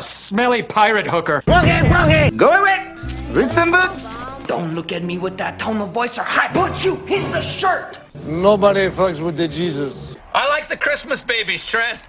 a 0.00 0.02
smelly 0.02 0.62
pirate 0.62 1.06
hooker. 1.06 1.42
Boogie, 1.46 1.82
boogie! 1.82 2.34
Go 2.34 2.48
away! 2.48 2.96
Read 3.32 3.52
some 3.52 3.70
books! 3.70 4.16
Don't 4.46 4.74
look 4.74 4.92
at 4.92 5.02
me 5.02 5.18
with 5.18 5.36
that 5.36 5.58
tone 5.58 5.82
of 5.82 5.90
voice 5.90 6.16
or 6.16 6.24
I 6.26 6.48
put 6.48 6.82
you 6.82 6.96
in 7.06 7.30
the 7.30 7.42
shirt! 7.42 7.98
Nobody 8.24 8.88
fucks 8.88 9.22
with 9.22 9.36
the 9.36 9.46
Jesus. 9.46 10.16
I 10.32 10.48
like 10.48 10.68
the 10.68 10.76
Christmas 10.76 11.20
babies, 11.20 11.66
Trent. 11.66 12.00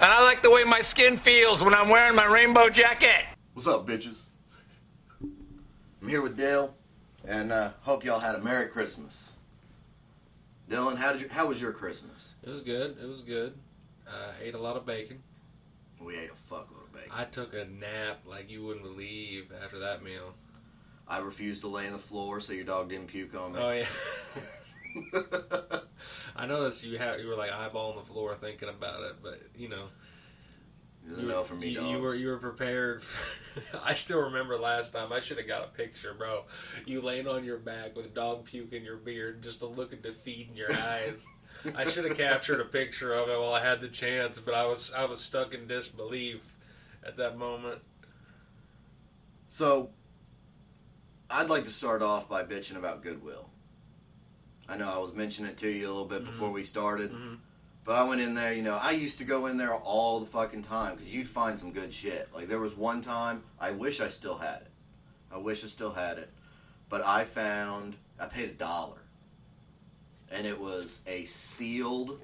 And 0.00 0.08
I 0.08 0.22
like 0.22 0.44
the 0.44 0.52
way 0.52 0.62
my 0.62 0.78
skin 0.78 1.16
feels 1.16 1.64
when 1.64 1.74
I'm 1.74 1.88
wearing 1.88 2.14
my 2.14 2.26
rainbow 2.26 2.68
jacket. 2.68 3.24
What's 3.54 3.66
up, 3.66 3.88
bitches? 3.88 4.28
I'm 5.20 6.08
here 6.08 6.22
with 6.22 6.36
Dale, 6.36 6.72
and 7.26 7.50
uh, 7.50 7.70
hope 7.80 8.04
y'all 8.04 8.20
had 8.20 8.36
a 8.36 8.40
Merry 8.40 8.68
Christmas. 8.68 9.36
Dylan, 10.70 10.96
how 10.96 11.10
did 11.12 11.22
you, 11.22 11.28
how 11.28 11.48
was 11.48 11.60
your 11.60 11.72
Christmas? 11.72 12.36
It 12.44 12.50
was 12.50 12.60
good. 12.60 12.96
It 13.02 13.08
was 13.08 13.22
good. 13.22 13.54
Uh, 14.06 14.30
ate 14.40 14.54
a 14.54 14.58
lot 14.58 14.76
of 14.76 14.86
bacon. 14.86 15.20
We 16.00 16.16
ate 16.16 16.30
a 16.30 16.54
fuckload 16.54 16.60
of 16.60 16.68
bacon. 16.68 16.81
I 17.14 17.24
took 17.24 17.54
a 17.54 17.66
nap 17.66 18.20
like 18.26 18.50
you 18.50 18.64
wouldn't 18.64 18.84
believe 18.84 19.52
after 19.62 19.78
that 19.80 20.02
meal. 20.02 20.34
I 21.06 21.18
refused 21.18 21.60
to 21.62 21.68
lay 21.68 21.86
on 21.86 21.92
the 21.92 21.98
floor 21.98 22.40
so 22.40 22.52
your 22.52 22.64
dog 22.64 22.88
didn't 22.88 23.08
puke 23.08 23.34
on 23.34 23.52
me. 23.52 23.58
Oh 23.60 23.72
yeah. 23.72 23.86
I 26.36 26.46
noticed 26.46 26.84
you 26.84 26.96
had 26.96 27.20
you 27.20 27.26
were 27.26 27.36
like 27.36 27.50
eyeballing 27.50 27.96
the 27.96 28.04
floor 28.04 28.34
thinking 28.34 28.68
about 28.68 29.02
it, 29.02 29.16
but 29.22 29.40
you 29.56 29.68
know 29.68 29.88
a 31.10 31.22
no 31.22 31.42
for 31.42 31.54
me, 31.54 31.68
you, 31.68 31.80
dog. 31.80 31.90
you 31.90 31.98
were 31.98 32.14
you 32.14 32.28
were 32.28 32.38
prepared. 32.38 33.02
I 33.84 33.94
still 33.94 34.20
remember 34.20 34.56
last 34.56 34.92
time. 34.92 35.12
I 35.12 35.18
should 35.18 35.38
have 35.38 35.48
got 35.48 35.64
a 35.64 35.68
picture, 35.68 36.14
bro. 36.14 36.44
You 36.86 37.00
laying 37.00 37.26
on 37.26 37.44
your 37.44 37.58
back 37.58 37.96
with 37.96 38.14
dog 38.14 38.44
puke 38.44 38.72
in 38.72 38.84
your 38.84 38.96
beard, 38.96 39.42
just 39.42 39.60
the 39.60 39.66
look 39.66 39.92
of 39.92 40.02
defeat 40.02 40.48
in 40.50 40.56
your 40.56 40.72
eyes. 40.72 41.26
I 41.76 41.84
should 41.84 42.04
have 42.04 42.16
captured 42.16 42.60
a 42.60 42.64
picture 42.64 43.12
of 43.12 43.28
it 43.28 43.38
while 43.38 43.52
I 43.52 43.62
had 43.62 43.80
the 43.80 43.88
chance, 43.88 44.38
but 44.38 44.54
I 44.54 44.64
was 44.64 44.92
I 44.92 45.04
was 45.04 45.20
stuck 45.20 45.54
in 45.54 45.66
disbelief 45.66 46.54
at 47.04 47.16
that 47.16 47.36
moment. 47.36 47.82
So, 49.48 49.90
I'd 51.30 51.48
like 51.48 51.64
to 51.64 51.70
start 51.70 52.02
off 52.02 52.28
by 52.28 52.42
bitching 52.44 52.76
about 52.76 53.02
Goodwill. 53.02 53.48
I 54.68 54.76
know 54.76 54.90
I 54.92 54.98
was 54.98 55.12
mentioning 55.14 55.50
it 55.50 55.58
to 55.58 55.68
you 55.68 55.86
a 55.86 55.88
little 55.88 56.04
bit 56.06 56.24
before 56.24 56.50
we 56.50 56.62
started, 56.62 57.10
Mhm. 57.12 57.38
but 57.84 57.96
I 57.96 58.04
went 58.04 58.20
in 58.20 58.34
there. 58.34 58.52
You 58.52 58.62
know, 58.62 58.76
I 58.80 58.92
used 58.92 59.18
to 59.18 59.24
go 59.24 59.46
in 59.46 59.56
there 59.56 59.74
all 59.74 60.20
the 60.20 60.26
fucking 60.26 60.62
time 60.62 60.96
because 60.96 61.14
you'd 61.14 61.28
find 61.28 61.58
some 61.58 61.72
good 61.72 61.92
shit. 61.92 62.32
Like 62.34 62.48
there 62.48 62.60
was 62.60 62.74
one 62.74 63.00
time 63.00 63.44
I 63.58 63.72
wish 63.72 64.00
I 64.00 64.08
still 64.08 64.38
had 64.38 64.62
it. 64.62 64.70
I 65.30 65.38
wish 65.38 65.64
I 65.64 65.66
still 65.66 65.92
had 65.92 66.18
it, 66.18 66.30
but 66.88 67.02
I 67.02 67.24
found 67.24 67.96
I 68.18 68.26
paid 68.26 68.50
a 68.50 68.54
dollar, 68.54 69.02
and 70.30 70.46
it 70.46 70.60
was 70.60 71.00
a 71.06 71.24
sealed 71.24 72.20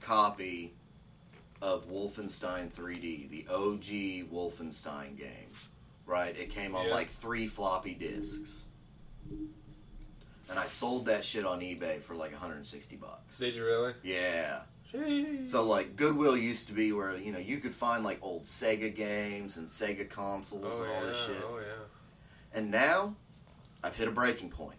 copy 0.00 0.74
of 1.64 1.88
Wolfenstein 1.88 2.70
3D, 2.70 3.30
the 3.30 3.46
OG 3.50 4.28
Wolfenstein 4.30 5.16
game. 5.16 5.50
Right? 6.04 6.36
It 6.36 6.50
came 6.50 6.76
on 6.76 6.86
Yeah. 6.86 6.94
like 6.94 7.08
three 7.08 7.46
floppy 7.46 7.94
disks. 7.94 8.64
And 10.50 10.58
I 10.58 10.66
sold 10.66 11.06
that 11.06 11.24
shit 11.24 11.46
on 11.46 11.60
eBay 11.60 12.02
for 12.02 12.14
like 12.14 12.32
160 12.32 12.96
bucks. 12.96 13.38
Did 13.38 13.54
you 13.54 13.64
really? 13.64 13.94
Yeah. 14.02 14.60
Jeez. 14.92 15.48
So 15.48 15.62
like 15.64 15.96
Goodwill 15.96 16.36
used 16.36 16.66
to 16.66 16.74
be 16.74 16.92
where, 16.92 17.16
you 17.16 17.32
know, 17.32 17.38
you 17.38 17.56
could 17.56 17.72
find 17.72 18.04
like 18.04 18.18
old 18.20 18.44
Sega 18.44 18.94
games 18.94 19.56
and 19.56 19.66
Sega 19.66 20.08
consoles 20.08 20.64
oh 20.66 20.82
and 20.82 20.92
all 20.92 21.00
yeah. 21.00 21.06
this 21.06 21.24
shit. 21.24 21.42
Oh 21.42 21.58
yeah. 21.58 21.84
And 22.52 22.70
now 22.70 23.16
I've 23.82 23.96
hit 23.96 24.06
a 24.06 24.12
breaking 24.12 24.50
point. 24.50 24.78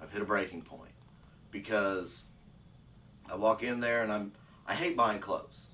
I've 0.00 0.10
hit 0.10 0.22
a 0.22 0.24
breaking 0.24 0.62
point 0.62 0.94
because 1.50 2.24
I 3.30 3.36
walk 3.36 3.62
in 3.62 3.80
there 3.80 4.02
and 4.02 4.10
I'm 4.10 4.32
I 4.66 4.74
hate 4.74 4.96
buying 4.96 5.20
clothes. 5.20 5.69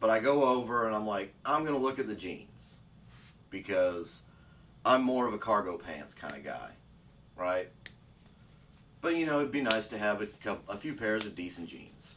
But 0.00 0.10
I 0.10 0.18
go 0.20 0.44
over 0.44 0.86
and 0.86 0.96
I'm 0.96 1.06
like, 1.06 1.34
I'm 1.44 1.62
going 1.64 1.74
to 1.78 1.80
look 1.80 1.98
at 1.98 2.06
the 2.08 2.14
jeans 2.14 2.76
because 3.50 4.22
I'm 4.84 5.02
more 5.02 5.26
of 5.28 5.34
a 5.34 5.38
cargo 5.38 5.76
pants 5.76 6.14
kind 6.14 6.34
of 6.34 6.42
guy, 6.42 6.70
right? 7.36 7.68
But 9.02 9.16
you 9.16 9.26
know, 9.26 9.40
it'd 9.40 9.52
be 9.52 9.60
nice 9.60 9.88
to 9.88 9.98
have 9.98 10.22
a 10.22 10.26
couple, 10.26 10.72
a 10.72 10.78
few 10.78 10.94
pairs 10.94 11.26
of 11.26 11.34
decent 11.34 11.68
jeans. 11.68 12.16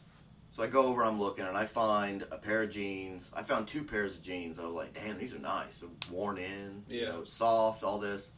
So 0.52 0.62
I 0.62 0.66
go 0.68 0.86
over, 0.86 1.02
I'm 1.04 1.18
looking, 1.20 1.44
and 1.44 1.56
I 1.56 1.64
find 1.64 2.22
a 2.30 2.38
pair 2.38 2.62
of 2.62 2.70
jeans. 2.70 3.28
I 3.34 3.42
found 3.42 3.66
two 3.66 3.82
pairs 3.82 4.16
of 4.18 4.22
jeans. 4.22 4.58
I 4.58 4.62
was 4.64 4.72
like, 4.74 4.94
damn, 4.94 5.18
these 5.18 5.34
are 5.34 5.38
nice. 5.40 5.78
They're 5.78 5.88
worn 6.12 6.38
in, 6.38 6.84
you 6.88 7.00
Yeah. 7.00 7.08
know, 7.10 7.24
soft, 7.24 7.82
all 7.82 7.98
this. 7.98 8.30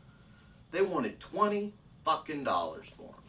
They 0.71 0.81
wanted 0.83 1.21
twenty 1.21 1.75
fucking 2.05 2.43
dollars 2.45 2.89
for 2.89 3.13
them. 3.13 3.23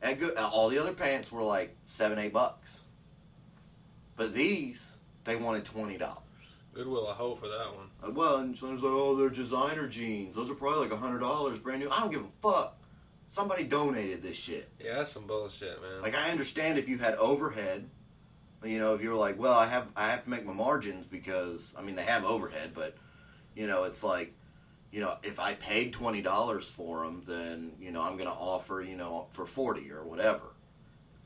At 0.00 0.18
good, 0.18 0.36
uh, 0.36 0.48
all 0.48 0.68
the 0.70 0.78
other 0.78 0.94
pants 0.94 1.30
were 1.30 1.42
like 1.42 1.76
seven, 1.86 2.18
eight 2.18 2.32
bucks. 2.32 2.82
But 4.16 4.32
these, 4.34 4.98
they 5.24 5.36
wanted 5.36 5.64
twenty 5.64 5.96
dollars. 5.98 6.18
Goodwill 6.74 7.06
a 7.08 7.12
hoe 7.12 7.34
for 7.34 7.48
that 7.48 7.74
one. 7.76 7.88
Uh, 8.02 8.10
Well, 8.12 8.36
and 8.38 8.56
someone's 8.56 8.82
like, 8.82 8.92
"Oh, 8.92 9.14
they're 9.14 9.28
designer 9.28 9.86
jeans. 9.88 10.34
Those 10.34 10.50
are 10.50 10.54
probably 10.54 10.80
like 10.80 10.92
a 10.92 10.96
hundred 10.96 11.20
dollars, 11.20 11.58
brand 11.58 11.80
new." 11.80 11.90
I 11.90 12.00
don't 12.00 12.10
give 12.12 12.22
a 12.24 12.28
fuck. 12.40 12.78
Somebody 13.28 13.64
donated 13.64 14.22
this 14.22 14.36
shit. 14.36 14.70
Yeah, 14.82 14.96
that's 14.96 15.10
some 15.12 15.26
bullshit, 15.26 15.80
man. 15.82 16.02
Like, 16.02 16.14
I 16.14 16.30
understand 16.30 16.78
if 16.78 16.88
you 16.88 16.98
had 16.98 17.14
overhead. 17.16 17.88
You 18.64 18.78
know, 18.78 18.94
if 18.94 19.00
you're 19.02 19.14
like, 19.16 19.38
"Well, 19.38 19.54
I 19.54 19.66
have 19.66 19.88
I 19.96 20.10
have 20.10 20.24
to 20.24 20.30
make 20.30 20.46
my 20.46 20.52
margins 20.52 21.06
because 21.06 21.74
I 21.76 21.82
mean 21.82 21.96
they 21.96 22.04
have 22.04 22.24
overhead, 22.24 22.72
but 22.74 22.96
you 23.54 23.66
know 23.66 23.84
it's 23.84 24.02
like." 24.02 24.34
You 24.94 25.00
know, 25.00 25.16
if 25.22 25.40
I 25.40 25.54
paid 25.54 25.94
twenty 25.94 26.20
dollars 26.20 26.66
for 26.68 27.02
them, 27.06 27.22
then 27.26 27.72
you 27.80 27.90
know 27.92 28.02
I'm 28.02 28.18
going 28.18 28.28
to 28.28 28.34
offer 28.34 28.82
you 28.82 28.94
know 28.94 29.26
for 29.30 29.46
forty 29.46 29.90
or 29.90 30.04
whatever, 30.04 30.42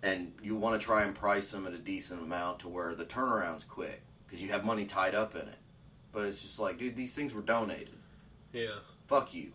and 0.06 0.32
you 0.40 0.54
want 0.54 0.80
to 0.80 0.84
try 0.84 1.02
and 1.02 1.14
price 1.16 1.50
them 1.50 1.66
at 1.66 1.72
a 1.72 1.78
decent 1.78 2.22
amount 2.22 2.60
to 2.60 2.68
where 2.68 2.94
the 2.94 3.04
turnaround's 3.04 3.64
quick 3.64 4.02
because 4.24 4.40
you 4.40 4.50
have 4.50 4.64
money 4.64 4.84
tied 4.84 5.16
up 5.16 5.34
in 5.34 5.42
it. 5.42 5.58
But 6.12 6.26
it's 6.26 6.42
just 6.42 6.60
like, 6.60 6.78
dude, 6.78 6.94
these 6.94 7.14
things 7.14 7.34
were 7.34 7.42
donated. 7.42 7.96
yeah. 8.52 8.76
Fuck 9.08 9.34
you. 9.34 9.52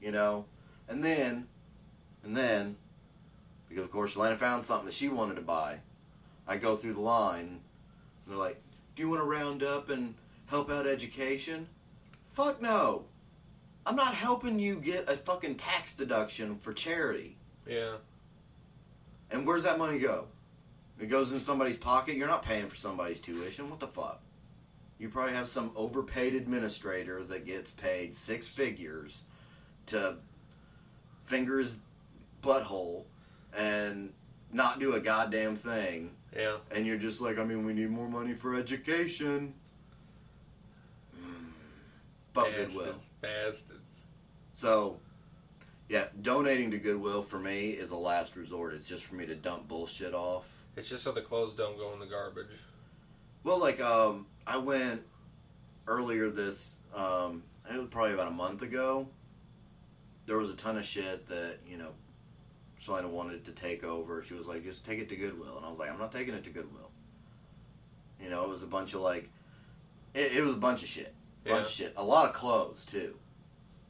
You 0.00 0.10
know? 0.10 0.46
And 0.88 1.04
then, 1.04 1.48
and 2.24 2.36
then, 2.36 2.76
because 3.68 3.84
of 3.84 3.90
course 3.90 4.16
Lana 4.16 4.36
found 4.36 4.64
something 4.64 4.86
that 4.86 4.94
she 4.94 5.08
wanted 5.08 5.36
to 5.36 5.42
buy, 5.42 5.80
I 6.46 6.56
go 6.56 6.76
through 6.76 6.94
the 6.94 7.00
line, 7.00 7.40
and 7.44 7.60
they're 8.26 8.36
like, 8.36 8.60
do 8.96 9.02
you 9.02 9.08
want 9.10 9.22
to 9.22 9.26
round 9.26 9.62
up 9.62 9.90
and 9.90 10.14
help 10.46 10.70
out 10.70 10.86
education? 10.86 11.66
Fuck 12.24 12.60
no. 12.60 13.04
I'm 13.86 13.96
not 13.96 14.14
helping 14.14 14.58
you 14.58 14.76
get 14.76 15.08
a 15.10 15.16
fucking 15.16 15.56
tax 15.56 15.94
deduction 15.94 16.56
for 16.58 16.72
charity. 16.72 17.36
Yeah. 17.66 17.96
And 19.32 19.46
where's 19.46 19.64
that 19.64 19.78
money 19.78 19.98
go? 19.98 20.26
It 21.00 21.06
goes 21.06 21.32
in 21.32 21.40
somebody's 21.40 21.76
pocket. 21.76 22.16
You're 22.16 22.28
not 22.28 22.44
paying 22.44 22.68
for 22.68 22.76
somebody's 22.76 23.18
tuition. 23.18 23.70
What 23.70 23.80
the 23.80 23.88
fuck? 23.88 24.20
You 24.98 25.08
probably 25.08 25.32
have 25.32 25.48
some 25.48 25.72
overpaid 25.74 26.34
administrator 26.34 27.24
that 27.24 27.44
gets 27.44 27.70
paid 27.70 28.14
six 28.14 28.46
figures 28.46 29.24
to 29.86 30.16
finger 31.22 31.58
his 31.58 31.80
butthole 32.42 33.04
and 33.56 34.12
not 34.52 34.78
do 34.78 34.94
a 34.94 35.00
goddamn 35.00 35.56
thing. 35.56 36.12
Yeah. 36.36 36.58
And 36.70 36.86
you're 36.86 36.98
just 36.98 37.20
like, 37.20 37.38
I 37.38 37.44
mean, 37.44 37.64
we 37.66 37.72
need 37.72 37.90
more 37.90 38.08
money 38.08 38.34
for 38.34 38.54
education. 38.54 39.54
Mm. 41.18 41.50
Fuck 42.32 42.48
Goodwill. 42.56 42.84
Bastards. 42.84 43.08
Bastards. 43.20 44.06
So, 44.54 44.98
yeah, 45.92 46.06
donating 46.22 46.70
to 46.70 46.78
Goodwill 46.78 47.20
for 47.20 47.38
me 47.38 47.68
is 47.68 47.90
a 47.90 47.96
last 47.96 48.34
resort. 48.34 48.72
It's 48.72 48.88
just 48.88 49.04
for 49.04 49.14
me 49.14 49.26
to 49.26 49.34
dump 49.34 49.68
bullshit 49.68 50.14
off. 50.14 50.50
It's 50.74 50.88
just 50.88 51.02
so 51.04 51.12
the 51.12 51.20
clothes 51.20 51.52
don't 51.52 51.76
go 51.76 51.92
in 51.92 52.00
the 52.00 52.06
garbage. 52.06 52.62
Well, 53.44 53.58
like, 53.58 53.78
um, 53.78 54.26
I 54.46 54.56
went 54.56 55.02
earlier 55.86 56.30
this, 56.30 56.76
um, 56.94 57.42
it 57.70 57.76
was 57.76 57.88
probably 57.90 58.14
about 58.14 58.28
a 58.28 58.30
month 58.30 58.62
ago. 58.62 59.06
There 60.24 60.38
was 60.38 60.48
a 60.48 60.56
ton 60.56 60.78
of 60.78 60.86
shit 60.86 61.28
that, 61.28 61.58
you 61.68 61.76
know, 61.76 61.90
Selena 62.78 63.08
wanted 63.08 63.44
to 63.44 63.52
take 63.52 63.84
over. 63.84 64.22
She 64.22 64.32
was 64.32 64.46
like, 64.46 64.64
just 64.64 64.86
take 64.86 64.98
it 64.98 65.10
to 65.10 65.16
Goodwill. 65.16 65.58
And 65.58 65.66
I 65.66 65.68
was 65.68 65.78
like, 65.78 65.90
I'm 65.92 65.98
not 65.98 66.10
taking 66.10 66.32
it 66.32 66.44
to 66.44 66.50
Goodwill. 66.50 66.90
You 68.18 68.30
know, 68.30 68.44
it 68.44 68.48
was 68.48 68.62
a 68.62 68.66
bunch 68.66 68.94
of, 68.94 69.02
like, 69.02 69.28
it, 70.14 70.32
it 70.38 70.42
was 70.42 70.54
a 70.54 70.56
bunch 70.56 70.82
of 70.82 70.88
shit. 70.88 71.12
Bunch 71.44 71.54
Yeah. 71.54 71.60
of 71.60 71.68
shit. 71.68 71.92
A 71.98 72.02
lot 72.02 72.30
of 72.30 72.34
clothes, 72.34 72.86
too. 72.86 73.14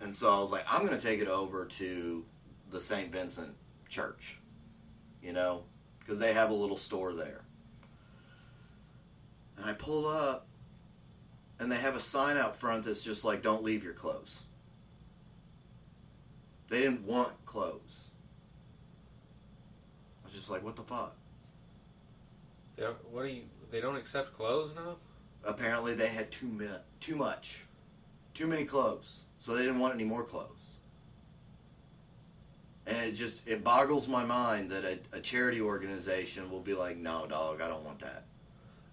And 0.03 0.13
so 0.13 0.35
I 0.35 0.41
was 0.41 0.51
like, 0.51 0.65
I'm 0.69 0.85
going 0.85 0.99
to 0.99 1.03
take 1.03 1.21
it 1.21 1.29
over 1.29 1.65
to 1.65 2.25
the 2.71 2.81
St. 2.81 3.13
Vincent 3.13 3.55
Church, 3.89 4.39
you 5.23 5.33
know, 5.33 5.63
because 6.01 6.19
they 6.19 6.33
have 6.33 6.51
a 6.51 6.55
little 6.55 6.77
store 6.77 7.13
there. 7.13 7.43
And 9.57 9.65
I 9.65 9.75
pull 9.75 10.09
up, 10.09 10.49
and 11.61 11.71
they 11.71 11.77
have 11.77 11.95
a 11.95 12.01
sign 12.01 12.37
out 12.37 12.57
front 12.57 12.85
that's 12.85 13.05
just 13.05 13.25
like, 13.25 13.43
don't 13.43 13.63
leave 13.63 13.85
your 13.85 13.93
clothes. 13.93 14.43
They 16.69 16.81
didn't 16.81 17.05
want 17.07 17.33
clothes. 17.47 18.11
I 20.25 20.27
was 20.27 20.35
just 20.35 20.51
like, 20.51 20.65
what 20.65 20.75
the 20.75 20.83
fuck? 20.83 21.15
They 22.77 22.83
don't, 22.83 22.97
what 23.13 23.23
do 23.23 23.29
you? 23.29 23.43
They 23.71 23.81
don't 23.81 23.97
accept 23.97 24.33
clothes 24.33 24.75
now. 24.75 24.97
Apparently, 25.45 25.95
they 25.95 26.09
had 26.09 26.33
too, 26.33 26.49
mi- 26.49 26.67
too 26.99 27.15
much. 27.15 27.67
Too 28.35 28.49
many 28.49 28.65
clothes. 28.65 29.22
So 29.43 29.57
they 29.57 29.63
didn't 29.63 29.81
want 29.81 29.93
any 29.95 30.05
more 30.05 30.23
clothes. 30.23 30.77
And 32.87 32.97
it 32.99 33.13
just, 33.13 33.49
it 33.49 33.65
boggles 33.65 34.07
my 34.07 34.25
mind 34.25 34.71
that 34.71 34.85
a, 34.85 35.01
a 35.17 35.21
charity 35.21 35.61
organization 35.61 36.49
will 36.49 36.61
be 36.61 36.75
like, 36.75 36.97
no, 36.97 37.27
dog, 37.27 37.61
I 37.61 37.67
don't 37.67 37.85
want 37.85 37.99
that. 37.99 38.23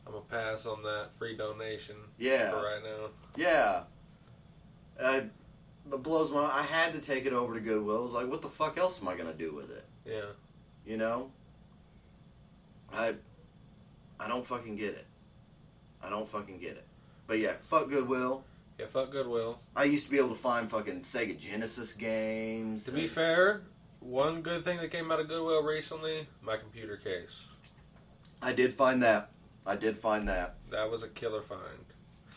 I'm 0.08 0.14
gonna 0.14 0.26
pass 0.26 0.66
on 0.66 0.82
that 0.82 1.14
free 1.14 1.38
donation 1.38 1.98
Yeah. 2.18 2.50
for 2.50 2.64
right 2.64 2.82
now. 2.84 3.10
Yeah. 3.36 3.84
Uh, 5.00 5.22
it 5.92 6.02
blows 6.04 6.32
my. 6.32 6.40
I 6.40 6.64
had 6.64 6.94
to 6.94 7.00
take 7.00 7.28
it 7.28 7.34
over 7.34 7.54
to 7.54 7.60
Goodwill. 7.60 7.98
I 8.00 8.02
was 8.02 8.14
like, 8.14 8.28
what 8.28 8.42
the 8.42 8.50
fuck 8.50 8.80
else 8.80 9.00
am 9.04 9.08
I 9.08 9.16
gonna 9.16 9.36
do 9.36 9.54
with 9.54 9.70
it? 9.70 9.86
Yeah. 10.04 10.26
You 10.84 10.98
know. 10.98 11.30
I. 12.92 13.14
I 14.20 14.28
don't 14.28 14.44
fucking 14.44 14.78
get 14.78 14.96
it. 14.96 15.06
I 16.02 16.10
don't 16.10 16.28
fucking 16.28 16.58
get 16.58 16.72
it. 16.72 16.88
But 17.28 17.38
yeah, 17.38 17.54
fuck 17.62 17.88
Goodwill. 17.90 18.44
Yeah, 18.80 18.86
fuck 18.86 19.12
Goodwill. 19.12 19.60
I 19.76 19.84
used 19.84 20.06
to 20.06 20.12
be 20.12 20.18
able 20.18 20.30
to 20.30 20.36
find 20.36 20.70
fucking 20.70 21.02
Sega 21.02 21.38
Genesis 21.38 21.94
games. 21.94 22.86
To 22.86 22.92
be 22.92 23.08
fair, 23.08 23.62
one 24.00 24.42
good 24.42 24.64
thing 24.64 24.78
that 24.78 24.90
came 24.90 25.12
out 25.12 25.20
of 25.20 25.28
Goodwill 25.28 25.62
recently, 25.64 26.28
my 26.42 26.56
computer 26.56 26.96
case. 26.96 27.46
I 28.42 28.54
did 28.54 28.74
find 28.74 29.04
that. 29.04 29.32
I 29.68 29.76
did 29.76 29.98
find 29.98 30.28
that. 30.30 30.56
That 30.72 30.90
was 30.90 31.04
a 31.04 31.10
killer 31.10 31.42
find. 31.42 31.60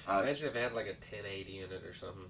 I, 0.08 0.22
Imagine 0.22 0.48
if 0.48 0.56
it 0.56 0.58
had 0.58 0.72
like 0.74 0.86
a 0.86 0.98
1080 0.98 1.58
in 1.60 1.64
it 1.70 1.84
or 1.84 1.94
something, 1.94 2.24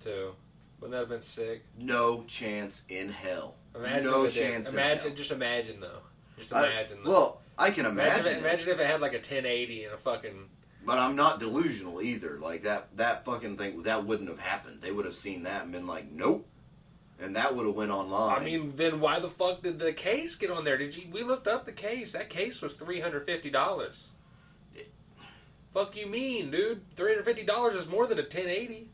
too. 0.00 0.34
Wouldn't 0.80 0.92
that 0.92 0.98
have 1.00 1.08
been 1.08 1.20
sick? 1.22 1.62
no 1.78 2.24
chance 2.24 2.84
in 2.88 3.08
hell. 3.08 3.54
Imagine 3.76 4.10
no 4.10 4.28
chance 4.28 4.68
in 4.68 4.74
Imagine, 4.74 5.08
hell. 5.08 5.16
just 5.16 5.30
imagine 5.30 5.80
though. 5.80 6.00
Just 6.36 6.52
I- 6.52 6.66
imagine 6.66 6.98
though. 7.04 7.10
well, 7.10 7.40
I 7.56 7.70
can 7.70 7.86
imagine, 7.86 8.14
imagine, 8.20 8.26
if, 8.32 8.38
it, 8.38 8.40
imagine 8.40 8.68
if 8.70 8.80
it 8.80 8.86
had 8.88 9.00
like 9.00 9.12
a 9.12 9.18
1080 9.18 9.84
and 9.84 9.94
a 9.94 9.96
fucking. 9.96 10.48
But 10.84 10.98
I'm 10.98 11.16
not 11.16 11.40
delusional 11.40 12.02
either. 12.02 12.38
Like 12.38 12.62
that, 12.62 12.96
that 12.96 13.24
fucking 13.24 13.56
thing, 13.56 13.82
that 13.84 14.04
wouldn't 14.04 14.28
have 14.28 14.40
happened. 14.40 14.80
They 14.82 14.92
would 14.92 15.04
have 15.04 15.16
seen 15.16 15.42
that 15.44 15.62
and 15.62 15.72
been 15.72 15.86
like, 15.86 16.10
nope, 16.10 16.46
and 17.20 17.36
that 17.36 17.54
would 17.54 17.66
have 17.66 17.74
went 17.74 17.90
online. 17.90 18.40
I 18.40 18.44
mean, 18.44 18.72
then 18.74 19.00
why 19.00 19.18
the 19.18 19.28
fuck 19.28 19.62
did 19.62 19.78
the 19.78 19.92
case 19.92 20.34
get 20.34 20.50
on 20.50 20.64
there? 20.64 20.76
Did 20.76 20.96
you? 20.96 21.08
We 21.12 21.22
looked 21.22 21.46
up 21.46 21.64
the 21.64 21.72
case. 21.72 22.12
That 22.12 22.28
case 22.28 22.60
was 22.60 22.74
three 22.74 23.00
hundred 23.00 23.22
fifty 23.24 23.50
dollars. 23.50 24.08
Fuck 25.72 25.96
you 25.96 26.06
mean, 26.06 26.50
dude? 26.50 26.82
Three 26.94 27.10
hundred 27.12 27.24
fifty 27.24 27.44
dollars 27.44 27.74
is 27.74 27.88
more 27.88 28.06
than 28.06 28.18
a 28.18 28.22
1080. 28.22 28.88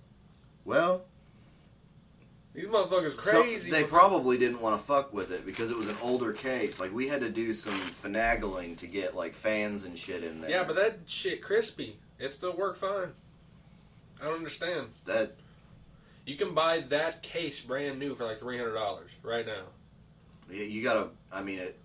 well, 0.65 1.03
These 2.55 2.67
motherfuckers 2.67 3.13
so- 3.13 3.17
crazy. 3.43 3.71
they 3.71 3.85
probably 3.85 4.37
didn't 4.37 4.61
want 4.61 4.79
to 4.79 4.85
fuck 4.85 5.13
with 5.13 5.31
it 5.31 5.47
because 5.47 5.71
it 5.71 5.77
was 5.77 5.89
an 5.89 5.97
older 6.03 6.33
case. 6.33 6.81
Like 6.81 6.93
we 6.93 7.07
had 7.09 7.21
to 7.21 7.31
do 7.31 7.55
some 7.55 7.79
finagling 7.81 8.77
to 8.79 8.87
get 8.87 9.15
like 9.15 9.35
fans 9.35 9.85
and 9.85 9.97
shit 9.99 10.25
in 10.25 10.41
there. 10.41 10.51
Yeah, 10.51 10.65
but 10.65 10.77
that 10.77 10.99
shit 11.07 11.43
crispy. 11.43 11.97
It 12.19 12.31
still 12.31 12.53
worked 12.57 12.79
fine. 12.79 13.13
I 14.21 14.27
don't 14.27 14.35
understand. 14.37 14.89
that 15.07 15.37
You 16.27 16.37
can 16.37 16.53
buy 16.55 16.81
that 16.91 17.23
case 17.23 17.61
brand 17.63 17.99
new 17.99 18.15
for 18.15 18.25
like 18.25 18.39
three 18.39 18.59
hundred 18.59 18.75
dollars 18.75 19.15
right 19.23 19.47
now. 19.47 19.63
you- 20.51 20.65
you 20.65 20.83
gotta. 20.83 21.09
I 21.33 21.43
mean 21.43 21.59
it. 21.61 21.79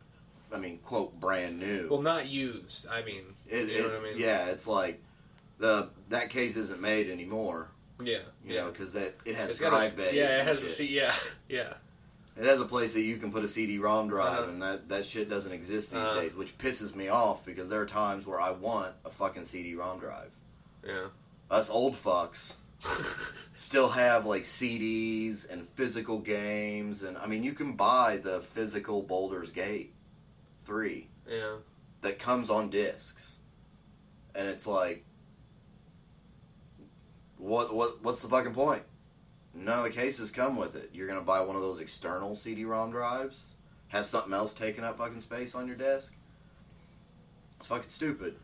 I 0.52 0.58
mean, 0.58 0.80
quote, 0.80 1.20
brand 1.20 1.60
new. 1.60 1.88
Well, 1.90 2.02
not 2.02 2.28
used. 2.28 2.88
I 2.88 3.02
mean, 3.04 3.24
It, 3.48 3.68
you 3.70 3.80
know 3.80 3.86
it- 3.86 3.92
what 3.92 4.00
I 4.00 4.04
mean? 4.14 4.18
Yeah, 4.18 4.46
it's 4.48 4.66
like 4.68 5.02
the 5.60 5.90
that 6.10 6.30
case 6.32 6.56
isn't 6.58 6.82
made 6.82 7.10
anymore. 7.10 7.70
Yeah, 8.02 8.18
You 8.44 8.56
yeah. 8.56 8.62
know, 8.64 8.72
because 8.72 8.94
that 8.94 9.16
it 9.26 9.36
has 9.36 9.52
It's 9.52 9.60
got 9.60 9.68
a 9.68 9.78
drive 9.78 9.96
bays. 9.98 10.14
yeah. 10.14 10.42
It 10.42 10.46
has 10.48 10.58
a 10.64 10.68
shit. 10.68 10.76
C. 10.76 10.88
Yeah, 10.88 11.14
yeah. 11.50 11.74
It 12.38 12.44
has 12.44 12.60
a 12.60 12.66
place 12.66 12.94
that 12.94 13.02
you 13.04 13.16
can 13.16 13.32
put 13.32 13.46
a 13.46 13.48
CD-ROM 13.48 14.10
drive, 14.10 14.40
Uh-huh. 14.42 14.50
and 14.50 14.62
that 14.62 14.90
that 14.90 15.06
shit 15.06 15.30
doesn't 15.30 15.52
exist 15.54 15.92
these 15.92 16.00
Uh-huh. 16.02 16.20
days, 16.20 16.34
which 16.36 16.58
pisses 16.58 16.94
me 16.94 17.08
off 17.08 17.46
because 17.46 17.70
there 17.70 17.80
are 17.82 17.86
times 17.86 18.26
where 18.26 18.42
I 18.42 18.52
want 18.52 18.94
a 19.06 19.10
fucking 19.10 19.46
CD-ROM 19.46 20.00
drive. 20.00 20.32
Yeah. 20.86 21.08
Us 21.50 21.70
old 21.70 21.96
fucks 21.96 22.56
still 23.54 23.90
have 23.90 24.26
like 24.26 24.44
CDs 24.44 25.50
and 25.50 25.68
physical 25.70 26.20
games, 26.20 27.02
and 27.04 27.18
I 27.18 27.26
mean, 27.28 27.44
you 27.44 27.54
can 27.54 27.74
buy 27.74 28.18
the 28.18 28.42
physical 28.42 29.02
Baldur's 29.02 29.52
Gate 29.52 29.94
three 30.66 31.08
yeah. 31.30 31.56
that 32.02 32.20
comes 32.20 32.50
on 32.50 32.70
discs, 32.70 33.36
and 34.36 34.48
it's 34.50 34.68
like, 34.68 35.06
what 37.38 37.74
what 37.76 38.02
what's 38.04 38.22
the 38.22 38.28
fucking 38.30 38.54
point? 38.54 38.84
None 39.54 39.78
of 39.80 39.84
the 39.86 39.90
cases 39.90 40.32
come 40.32 40.58
with 40.58 40.76
it. 40.76 40.90
You're 40.94 41.08
gonna 41.08 41.22
buy 41.22 41.42
one 41.42 41.56
of 41.56 41.62
those 41.62 41.80
external 41.80 42.36
CD-ROM 42.36 42.92
drives, 42.92 43.52
have 43.90 44.06
something 44.06 44.34
else 44.34 44.54
taking 44.54 44.84
up 44.84 44.98
fucking 44.98 45.22
space 45.22 45.56
on 45.56 45.68
your 45.68 45.78
desk. 45.78 46.14
It's 47.60 47.68
fucking 47.68 47.90
stupid. 47.90 48.36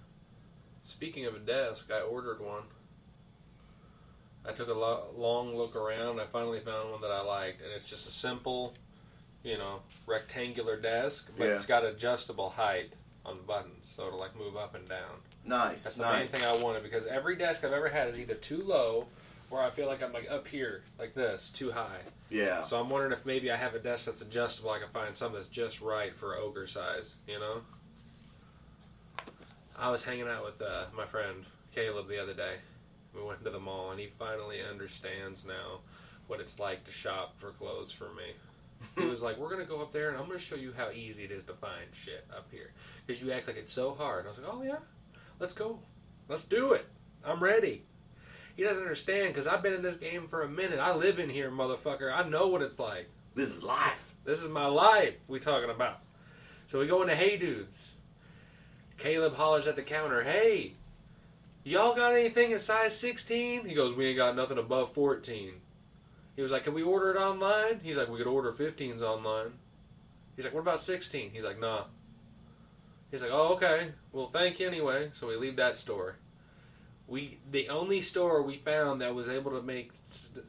Speaking 0.84 1.26
of 1.26 1.36
a 1.36 1.40
desk, 1.40 1.92
I 1.94 2.02
ordered 2.02 2.40
one. 2.42 2.64
I 4.46 4.52
took 4.54 4.70
a 4.70 4.74
lo- 4.74 5.12
long 5.16 5.56
look 5.56 5.76
around. 5.76 6.20
I 6.20 6.26
finally 6.26 6.60
found 6.62 6.92
one 6.92 7.02
that 7.02 7.12
I 7.12 7.22
liked, 7.22 7.62
and 7.62 7.72
it's 7.72 7.88
just 7.90 8.08
a 8.08 8.12
simple, 8.12 8.74
you 9.44 9.58
know, 9.58 9.82
rectangular 10.08 10.80
desk, 10.80 11.30
but 11.38 11.48
Yeah. 11.48 11.54
it's 11.56 11.68
got 11.68 11.86
adjustable 11.86 12.50
height 12.50 12.94
on 13.24 13.38
the 13.38 13.44
buttons, 13.44 13.86
so 13.88 14.08
it'll 14.08 14.18
like 14.20 14.36
move 14.36 14.56
up 14.56 14.74
and 14.74 14.88
down. 14.88 15.22
Nice, 15.46 15.84
That's 15.84 15.96
the 15.98 16.04
main 16.04 16.28
thing 16.28 16.44
I 16.44 16.56
wanted 16.64 16.84
because 16.84 17.08
every 17.08 17.36
desk 17.36 17.64
I've 17.66 17.74
ever 17.74 17.90
had 17.90 18.08
is 18.08 18.20
either 18.20 18.36
too 18.36 18.62
low, 18.64 19.08
or 19.50 19.60
I 19.62 19.70
feel 19.70 19.88
like 19.88 20.02
I'm 20.04 20.14
like 20.14 20.30
up 20.30 20.48
here, 20.48 20.84
like 21.00 21.14
this, 21.14 21.50
too 21.50 21.72
high. 21.72 22.00
yeah, 22.30 22.62
So 22.62 22.80
I'm 22.80 22.90
wondering 22.90 23.12
if 23.12 23.26
maybe 23.26 23.52
I 23.52 23.56
have 23.58 23.74
a 23.76 23.80
desk 23.80 24.06
that's 24.06 24.22
adjustable. 24.22 24.70
I 24.70 24.80
can 24.80 24.90
find 24.90 25.16
some 25.16 25.34
that's 25.34 25.48
just 25.48 25.82
right 25.82 26.16
for 26.16 26.36
ogre 26.36 26.68
size. 26.68 27.18
You 27.28 27.40
know. 27.40 27.62
I 29.78 29.90
was 29.90 30.04
hanging 30.04 30.28
out 30.28 30.46
with 30.46 30.62
uh, 30.62 30.86
my 30.96 31.06
friend 31.06 31.44
Caleb 31.74 32.08
the 32.08 32.22
other 32.22 32.34
day. 32.34 32.56
We 33.16 33.24
went 33.24 33.44
to 33.44 33.50
the 33.50 33.60
mall, 33.60 33.92
and 33.92 34.00
he 34.00 34.08
finally 34.08 34.60
understands 34.70 35.46
now 35.46 35.80
what 36.28 36.40
it's 36.40 36.60
like 36.60 36.84
to 36.86 36.92
shop 36.92 37.38
for 37.38 37.50
clothes 37.50 37.92
for 37.92 38.10
me. 38.14 38.34
He 38.98 39.06
was 39.06 39.22
like, 39.22 39.38
"We're 39.38 39.50
gonna 39.50 39.66
go 39.66 39.82
up 39.82 39.92
there, 39.92 40.10
and 40.10 40.18
I'm 40.18 40.28
gonna 40.28 40.40
show 40.40 40.56
you 40.56 40.74
how 40.76 40.92
easy 40.92 41.24
it 41.24 41.32
is 41.32 41.44
to 41.46 41.54
find 41.54 41.94
shit 41.94 42.26
up 42.36 42.48
here 42.52 42.72
because 43.06 43.22
you 43.22 43.32
act 43.32 43.48
like 43.48 43.58
it's 43.58 43.72
so 43.72 43.92
hard." 43.92 44.20
And 44.20 44.28
I 44.28 44.30
was 44.30 44.40
like, 44.40 44.54
"Oh 44.54 44.64
yeah, 44.64 44.78
let's 45.42 45.54
go, 45.54 45.80
let's 46.30 46.46
do 46.46 46.72
it. 46.72 46.86
I'm 47.26 47.44
ready." 47.44 47.84
He 48.56 48.64
doesn't 48.64 48.84
understand 48.84 49.30
because 49.30 49.48
I've 49.48 49.64
been 49.64 49.74
in 49.74 49.82
this 49.82 49.96
game 49.96 50.28
for 50.28 50.44
a 50.44 50.48
minute. 50.48 50.80
I 50.80 50.96
live 50.96 51.20
in 51.20 51.30
here, 51.30 51.50
motherfucker. 51.50 52.14
I 52.14 52.28
know 52.28 52.48
what 52.48 52.62
it's 52.62 52.80
like. 52.80 53.10
this 53.34 53.50
is 53.50 53.64
life. 53.64 54.14
This 54.26 54.44
is 54.44 54.50
my 54.50 54.68
life 54.68 55.16
we 55.28 55.40
talking 55.40 55.70
about. 55.70 56.00
So 56.68 56.80
we 56.80 56.88
go 56.88 57.02
into 57.02 57.16
Hey 57.16 57.38
Dudes. 57.38 57.96
Caleb 58.98 59.34
hollers 59.34 59.68
at 59.68 59.76
the 59.76 59.82
counter, 59.82 60.22
Hey, 60.22 60.74
y'all 61.64 61.96
got 61.96 62.14
anything 62.14 62.52
in 62.52 62.60
size 62.60 62.96
16? 63.00 63.66
He 63.66 63.74
goes, 63.74 63.96
We 63.96 64.08
ain't 64.08 64.18
got 64.18 64.36
nothing 64.36 64.60
above 64.60 64.94
14. 64.94 65.54
He 66.36 66.42
was 66.42 66.52
like, 66.52 66.66
Can 66.66 66.76
we 66.76 66.84
order 66.84 67.10
it 67.10 67.18
online? 67.18 67.80
He's 67.82 67.98
like, 67.98 68.10
We 68.10 68.18
could 68.18 68.28
order 68.28 68.52
15s 68.52 69.02
online. 69.02 69.54
He's 70.36 70.46
like, 70.46 70.54
What 70.54 70.62
about 70.62 70.80
16? 70.82 71.32
He's 71.34 71.44
like, 71.44 71.60
Nah. 71.60 71.86
He's 73.12 73.22
like, 73.22 73.32
Oh, 73.34 73.54
okay. 73.54 73.90
Well, 74.12 74.28
thank 74.28 74.60
you 74.60 74.68
anyway. 74.68 75.10
So 75.12 75.28
we 75.28 75.36
leave 75.36 75.58
that 75.58 75.78
store. 75.78 76.18
We 77.08 77.40
the 77.52 77.68
only 77.68 78.00
store 78.00 78.42
we 78.42 78.58
found 78.58 79.02
that 79.02 79.14
was 79.14 79.28
able 79.28 79.52
to 79.52 79.62
make 79.62 79.92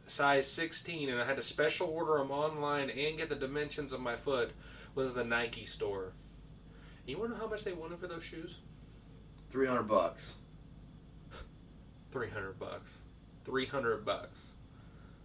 size 0.05 0.47
16, 0.51 1.09
and 1.09 1.21
I 1.21 1.25
had 1.25 1.37
to 1.37 1.43
special 1.43 1.89
order 1.89 2.19
them 2.19 2.31
online 2.31 2.89
and 2.89 3.19
get 3.19 3.29
the 3.29 3.35
dimensions 3.35 3.93
of 3.93 4.01
my 4.01 4.15
foot 4.15 4.53
was 4.95 5.13
the 5.13 5.25
Nike 5.25 5.65
store. 5.65 6.13
You 7.05 7.19
want 7.19 7.33
to 7.33 7.37
know 7.37 7.45
how 7.45 7.51
much 7.51 7.65
they 7.65 7.73
wanted 7.73 7.99
for 7.99 8.07
those 8.07 8.23
shoes? 8.23 8.59
Three 9.51 9.67
hundred 9.67 9.85
bucks. 9.85 10.35
Three 12.11 12.29
hundred 12.31 12.59
bucks. 12.59 12.95
Three 13.45 13.67
hundred 13.67 14.05
bucks. 14.05 14.47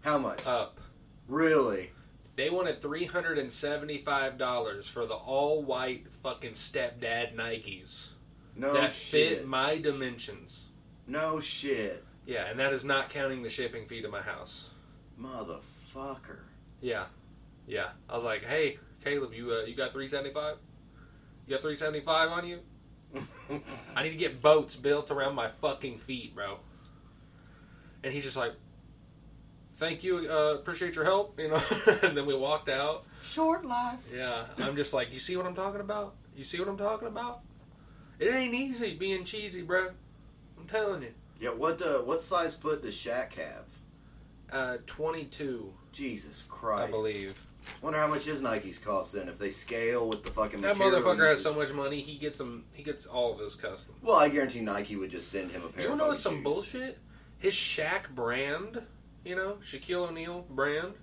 How 0.02 0.18
much? 0.18 0.46
Up. 0.48 0.80
really? 1.28 1.92
They 2.38 2.50
wanted 2.52 2.80
three 2.80 3.04
hundred 3.06 3.38
and 3.40 3.52
seventy-five 3.52 4.38
dollars 4.38 4.88
for 4.88 5.06
the 5.06 5.16
all-white 5.16 6.14
fucking 6.14 6.52
stepdad 6.52 7.36
Nikes 7.36 8.12
No 8.56 8.74
that 8.74 8.92
shit. 8.94 9.40
fit 9.40 9.48
my 9.48 9.78
dimensions. 9.80 10.66
no 11.08 11.40
shit, 11.42 12.04
Yeah, 12.26 12.46
and 12.46 12.58
that 12.60 12.72
is 12.74 12.86
not 12.86 13.10
counting 13.10 13.42
the 13.44 13.50
shipping 13.50 13.86
fee 13.88 14.02
to 14.04 14.08
my 14.10 14.22
house. 14.22 14.70
motherfucker. 15.20 16.40
Yeah, 16.80 17.06
yeah. 17.66 17.90
I 18.08 18.14
was 18.14 18.24
like, 18.24 18.44
"Hey, 18.46 18.78
Caleb, 19.04 19.34
you 19.34 19.52
uh, 19.52 19.66
you 19.66 19.76
got 19.76 19.92
three 19.92 20.08
seventy-five? 20.08 20.58
You 21.48 21.56
got 21.56 21.62
three 21.64 21.76
seventy-five 21.76 22.30
on 22.30 22.48
you? 22.48 22.60
I 23.96 24.04
need 24.04 24.10
to 24.12 24.16
get 24.16 24.42
boats 24.44 24.76
built 24.76 25.10
around 25.10 25.34
my 25.34 25.48
fucking 25.50 25.98
feet, 25.98 26.36
bro." 26.36 26.60
And 28.04 28.14
he's 28.14 28.24
just 28.24 28.38
like, 28.38 28.54
"Thank 29.78 30.04
you, 30.04 30.28
uh, 30.30 30.56
appreciate 30.56 30.96
your 30.96 31.06
help," 31.06 31.40
you 31.40 31.48
know. 31.50 31.60
and 32.04 32.18
then 32.18 32.26
we 32.26 32.36
walked 32.36 32.70
out. 32.70 33.06
Short 33.24 33.66
life. 33.66 34.12
Yeah, 34.14 34.46
I'm 34.60 34.76
just 34.76 34.94
like, 34.94 35.12
"You 35.14 35.20
see 35.20 35.38
what 35.38 35.46
I'm 35.46 35.56
talking 35.56 35.82
about? 35.82 36.16
You 36.36 36.44
see 36.44 36.60
what 36.60 36.68
I'm 36.68 36.78
talking 36.78 37.08
about? 37.08 37.42
It 38.20 38.28
ain't 38.34 38.54
easy 38.54 38.96
being 38.96 39.24
cheesy, 39.24 39.62
bro. 39.62 39.90
I'm 40.60 40.66
telling 40.68 41.04
you." 41.04 41.14
Yeah. 41.40 41.50
What 41.50 41.82
uh, 41.82 42.00
what 42.00 42.22
size 42.22 42.56
foot 42.56 42.82
does 42.82 42.96
Shaq 42.96 43.34
have? 43.34 43.66
Uh, 44.52 44.78
22, 44.86 45.74
Jesus 45.92 46.44
Christ. 46.48 46.88
I 46.88 46.92
believe. 46.92 47.34
Wonder 47.82 48.00
how 48.00 48.08
much 48.08 48.24
his 48.24 48.42
Nikes 48.42 48.82
cost 48.82 49.12
then 49.14 49.28
if 49.28 49.38
they 49.38 49.50
scale 49.50 50.08
with 50.08 50.24
the 50.24 50.32
fucking 50.32 50.62
That 50.62 50.78
material 50.78 51.02
motherfucker 51.02 51.28
has 51.28 51.44
so 51.44 51.54
much 51.54 51.74
money. 51.74 52.00
He 52.00 52.18
gets 52.18 52.38
them. 52.38 52.64
He 52.74 52.82
gets 52.84 53.06
all 53.06 53.34
of 53.34 53.40
his 53.40 53.56
custom. 53.56 53.96
Well, 54.02 54.16
I 54.16 54.30
guarantee 54.30 54.62
Nike 54.62 54.96
would 54.96 55.12
just 55.12 55.30
send 55.32 55.52
him 55.52 55.64
a 55.66 55.68
pair. 55.70 55.86
You 55.86 55.92
of 55.92 55.98
know 55.98 56.08
what's 56.08 56.22
some 56.22 56.36
shoes. 56.36 56.44
bullshit? 56.44 56.98
His 57.40 57.54
Shaq 57.54 58.10
brand, 58.16 58.82
you 59.28 59.36
know, 59.36 59.58
Shaquille 59.64 60.10
O'Neal 60.10 60.46
brand. 60.50 60.94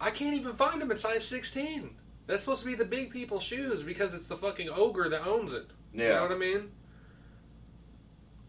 I 0.00 0.10
can't 0.10 0.36
even 0.36 0.52
find 0.54 0.80
him 0.80 0.90
in 0.90 0.96
size 0.96 1.26
16. 1.26 1.90
That's 2.26 2.40
supposed 2.42 2.60
to 2.62 2.66
be 2.66 2.74
the 2.74 2.84
big 2.84 3.10
people 3.10 3.38
shoes 3.40 3.82
because 3.82 4.14
it's 4.14 4.26
the 4.26 4.36
fucking 4.36 4.70
ogre 4.70 5.08
that 5.08 5.26
owns 5.26 5.52
it. 5.52 5.66
Yeah. 5.92 6.04
You 6.04 6.12
know 6.14 6.22
what 6.22 6.32
I 6.32 6.36
mean? 6.36 6.70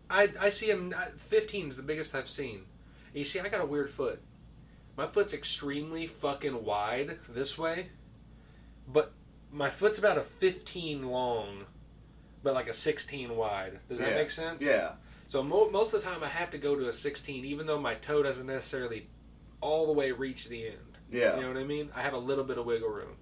I 0.10 0.30
I 0.40 0.50
see 0.50 0.68
him. 0.68 0.94
Fifteen 1.18 1.68
is 1.68 1.78
the 1.78 1.84
biggest 1.84 2.14
I've 2.16 2.28
seen. 2.28 2.56
And 3.08 3.16
you 3.16 3.24
see, 3.24 3.40
I 3.40 3.50
got 3.50 3.62
a 3.62 3.66
weird 3.66 3.90
foot. 3.90 4.22
My 4.98 5.08
foot's 5.08 5.34
extremely 5.34 6.06
fucking 6.08 6.64
wide 6.64 7.18
this 7.30 7.58
way, 7.58 7.90
but 8.88 9.12
my 9.52 9.70
foot's 9.70 9.98
about 9.98 10.18
a 10.18 10.22
fifteen 10.22 11.10
long, 11.10 11.66
but 12.44 12.54
like 12.54 12.70
a 12.70 12.74
sixteen 12.74 13.36
wide. 13.36 13.80
Does 13.90 14.00
that 14.00 14.10
Yeah. 14.12 14.16
make 14.16 14.30
sense? 14.30 14.64
Yeah. 14.64 14.94
So 15.28 15.42
mo- 15.44 15.70
most 15.72 15.94
of 15.94 16.04
the 16.04 16.10
time, 16.10 16.24
I 16.24 16.28
have 16.28 16.52
to 16.52 16.58
go 16.58 16.76
to 16.76 16.88
a 16.88 16.92
sixteen, 16.92 17.46
even 17.46 17.66
though 17.68 17.80
my 17.80 17.96
toe 17.96 18.22
doesn't 18.24 18.46
necessarily 18.48 19.08
all 19.62 19.88
the 19.88 19.94
way 19.94 20.12
reach 20.12 20.48
the 20.50 20.68
end. 20.68 20.78
Yeah. 21.12 21.36
You 21.36 21.42
know 21.44 21.48
what 21.50 21.58
I 21.58 21.64
mean? 21.64 21.90
I 21.96 22.02
have 22.02 22.14
a 22.14 22.18
little 22.18 22.44
bit 22.44 22.58
of 22.58 22.66
wiggle 22.66 22.90
room. 22.90 23.16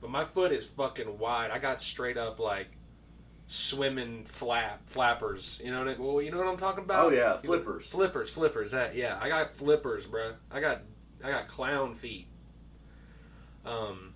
But 0.00 0.10
my 0.10 0.24
foot 0.24 0.50
is 0.52 0.66
fucking 0.66 1.18
wide. 1.18 1.50
I 1.50 1.58
got 1.58 1.80
straight 1.80 2.16
up 2.16 2.38
like 2.38 2.68
swimming 3.46 4.24
flap 4.24 4.82
flappers. 4.86 5.60
You 5.64 5.70
know 5.70 5.80
what 5.84 5.88
I, 5.88 6.00
well, 6.00 6.22
you 6.22 6.30
know 6.30 6.38
what 6.38 6.46
I'm 6.46 6.56
talking 6.56 6.84
about? 6.84 7.06
Oh, 7.06 7.10
yeah, 7.10 7.34
You- 7.34 7.40
flippers. 7.48 7.86
Flippers, 7.86 8.30
flippers. 8.30 8.70
That 8.72 8.94
yeah. 8.94 9.18
I 9.20 9.28
got 9.28 9.50
flippers, 9.52 10.06
bruh. 10.06 10.34
I 10.50 10.60
got 10.60 10.82
I 11.24 11.30
got 11.30 11.48
clown 11.48 11.94
feet. 11.94 12.26
Um 13.64 14.14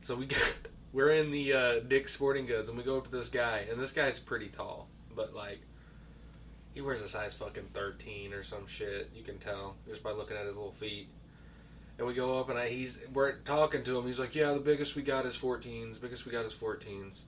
so 0.00 0.14
we 0.16 0.28
we're 0.92 1.10
in 1.10 1.30
the 1.30 1.52
uh, 1.52 1.80
Dick's 1.80 2.12
Sporting 2.12 2.46
Goods 2.46 2.68
and 2.68 2.78
we 2.78 2.84
go 2.84 2.96
up 2.98 3.04
to 3.04 3.10
this 3.10 3.28
guy 3.28 3.64
and 3.70 3.80
this 3.80 3.92
guy's 3.92 4.18
pretty 4.18 4.48
tall, 4.48 4.88
but 5.16 5.34
like 5.34 5.60
he 6.74 6.82
wears 6.82 7.00
a 7.00 7.08
size 7.08 7.34
fucking 7.34 7.64
13 7.64 8.34
or 8.34 8.42
some 8.42 8.66
shit. 8.66 9.10
You 9.14 9.24
can 9.24 9.38
tell 9.38 9.76
just 9.88 10.02
by 10.02 10.12
looking 10.12 10.36
at 10.36 10.44
his 10.44 10.56
little 10.56 10.72
feet. 10.72 11.08
And 11.98 12.06
we 12.06 12.12
go 12.12 12.38
up 12.38 12.50
and 12.50 12.58
I, 12.58 12.68
he's 12.68 12.98
we're 13.14 13.36
talking 13.38 13.82
to 13.84 13.98
him. 13.98 14.04
He's 14.04 14.20
like, 14.20 14.34
"Yeah, 14.34 14.52
the 14.52 14.60
biggest 14.60 14.94
we 14.94 15.00
got 15.02 15.24
is 15.24 15.34
14s. 15.38 15.98
Biggest 15.98 16.26
we 16.26 16.32
got 16.32 16.44
is 16.44 16.52
14s. 16.52 17.20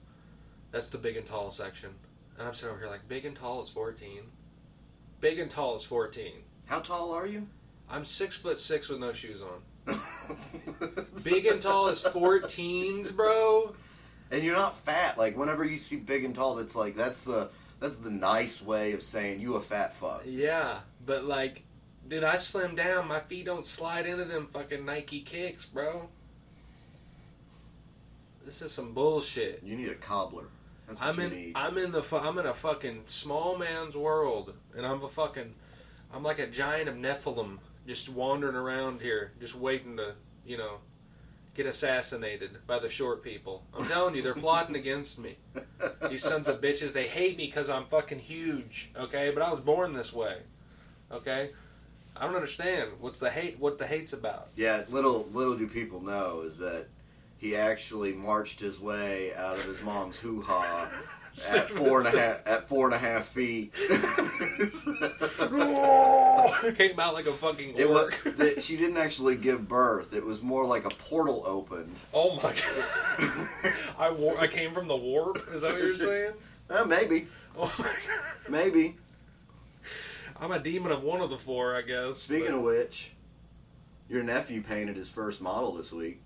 That's 0.71 0.87
the 0.87 0.99
big 0.99 1.17
and 1.17 1.25
tall 1.25 1.49
section." 1.49 1.89
And 2.37 2.47
I'm 2.47 2.53
sitting 2.53 2.69
over 2.69 2.79
here 2.79 2.89
like, 2.89 3.07
"Big 3.07 3.25
and 3.25 3.35
tall 3.35 3.61
is 3.63 3.69
14. 3.69 4.21
Big 5.19 5.39
and 5.39 5.49
tall 5.49 5.75
is 5.75 5.83
14. 5.83 6.33
How 6.67 6.79
tall 6.81 7.11
are 7.11 7.25
you? 7.25 7.47
I'm 7.89 8.05
six 8.05 8.37
foot 8.37 8.59
six 8.59 8.87
with 8.87 8.99
no 8.99 9.11
shoes 9.11 9.41
on. 9.41 9.63
Big 11.23 11.47
and 11.47 11.59
tall 11.59 11.87
is 11.87 12.03
14s, 12.03 13.15
bro. 13.15 13.73
and 14.29 14.43
you're 14.43 14.55
not 14.55 14.77
fat. 14.77 15.17
Like 15.17 15.35
whenever 15.35 15.65
you 15.65 15.79
see 15.79 15.95
big 15.95 16.23
and 16.23 16.35
tall, 16.35 16.55
that's 16.55 16.75
like 16.75 16.95
that's 16.95 17.23
the 17.23 17.49
that's 17.79 17.97
the 17.97 18.11
nice 18.11 18.61
way 18.61 18.93
of 18.93 19.01
saying 19.03 19.39
you 19.39 19.55
a 19.55 19.61
fat 19.61 19.93
fuck. 19.93 20.23
Yeah, 20.25 20.79
but 21.05 21.25
like, 21.25 21.63
dude, 22.07 22.23
I 22.23 22.35
slim 22.37 22.75
down. 22.75 23.07
My 23.07 23.19
feet 23.19 23.45
don't 23.45 23.65
slide 23.65 24.05
into 24.05 24.25
them 24.25 24.45
fucking 24.47 24.85
Nike 24.85 25.21
kicks, 25.21 25.65
bro. 25.65 26.09
This 28.45 28.61
is 28.61 28.71
some 28.71 28.93
bullshit. 28.93 29.61
You 29.63 29.75
need 29.75 29.89
a 29.89 29.95
cobbler. 29.95 30.45
That's 30.87 30.99
what 30.99 31.09
I'm 31.09 31.15
you 31.19 31.23
in. 31.25 31.31
need. 31.31 31.51
I'm 31.55 31.77
in 31.77 31.91
the. 31.91 32.01
fu- 32.01 32.17
I'm 32.17 32.37
in 32.39 32.45
a 32.45 32.53
fucking 32.53 33.03
small 33.05 33.57
man's 33.57 33.95
world, 33.95 34.53
and 34.75 34.85
I'm 34.85 35.03
a 35.03 35.07
fucking. 35.07 35.53
I'm 36.13 36.23
like 36.23 36.39
a 36.39 36.47
giant 36.47 36.89
of 36.89 36.95
Nephilim, 36.95 37.59
just 37.85 38.09
wandering 38.09 38.55
around 38.55 39.01
here, 39.01 39.31
just 39.39 39.53
waiting 39.53 39.97
to, 39.97 40.15
you 40.45 40.57
know, 40.57 40.79
get 41.59 41.67
assassinated 41.67 42.51
by 42.67 42.79
the 42.79 42.87
short 42.87 43.21
people. 43.21 43.65
I'm 43.77 43.85
telling 43.85 44.15
you, 44.15 44.21
they're 44.21 44.33
plotting 44.33 44.77
against 44.77 45.19
me. 45.19 45.35
These 46.09 46.23
sons 46.23 46.47
of 46.47 46.61
bitches, 46.61 46.93
they 46.93 47.05
hate 47.05 47.35
me 47.35 47.47
because 47.47 47.69
I'm 47.69 47.83
fucking 47.83 48.19
huge. 48.19 48.91
Okay, 48.97 49.31
but 49.33 49.43
I 49.43 49.51
was 49.51 49.59
born 49.59 49.91
this 49.91 50.13
way. 50.13 50.37
Okay, 51.11 51.49
I 52.15 52.25
don't 52.25 52.35
understand 52.35 52.91
what's 53.01 53.19
the 53.19 53.29
hate. 53.29 53.59
What 53.59 53.77
the 53.77 53.85
hate's 53.85 54.13
about. 54.13 54.47
Yeah, 54.55 54.85
little 54.89 55.27
little 55.33 55.57
do 55.57 55.67
people 55.67 55.99
know 56.01 56.43
is 56.45 56.57
that 56.59 56.85
he 57.39 57.55
actually 57.55 58.13
marched 58.13 58.59
his 58.59 58.79
way 58.79 59.33
out 59.35 59.55
of 59.55 59.63
his 59.65 59.81
mom's 59.81 60.19
hoo 60.19 60.41
ha 60.41 60.89
at 61.55 61.69
four 61.69 61.99
and 62.05 62.13
a 62.13 62.19
half 62.19 62.47
at 62.47 62.67
four 62.67 62.85
and 62.85 62.93
a 62.93 62.97
half 62.97 63.27
feet. 63.27 63.73
Came 66.75 66.99
out 66.99 67.13
like 67.13 67.27
a 67.27 67.33
fucking 67.33 67.75
It 67.77 67.89
was, 67.89 68.03
orc. 68.05 68.23
that 68.37 68.63
she 68.63 68.75
didn't 68.77 68.97
actually 68.97 69.35
give 69.37 69.67
birth. 69.67 70.13
It 70.13 70.25
was 70.25 70.41
more 70.41 70.65
like 70.65 70.85
a 70.85 70.89
portal 70.89 71.43
opened. 71.45 71.95
Oh 72.13 72.35
my 72.35 72.53
god! 72.53 73.73
I 73.97 74.11
war- 74.11 74.39
I 74.39 74.47
came 74.47 74.73
from 74.73 74.87
the 74.87 74.95
warp. 74.97 75.37
Is 75.53 75.61
that 75.61 75.73
what 75.73 75.81
you're 75.81 75.93
saying? 75.93 76.33
Uh, 76.69 76.83
maybe, 76.85 77.27
Oh 77.57 77.73
my 77.79 77.85
god! 77.85 78.49
maybe. 78.49 78.95
I'm 80.41 80.51
a 80.51 80.59
demon 80.59 80.91
of 80.91 81.03
one 81.03 81.21
of 81.21 81.29
the 81.29 81.37
four, 81.37 81.75
I 81.75 81.81
guess. 81.81 82.17
Speaking 82.17 82.51
but- 82.51 82.57
of 82.57 82.63
which, 82.63 83.11
your 84.09 84.23
nephew 84.23 84.61
painted 84.61 84.95
his 84.97 85.09
first 85.09 85.41
model 85.41 85.73
this 85.73 85.91
week. 85.91 86.21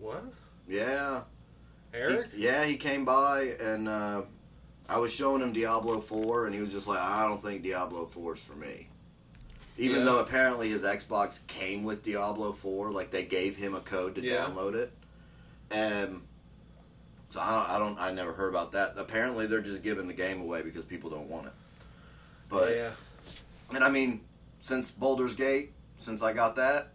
What, 0.00 0.24
Yeah, 0.68 1.22
Eric? 1.92 2.32
He- 2.32 2.44
yeah, 2.44 2.64
he 2.64 2.76
came 2.76 3.04
by 3.04 3.42
and 3.60 3.88
uh, 3.88 4.22
I 4.88 4.98
was 4.98 5.12
showing 5.14 5.42
him 5.42 5.52
Diablo 5.52 6.00
4, 6.00 6.46
and 6.46 6.54
he 6.54 6.60
was 6.60 6.72
just 6.72 6.86
like, 6.86 6.98
I 6.98 7.26
don't 7.28 7.42
think 7.42 7.62
Diablo 7.62 8.06
4 8.06 8.34
is 8.34 8.40
for 8.40 8.54
me. 8.54 8.88
Even 9.78 9.98
Yeah. 10.00 10.04
though 10.04 10.18
apparently 10.18 10.68
his 10.70 10.82
Xbox 10.82 11.46
came 11.46 11.84
with 11.84 12.02
Diablo 12.02 12.52
4, 12.52 12.90
like 12.90 13.10
they 13.10 13.24
gave 13.24 13.56
him 13.56 13.74
a 13.74 13.80
code 13.80 14.14
to 14.16 14.22
Yeah. 14.22 14.44
download 14.46 14.74
it. 14.74 14.92
And 15.70 16.22
so 17.28 17.38
I 17.40 17.50
don't, 17.52 17.70
I 17.70 17.78
don't, 17.78 17.98
I 18.00 18.10
never 18.12 18.32
heard 18.32 18.48
about 18.48 18.72
that. 18.72 18.94
Apparently 18.96 19.46
they're 19.46 19.60
just 19.60 19.82
giving 19.82 20.08
the 20.08 20.14
game 20.14 20.40
away 20.40 20.62
because 20.62 20.84
people 20.84 21.10
don't 21.10 21.28
want 21.28 21.46
it. 21.46 21.52
But 22.48 22.74
yeah, 22.74 22.90
and 23.72 23.84
I 23.84 23.90
mean, 23.90 24.22
since 24.60 24.90
Baldur's 24.90 25.36
Gate, 25.36 25.72
since 25.98 26.20
I 26.22 26.32
got 26.32 26.56
that, 26.56 26.88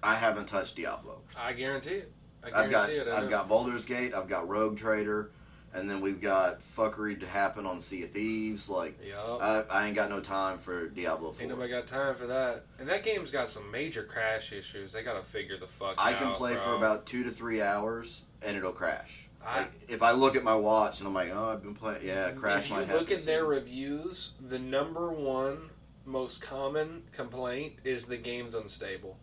I 0.00 0.14
haven't 0.14 0.46
touched 0.46 0.76
Diablo. 0.76 1.20
I 1.36 1.52
guarantee 1.54 1.94
it. 1.96 2.12
I 2.44 2.64
I've 2.64 2.70
got 2.70 2.88
it. 2.88 3.08
I've 3.08 3.30
got 3.30 3.48
Baldur's 3.48 3.84
Gate, 3.84 4.14
I've 4.14 4.28
got 4.28 4.48
Rogue 4.48 4.76
Trader, 4.76 5.30
and 5.74 5.88
then 5.88 6.00
we've 6.00 6.20
got 6.20 6.60
fuckery 6.60 7.18
to 7.20 7.26
happen 7.26 7.66
on 7.66 7.80
Sea 7.80 8.04
of 8.04 8.10
Thieves. 8.10 8.68
Like 8.68 8.98
Yup. 9.06 9.40
I, 9.40 9.60
I 9.70 9.86
ain't 9.86 9.94
got 9.94 10.10
no 10.10 10.20
time 10.20 10.58
for 10.58 10.88
Diablo 10.88 11.32
4. 11.32 11.42
Ain't 11.42 11.50
nobody 11.50 11.70
got 11.70 11.86
time 11.86 12.14
for 12.14 12.26
that. 12.26 12.64
And 12.78 12.88
that 12.88 13.04
game's 13.04 13.30
got 13.30 13.48
some 13.48 13.70
major 13.70 14.02
crash 14.02 14.52
issues. 14.52 14.92
They 14.92 15.02
gotta 15.02 15.22
figure 15.22 15.56
the 15.56 15.66
fuck 15.66 15.94
I 15.98 16.12
out. 16.12 16.18
can 16.18 16.32
play 16.32 16.56
for 16.56 16.74
about 16.74 17.06
two 17.06 17.24
to 17.24 17.30
three 17.30 17.62
hours 17.62 18.22
and 18.42 18.56
it'll 18.56 18.72
crash. 18.72 19.28
I- 19.44 19.60
Like, 19.60 19.70
if 19.88 20.02
I 20.02 20.12
look 20.12 20.36
at 20.36 20.44
my 20.44 20.54
watch 20.54 21.00
and 21.00 21.08
I'm 21.08 21.14
like, 21.14 21.30
oh, 21.32 21.48
I've 21.50 21.62
been 21.62 21.74
playing, 21.74 22.06
yeah, 22.06 22.30
crash 22.32 22.70
If 22.70 22.88
you 22.88 22.94
look 22.94 23.10
at 23.10 23.24
their 23.24 23.44
reviews, 23.44 24.32
the 24.40 24.58
number 24.58 25.10
one 25.10 25.70
most 26.04 26.40
common 26.40 27.02
complaint 27.12 27.74
is 27.84 28.04
the 28.04 28.16
game's 28.16 28.54
unstable. 28.54 29.16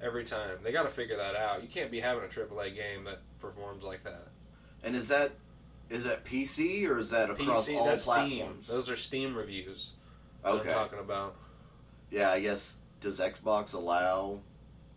Every 0.00 0.24
time 0.24 0.58
they 0.62 0.72
got 0.72 0.82
to 0.82 0.90
figure 0.90 1.16
that 1.16 1.34
out. 1.36 1.62
You 1.62 1.68
can't 1.68 1.90
be 1.90 2.00
having 2.00 2.22
a 2.22 2.26
AAA 2.26 2.74
game 2.74 3.04
that 3.04 3.20
performs 3.40 3.82
like 3.82 4.04
that. 4.04 4.28
And 4.84 4.94
is 4.94 5.08
that 5.08 5.32
is 5.88 6.04
that 6.04 6.24
PC 6.24 6.88
or 6.88 6.98
is 6.98 7.10
that 7.10 7.30
across 7.30 7.68
PC, 7.68 7.78
all 7.78 7.86
that's 7.86 8.02
Steam. 8.02 8.14
platforms? 8.38 8.66
Those 8.66 8.90
are 8.90 8.96
Steam 8.96 9.34
reviews. 9.34 9.92
that 10.42 10.50
okay. 10.50 10.68
I'm 10.68 10.74
talking 10.74 10.98
about. 10.98 11.36
Yeah, 12.10 12.30
I 12.30 12.40
guess 12.40 12.74
does 13.00 13.18
Xbox 13.18 13.74
allow 13.74 14.40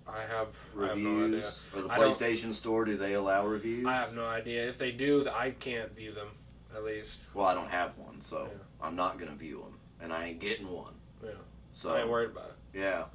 I 0.08 0.22
have, 0.22 0.48
I 0.79 0.88
have 0.88 0.98
no 0.98 1.12
reviews 1.12 1.63
or 1.75 1.82
the 1.84 1.89
PlayStation 1.89 2.53
Store? 2.53 2.84
Do 2.86 2.98
they 2.98 3.13
allow 3.13 3.46
reviews? 3.46 3.86
I 3.86 3.94
have 3.94 4.15
no 4.15 4.25
idea. 4.25 4.68
If 4.68 4.77
they 4.77 4.91
do, 4.91 5.27
I 5.34 5.51
can't 5.51 5.96
view 5.96 6.12
them. 6.12 6.29
At 6.75 6.84
least, 6.84 7.27
Well, 7.34 7.46
I 7.46 7.56
don't 7.56 7.70
have 7.70 7.98
one, 7.98 8.22
so 8.22 8.48
Yeah. 8.51 8.58
I'm 8.88 8.96
not 8.96 9.18
gonna 9.18 9.36
view 9.36 9.60
them, 9.60 9.79
and 10.01 10.13
I 10.13 10.25
ain't 10.25 10.39
getting 10.39 10.70
one. 10.70 10.94
Yeah. 11.24 11.32
So 11.74 11.94
I 11.94 12.01
ain't 12.01 12.10
worried 12.10 12.29
about 12.32 12.50
it. 12.50 12.79
yeah, 12.79 13.06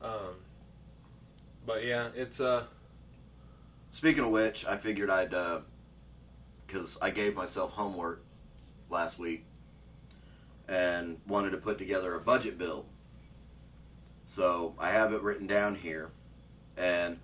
Um, 0.00 0.36
but 1.66 1.84
yeah, 1.84 2.08
it's 2.14 2.40
uh, 2.40 2.64
Speaking 3.96 4.24
of 4.24 4.30
which, 4.30 4.66
I 4.66 4.76
figured 4.76 5.08
I'd, 5.08 5.32
uh, 5.32 5.60
because 6.66 6.98
I 7.00 7.08
gave 7.08 7.34
myself 7.34 7.72
homework 7.72 8.22
last 8.90 9.18
week 9.18 9.46
and 10.68 11.18
wanted 11.26 11.52
to 11.52 11.56
put 11.56 11.78
together 11.78 12.14
a 12.14 12.20
budget 12.20 12.58
bill. 12.58 12.84
So 14.26 14.74
I 14.78 14.90
have 14.90 15.14
it 15.14 15.22
written 15.22 15.46
down 15.46 15.76
here. 15.76 16.10
And 16.76 17.20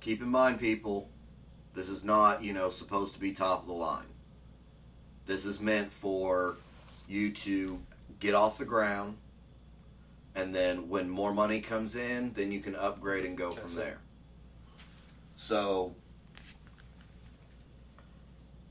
keep 0.00 0.20
in 0.20 0.28
mind, 0.28 0.60
people, 0.60 1.08
this 1.72 1.88
is 1.88 2.04
not, 2.04 2.42
you 2.42 2.52
know, 2.52 2.68
supposed 2.68 3.14
to 3.14 3.20
be 3.20 3.32
top 3.32 3.62
of 3.62 3.66
the 3.66 3.72
line. 3.72 4.12
This 5.24 5.46
is 5.46 5.62
meant 5.62 5.90
for 5.90 6.58
you 7.08 7.32
to 7.32 7.80
get 8.20 8.34
off 8.34 8.58
the 8.58 8.66
ground. 8.66 9.16
And 10.36 10.54
then 10.54 10.88
when 10.88 11.08
more 11.08 11.32
money 11.32 11.60
comes 11.60 11.96
in, 11.96 12.32
then 12.34 12.52
you 12.52 12.60
can 12.60 12.76
upgrade 12.76 13.24
and 13.24 13.36
go 13.36 13.50
from 13.50 13.74
there. 13.74 13.98
So 15.36 15.94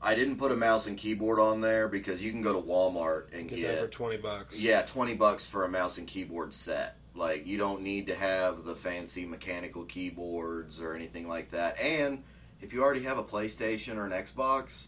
I 0.00 0.14
didn't 0.14 0.36
put 0.36 0.52
a 0.52 0.56
mouse 0.56 0.86
and 0.86 0.96
keyboard 0.96 1.40
on 1.40 1.60
there 1.60 1.88
because 1.88 2.22
you 2.22 2.30
can 2.30 2.40
go 2.40 2.52
to 2.52 2.60
Walmart 2.64 3.32
and 3.32 3.48
get 3.48 3.58
get, 3.58 3.78
for 3.80 3.88
twenty 3.88 4.16
bucks. 4.16 4.60
yeah, 4.60 4.82
20 4.82 5.14
bucks 5.14 5.44
for 5.44 5.64
a 5.64 5.68
mouse 5.68 5.98
and 5.98 6.06
keyboard 6.06 6.54
set. 6.54 6.96
Like 7.16 7.46
you 7.46 7.58
don't 7.58 7.82
need 7.82 8.06
to 8.06 8.14
have 8.14 8.64
the 8.64 8.76
fancy 8.76 9.24
mechanical 9.24 9.82
keyboards 9.84 10.80
or 10.80 10.94
anything 10.94 11.26
like 11.26 11.50
that. 11.50 11.80
And 11.80 12.22
if 12.60 12.72
you 12.72 12.82
already 12.82 13.02
have 13.02 13.18
a 13.18 13.24
PlayStation 13.24 13.96
or 13.96 14.06
an 14.06 14.12
Xbox, 14.12 14.86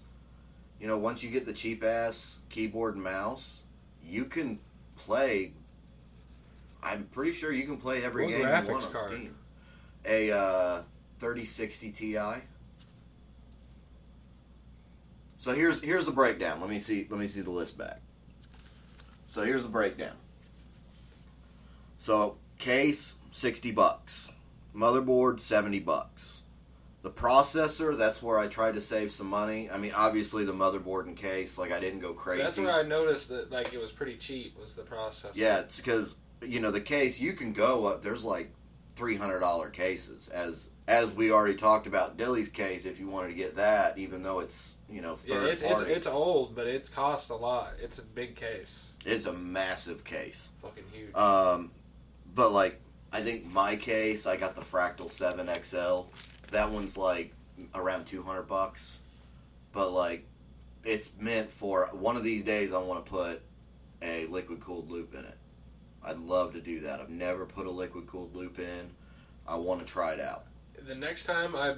you 0.81 0.87
know, 0.87 0.97
once 0.99 1.25
you 1.25 1.31
get 1.31 1.45
the 1.45 1.53
cheap 1.53 1.83
ass 1.83 2.39
keyboard 2.51 2.95
and 2.95 3.03
mouse, 3.03 3.63
you 4.05 4.25
can 4.25 4.61
play 4.97 5.53
I'm 6.83 7.05
pretty 7.05 7.33
sure 7.33 7.53
you 7.53 7.65
can 7.65 7.77
play 7.77 8.05
every 8.05 8.25
What 8.25 8.31
game 8.31 8.41
you 8.41 8.47
graphics 8.47 8.71
want 8.71 8.87
on 8.87 8.93
card? 8.93 9.13
Steam. 9.13 9.35
A 10.05 10.31
uh, 10.31 10.83
3060 11.19 11.91
Ti. 11.91 12.19
So 15.39 15.53
here's 15.53 15.81
here's 15.83 16.05
the 16.05 16.13
breakdown. 16.13 16.61
Let 16.61 16.69
me 16.69 16.79
see 16.79 17.07
let 17.09 17.19
me 17.19 17.29
see 17.29 17.41
the 17.41 17.51
list 17.51 17.79
back. 17.79 18.01
So 19.27 19.45
here's 19.45 19.63
the 19.63 19.69
breakdown. 19.69 20.17
So 21.99 22.39
case 22.59 23.17
sixty 23.31 23.71
bucks, 23.71 24.33
motherboard 24.75 25.39
seventy 25.39 25.79
bucks. 25.79 26.43
The 27.03 27.11
processor, 27.11 27.97
that's 27.97 28.21
where 28.21 28.41
I 28.41 28.49
tried 28.49 28.75
to 28.75 28.81
save 28.81 29.13
some 29.13 29.29
money. 29.29 29.71
I 29.71 29.79
mean, 29.79 29.93
obviously 29.95 30.45
the 30.45 30.53
motherboard 30.53 31.07
and 31.07 31.17
case, 31.17 31.57
like 31.57 31.71
I 31.71 31.79
didn't 31.79 32.01
go 32.01 32.13
crazy. 32.13 32.43
That's 32.43 32.59
where 32.59 32.73
I 32.73 32.83
noticed 32.83 33.29
that 33.29 33.53
like 33.53 33.73
it 33.73 33.81
was 33.81 33.93
pretty 33.93 34.17
cheap. 34.17 34.59
Was 34.59 34.75
the 34.75 34.83
processor? 34.83 35.37
Yeah, 35.37 35.61
it's 35.61 35.77
because 35.77 36.17
you 36.43 36.61
know 36.61 36.71
the 36.71 36.81
case 36.81 37.21
you 37.21 37.33
can 37.33 37.53
go 37.53 37.87
up. 37.87 38.03
There's 38.03 38.25
like 38.25 38.51
three 38.97 39.17
hundred 39.17 39.41
dollar 39.41 39.71
cases 39.71 40.29
as 40.29 40.69
as 40.87 41.13
we 41.13 41.31
already 41.31 41.55
talked 41.55 41.87
about 41.87 42.17
Dilly's 42.17 42.49
case. 42.49 42.85
If 42.85 42.99
you 42.99 43.09
wanted 43.09 43.29
to 43.29 43.35
get 43.35 43.57
that, 43.57 43.99
even 43.99 44.23
though 44.23 44.41
it's 44.41 44.75
you 44.91 45.03
know 45.03 45.19
Yeah, 45.25 45.35
third 45.35 45.51
it's, 45.51 45.63
it's 45.63 45.81
party, 45.81 45.93
it's 45.93 46.07
old, 46.07 46.55
but 46.55 46.67
it's 46.67 46.89
cost 46.89 47.31
a 47.31 47.37
lot. 47.37 47.75
It's 47.83 47.99
a 47.99 48.05
big 48.05 48.35
case, 48.35 48.93
it's 49.05 49.27
a 49.27 49.33
massive 49.33 50.05
case. 50.05 50.51
fucking 50.63 50.85
huge. 50.93 51.15
Um, 51.15 51.71
but 52.35 52.53
like 52.53 52.81
I 53.13 53.23
think 53.23 53.47
my 53.47 53.77
case, 53.77 54.27
I 54.27 54.37
got 54.37 54.55
the 54.55 54.63
Fractal 54.63 55.11
Seven 55.11 55.49
XL. 55.63 56.11
That 56.51 56.71
one's 56.71 56.97
like 56.97 57.33
around 57.75 58.07
two 58.07 58.23
hundred 58.23 58.45
bucks, 58.45 59.01
but 59.73 59.91
like 59.91 60.25
it's 60.85 61.13
meant 61.19 61.51
for 61.51 61.89
one 61.93 62.17
of 62.17 62.25
these 62.25 62.45
days. 62.45 62.73
I 62.73 62.79
want 62.79 63.05
to 63.05 63.11
put 63.11 63.43
a 64.01 64.27
liquid 64.27 64.61
cooled 64.61 64.91
loop 64.91 65.15
in 65.15 65.21
it. 65.21 65.37
I'd 66.05 66.19
love 66.19 66.53
to 66.55 66.61
do 66.61 66.81
that. 66.81 67.01
I've 67.01 67.11
never 67.11 67.45
put 67.45 67.67
a 67.67 67.71
liquid 67.71 68.07
cooled 68.07 68.35
loop 68.35 68.59
in. 68.59 68.91
I 69.47 69.57
want 69.57 69.81
to 69.81 69.87
try 69.87 70.13
it 70.13 70.21
out. 70.21 70.45
the 70.87 70.95
next 70.95 71.25
time 71.25 71.57
I, 71.57 71.75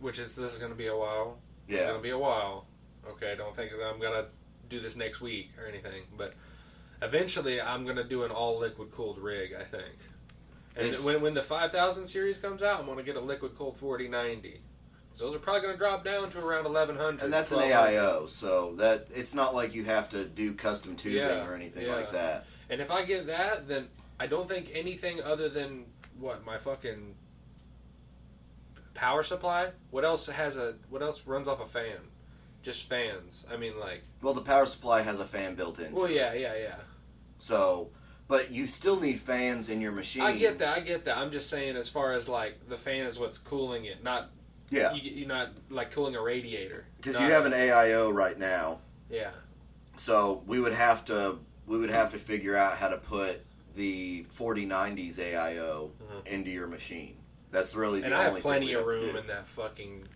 which 0.00 0.18
is 0.18 0.36
this 0.36 0.52
is 0.52 0.58
going 0.58 0.72
to 0.72 0.78
be 0.78 0.88
a 0.88 0.96
while. 0.96 1.38
Yeah. 1.68 1.76
It's 1.76 1.84
going 1.86 1.96
to 1.98 2.02
be 2.02 2.10
a 2.10 2.18
while. 2.18 2.66
Okay, 3.08 3.32
I 3.32 3.34
don't 3.34 3.54
think 3.54 3.70
that 3.70 3.86
I'm 3.92 4.00
going 4.00 4.12
to 4.22 4.26
do 4.68 4.80
this 4.80 4.96
next 4.96 5.20
week 5.20 5.50
or 5.58 5.66
anything, 5.66 6.02
but 6.16 6.34
eventually 7.02 7.60
I'm 7.60 7.84
going 7.84 7.96
to 7.96 8.04
do 8.04 8.24
an 8.24 8.30
all 8.30 8.58
liquid 8.58 8.90
cooled 8.90 9.18
rig. 9.18 9.54
I 9.58 9.62
think. 9.64 9.84
And 10.76 10.88
It's- 10.88 11.02
when, 11.04 11.20
when 11.22 11.34
the 11.34 11.42
5000 11.42 12.04
series 12.04 12.38
comes 12.38 12.62
out, 12.62 12.80
I'm 12.80 12.86
going 12.86 12.98
to 12.98 13.04
get 13.04 13.16
a 13.16 13.20
liquid 13.20 13.54
cooled 13.56 13.76
4090. 13.76 14.60
So 15.12 15.26
those 15.26 15.36
are 15.36 15.38
probably 15.38 15.60
going 15.62 15.74
to 15.74 15.78
drop 15.78 16.04
down 16.04 16.28
to 16.30 16.40
around 16.40 16.64
1100. 16.64 17.22
And 17.22 17.32
that's 17.32 17.52
an 17.52 17.60
AIO, 17.60 18.28
so 18.28 18.74
that 18.78 19.06
it's 19.14 19.32
not 19.32 19.54
like 19.54 19.72
you 19.72 19.84
have 19.84 20.08
to 20.08 20.24
do 20.24 20.54
custom 20.54 20.96
tubing 20.96 21.18
Yeah, 21.20 21.46
or 21.46 21.54
anything 21.54 21.86
yeah. 21.86 21.94
like 21.94 22.10
that. 22.10 22.46
And 22.74 22.82
if 22.82 22.90
I 22.90 23.04
get 23.04 23.28
that, 23.28 23.68
then 23.68 23.86
I 24.18 24.26
don't 24.26 24.48
think 24.48 24.72
anything 24.74 25.22
other 25.22 25.48
than 25.48 25.84
what 26.18 26.44
my 26.44 26.58
fucking 26.58 27.14
power 28.94 29.22
supply. 29.22 29.68
What 29.92 30.04
else 30.04 30.26
has 30.26 30.56
a? 30.56 30.74
What 30.90 31.00
else 31.00 31.24
runs 31.24 31.46
off 31.46 31.62
a 31.62 31.66
fan? 31.66 31.98
Just 32.62 32.88
fans. 32.88 33.46
I 33.52 33.56
mean, 33.56 33.78
like. 33.78 34.02
Well, 34.22 34.34
the 34.34 34.40
power 34.40 34.66
supply 34.66 35.02
has 35.02 35.20
a 35.20 35.24
fan 35.24 35.54
built 35.54 35.78
in. 35.78 35.92
Well, 35.92 36.10
yeah, 36.10 36.32
yeah, 36.34 36.54
yeah. 36.60 36.74
So, 37.38 37.90
but 38.26 38.50
you 38.50 38.66
still 38.66 38.98
need 38.98 39.20
fans 39.20 39.68
in 39.68 39.80
your 39.80 39.92
machine. 39.92 40.22
I 40.22 40.36
get 40.36 40.58
that. 40.58 40.76
I 40.76 40.80
get 40.80 41.04
that. 41.04 41.16
I'm 41.16 41.30
just 41.30 41.48
saying, 41.48 41.76
as 41.76 41.88
far 41.88 42.10
as 42.10 42.28
like 42.28 42.68
the 42.68 42.76
fan 42.76 43.04
is 43.06 43.20
what's 43.20 43.38
cooling 43.38 43.84
it, 43.84 44.02
not 44.02 44.30
Yeah, 44.68 44.92
you, 44.94 45.12
you're 45.12 45.28
not 45.28 45.50
like 45.70 45.92
cooling 45.92 46.16
a 46.16 46.20
radiator. 46.20 46.86
because 46.96 47.20
you 47.20 47.28
have 47.28 47.46
an 47.46 47.52
AIO 47.52 48.12
right 48.12 48.36
now, 48.36 48.80
Yeah. 49.08 49.30
so 49.96 50.42
we 50.48 50.58
would 50.58 50.72
have 50.72 51.04
to 51.04 51.38
we 51.66 51.78
would 51.78 51.90
have 51.90 52.12
to 52.12 52.18
figure 52.18 52.56
out 52.56 52.76
how 52.76 52.88
to 52.88 52.96
put 52.96 53.40
the 53.76 54.24
4090s 54.30 55.18
AIO 55.18 55.90
Mhm. 56.02 56.26
into 56.26 56.50
your 56.50 56.66
machine. 56.66 57.16
That's 57.50 57.74
really 57.74 58.00
the 58.00 58.06
only. 58.06 58.16
And 58.18 58.28
I 58.28 58.32
have 58.32 58.42
plenty 58.42 58.72
of 58.74 58.84
we'd 58.84 58.92
have 58.94 59.00
to 59.02 59.06
room 59.08 59.16
in 59.16 59.26
that 59.28 59.46
fucking 59.46 60.06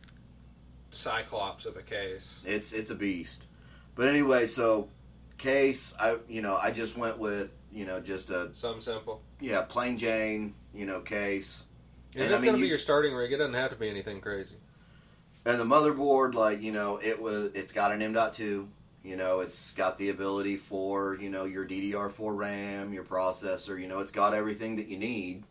cyclops 0.90 1.66
of 1.66 1.76
a 1.76 1.82
case. 1.82 2.42
It's 2.46 2.72
it's 2.72 2.90
a 2.90 2.94
beast. 2.94 3.44
But 3.94 4.08
anyway, 4.08 4.46
so 4.46 4.88
case 5.36 5.94
I 6.00 6.16
you 6.28 6.42
know 6.42 6.56
I 6.56 6.70
just 6.70 6.96
went 6.96 7.18
with 7.18 7.50
you 7.72 7.84
know 7.84 8.00
just 8.00 8.30
a 8.30 8.50
Some 8.54 8.80
simple. 8.80 9.22
yeah 9.40 9.62
plain 9.62 9.98
Jane 9.98 10.54
you 10.74 10.86
know 10.86 11.00
case. 11.00 11.64
And, 12.14 12.22
And, 12.24 12.32
that's 12.32 12.40
I 12.40 12.42
mean, 12.42 12.48
gonna 12.52 12.58
be 12.58 12.62
you- 12.64 12.70
your 12.70 12.78
starting 12.78 13.14
rig. 13.14 13.32
It 13.32 13.36
doesn't 13.36 13.54
have 13.54 13.70
to 13.70 13.76
be 13.76 13.88
anything 13.88 14.20
crazy. 14.20 14.56
And 15.44 15.60
the 15.60 15.64
motherboard, 15.64 16.34
like 16.34 16.60
you 16.62 16.72
know, 16.72 16.96
it 17.02 17.20
was 17.20 17.52
it's 17.54 17.72
got 17.72 17.92
an 17.92 18.02
M.2. 18.02 18.68
You 19.02 19.16
know, 19.16 19.40
it's 19.40 19.72
got 19.72 19.98
the 19.98 20.10
ability 20.10 20.56
for 20.56 21.16
you 21.20 21.30
know 21.30 21.44
your 21.44 21.66
DDR4 21.66 22.36
RAM, 22.36 22.92
your 22.92 23.04
processor. 23.04 23.80
You 23.80 23.88
know, 23.88 24.00
it's 24.00 24.12
got 24.12 24.34
everything 24.34 24.76
that 24.76 24.88
you 24.88 24.98
need. 24.98 25.44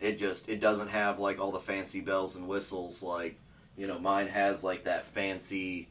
It 0.00 0.18
just 0.18 0.48
it 0.48 0.60
doesn't 0.60 0.88
have 0.88 1.18
like 1.18 1.38
all 1.38 1.52
the 1.52 1.60
fancy 1.60 2.00
bells 2.00 2.34
and 2.34 2.48
whistles. 2.48 3.02
Like 3.02 3.38
you 3.76 3.86
know, 3.86 3.98
mine 3.98 4.28
has 4.28 4.64
like 4.64 4.84
that 4.84 5.06
fancy, 5.06 5.88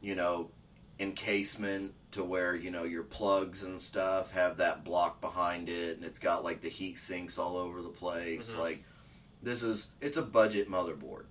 you 0.00 0.14
know, 0.14 0.50
encasement 0.98 1.94
to 2.12 2.24
where 2.24 2.56
you 2.56 2.70
know 2.70 2.84
your 2.84 3.04
plugs 3.04 3.62
and 3.62 3.80
stuff 3.80 4.32
have 4.32 4.56
that 4.56 4.84
block 4.84 5.20
behind 5.20 5.68
it, 5.68 5.96
and 5.96 6.04
it's 6.04 6.18
got 6.18 6.42
like 6.42 6.62
the 6.62 6.68
heat 6.68 6.98
sinks 6.98 7.38
all 7.38 7.56
over 7.56 7.82
the 7.82 7.88
place. 7.90 8.50
Mhm. 8.50 8.58
Like 8.58 8.84
this 9.42 9.62
is 9.62 9.88
it's 10.00 10.16
a 10.16 10.22
budget 10.22 10.70
motherboard 10.70 11.24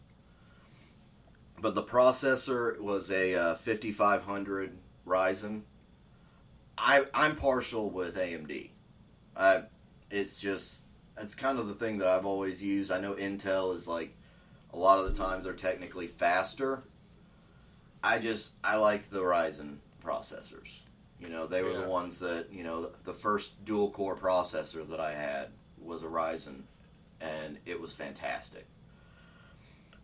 but 1.64 1.76
the 1.76 1.84
processor 1.84 2.78
was 2.80 3.10
a 3.10 3.34
uh, 3.34 3.56
5500 3.56 4.78
Ryzen. 5.08 5.62
I 6.78 7.06
I'm 7.14 7.36
partial 7.36 7.90
with 7.90 8.16
AMD. 8.16 8.70
I 9.36 9.64
it's 10.10 10.40
just 10.40 10.82
it's 11.18 11.36
kind 11.36 11.60
of 11.60 11.68
the 11.68 11.74
thing 11.76 12.00
that 12.00 12.08
I've 12.08 12.26
always 12.26 12.64
used. 12.64 12.92
I 12.92 13.00
know 13.00 13.14
Intel 13.14 13.76
is 13.76 13.88
like 13.88 14.16
a 14.74 14.78
lot 14.78 15.00
of 15.00 15.06
the 15.06 15.24
times 15.24 15.44
they're 15.44 15.54
technically 15.54 16.08
faster. 16.08 16.84
I 18.04 18.20
just 18.20 18.52
I 18.64 18.78
like 18.78 19.10
the 19.10 19.22
Ryzen 19.22 19.78
processors. 20.04 20.80
You 21.20 21.30
know, 21.30 21.48
they 21.48 21.62
were 21.64 21.72
Yeah. 21.72 21.82
the 21.82 21.88
ones 21.90 22.20
that, 22.20 22.52
you 22.52 22.64
know, 22.64 22.92
the 23.06 23.14
first 23.14 23.64
dual 23.64 23.92
core 23.92 24.18
processor 24.18 24.88
that 24.90 25.00
I 25.00 25.14
had 25.14 25.50
was 25.80 26.04
a 26.04 26.08
Ryzen 26.08 26.64
and 27.22 27.60
it 27.66 27.80
was 27.80 27.94
fantastic. 27.94 28.66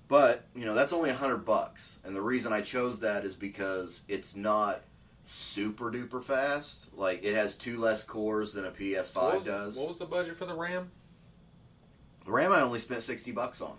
But 0.08 0.46
you 0.56 0.66
know 0.66 0.74
that's 0.74 0.94
only 0.94 1.10
a 1.12 1.16
hundred 1.16 1.46
bucks, 1.46 2.00
and 2.04 2.16
the 2.16 2.22
reason 2.22 2.52
I 2.52 2.62
chose 2.62 3.00
that 3.00 3.26
is 3.26 3.36
because 3.36 4.02
it's 4.08 4.36
not 4.36 4.82
super 5.30 5.92
duper 5.92 6.22
fast. 6.22 6.96
Like 6.98 7.24
it 7.24 7.36
has 7.36 7.56
two 7.56 7.78
less 7.78 8.04
cores 8.04 8.52
than 8.54 8.66
a 8.66 8.72
PS5 8.72 9.16
what 9.16 9.36
was, 9.36 9.46
does. 9.46 9.78
What 9.78 9.88
was 9.88 9.98
the 9.98 10.06
budget 10.06 10.36
for 10.36 10.46
the 10.46 10.56
RAM? 10.56 10.92
The 12.26 12.32
RAM 12.32 12.52
I 12.52 12.62
only 12.62 12.80
spent 12.80 13.04
sixty 13.04 13.32
bucks 13.32 13.62
on. 13.62 13.78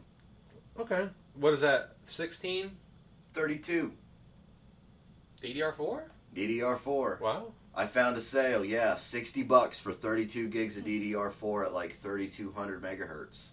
Okay. 0.78 1.08
What 1.34 1.52
is 1.52 1.60
that? 1.60 1.96
16 2.04 2.70
Thirty-two 3.32 3.92
DDR4? 5.40 6.02
DDR4. 6.34 7.20
Wow. 7.20 7.52
I 7.74 7.86
found 7.86 8.16
a 8.16 8.20
sale. 8.20 8.64
Yeah, 8.64 8.96
sixty 8.96 9.42
bucks 9.42 9.78
for 9.78 9.92
thirty-two 9.92 10.48
gigs 10.48 10.76
of 10.76 10.84
DDR4 10.84 11.66
at 11.66 11.72
like 11.72 11.92
thirty-two 11.94 12.52
hundred 12.52 12.82
megahertz. 12.82 13.46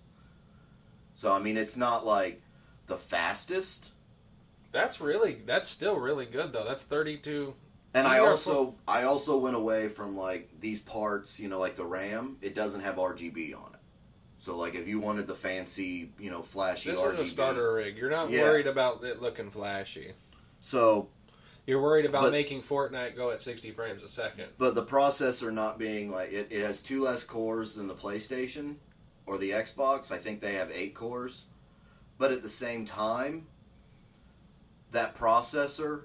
So 1.16 1.32
I 1.32 1.40
mean, 1.40 1.58
it's 1.58 1.78
not 1.78 2.06
like 2.06 2.42
the 2.88 2.98
fastest, 2.98 3.92
That's 4.72 5.00
really 5.00 5.42
that's 5.46 5.68
still 5.68 6.00
really 6.00 6.26
good 6.26 6.54
though. 6.54 6.64
That's 6.66 6.84
32 6.84 7.54
And 7.94 8.08
I 8.08 8.20
also 8.20 8.76
I 8.88 9.04
also 9.04 9.38
went 9.38 9.56
away 9.56 9.88
from 9.90 10.16
like 10.18 10.50
these 10.60 10.82
parts, 10.82 11.40
you 11.40 11.50
know, 11.50 11.60
like 11.60 11.76
the 11.76 11.86
RAM, 11.86 12.38
it 12.42 12.54
doesn't 12.54 12.82
have 12.82 12.96
RGB 12.96 13.56
on 13.56 13.74
it. 13.74 13.80
So 14.40 14.56
like 14.58 14.76
if 14.76 14.88
you 14.88 15.00
wanted 15.00 15.26
the 15.28 15.36
fancy, 15.36 16.12
you 16.20 16.30
know, 16.30 16.42
flashy 16.44 16.92
This 16.92 17.00
RGB. 17.02 17.14
is 17.16 17.20
a 17.20 17.26
starter 17.26 17.74
rig. 17.74 17.98
You're 17.98 18.10
not 18.12 18.30
Yeah. 18.30 18.44
worried 18.44 18.68
about 18.68 19.04
it 19.04 19.22
looking 19.22 19.50
flashy. 19.50 20.14
So, 20.62 21.10
You're 21.66 21.82
worried 21.82 22.06
about 22.06 22.24
But- 22.24 22.32
making 22.32 22.62
Fortnite 22.62 23.16
go 23.18 23.30
at 23.32 23.42
60 23.42 23.72
frames 23.72 24.02
a 24.04 24.08
second. 24.08 24.48
but 24.58 24.74
the 24.74 24.86
processor 24.86 25.52
not 25.52 25.78
being 25.78 26.12
like 26.12 26.32
it, 26.32 26.48
it 26.50 26.62
has 26.64 26.82
two 26.82 27.02
less 27.02 27.24
cores 27.26 27.74
than 27.74 27.88
the 27.88 27.96
PlayStation 27.96 28.76
or 29.26 29.38
the 29.38 29.52
Xbox. 29.52 30.10
I 30.12 30.18
think 30.18 30.40
they 30.40 30.54
have 30.54 30.72
8 30.72 30.94
cores. 30.96 31.48
But 32.18 32.32
at 32.32 32.42
the 32.42 32.50
same 32.50 32.86
time, 32.86 33.48
that 34.92 35.18
processor 35.18 36.04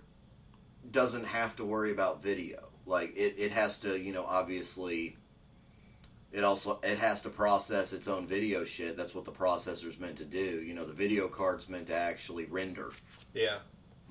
doesn't 0.90 1.25
have 1.25 1.57
to 1.57 1.64
worry 1.64 1.92
about 1.92 2.23
video. 2.23 2.68
Like 2.87 3.16
it, 3.16 3.37
it 3.38 3.53
has 3.53 3.79
to, 3.81 3.99
you 3.99 4.12
know, 4.12 4.25
obviously 4.25 5.16
it 6.33 6.45
also 6.45 6.81
it 6.83 6.99
has 6.99 7.23
to 7.23 7.29
process 7.31 7.92
its 7.92 8.09
own 8.09 8.27
video 8.27 8.64
shit. 8.64 8.97
That's 8.97 9.14
what 9.14 9.25
the 9.25 9.33
processor's 9.33 9.99
meant 9.99 10.16
to 10.16 10.25
do. 10.25 10.62
You 10.62 10.75
know, 10.75 10.85
the 10.85 10.92
video 10.92 11.29
card's 11.29 11.68
meant 11.68 11.88
to 11.88 11.95
actually 11.95 12.47
render, 12.47 12.92
Yeah. 13.35 13.59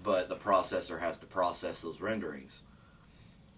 but 0.04 0.30
the 0.30 0.36
processor 0.36 1.00
has 1.00 1.18
to 1.20 1.26
process 1.26 1.82
those 1.82 2.00
renderings. 2.00 2.62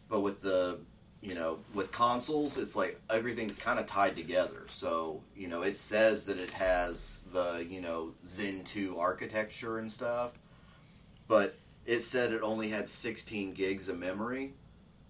But 0.10 0.22
with 0.22 0.42
the 0.42 0.80
you 1.22 1.36
know, 1.36 1.60
with 1.74 1.90
consoles, 1.94 2.58
it's 2.58 2.76
like 2.76 3.00
everything's 3.10 3.56
kind 3.56 3.80
of 3.80 3.88
tied 3.88 4.18
together. 4.18 4.66
So, 4.68 5.22
you 5.38 5.48
know, 5.48 5.62
it 5.62 5.78
says 5.78 6.26
that 6.26 6.38
it 6.38 6.50
has 6.50 7.24
the, 7.32 7.66
you 7.70 7.80
know, 7.80 8.12
Zen 8.28 8.66
2 8.66 9.00
architecture 9.00 9.78
and 9.78 9.90
stuff, 9.90 10.38
but 11.30 11.56
it 11.86 12.02
said 12.02 12.32
it 12.32 12.42
only 12.42 12.70
had 12.70 12.90
16 12.90 13.54
gigs 13.54 13.90
of 13.90 13.98
memory. 13.98 14.54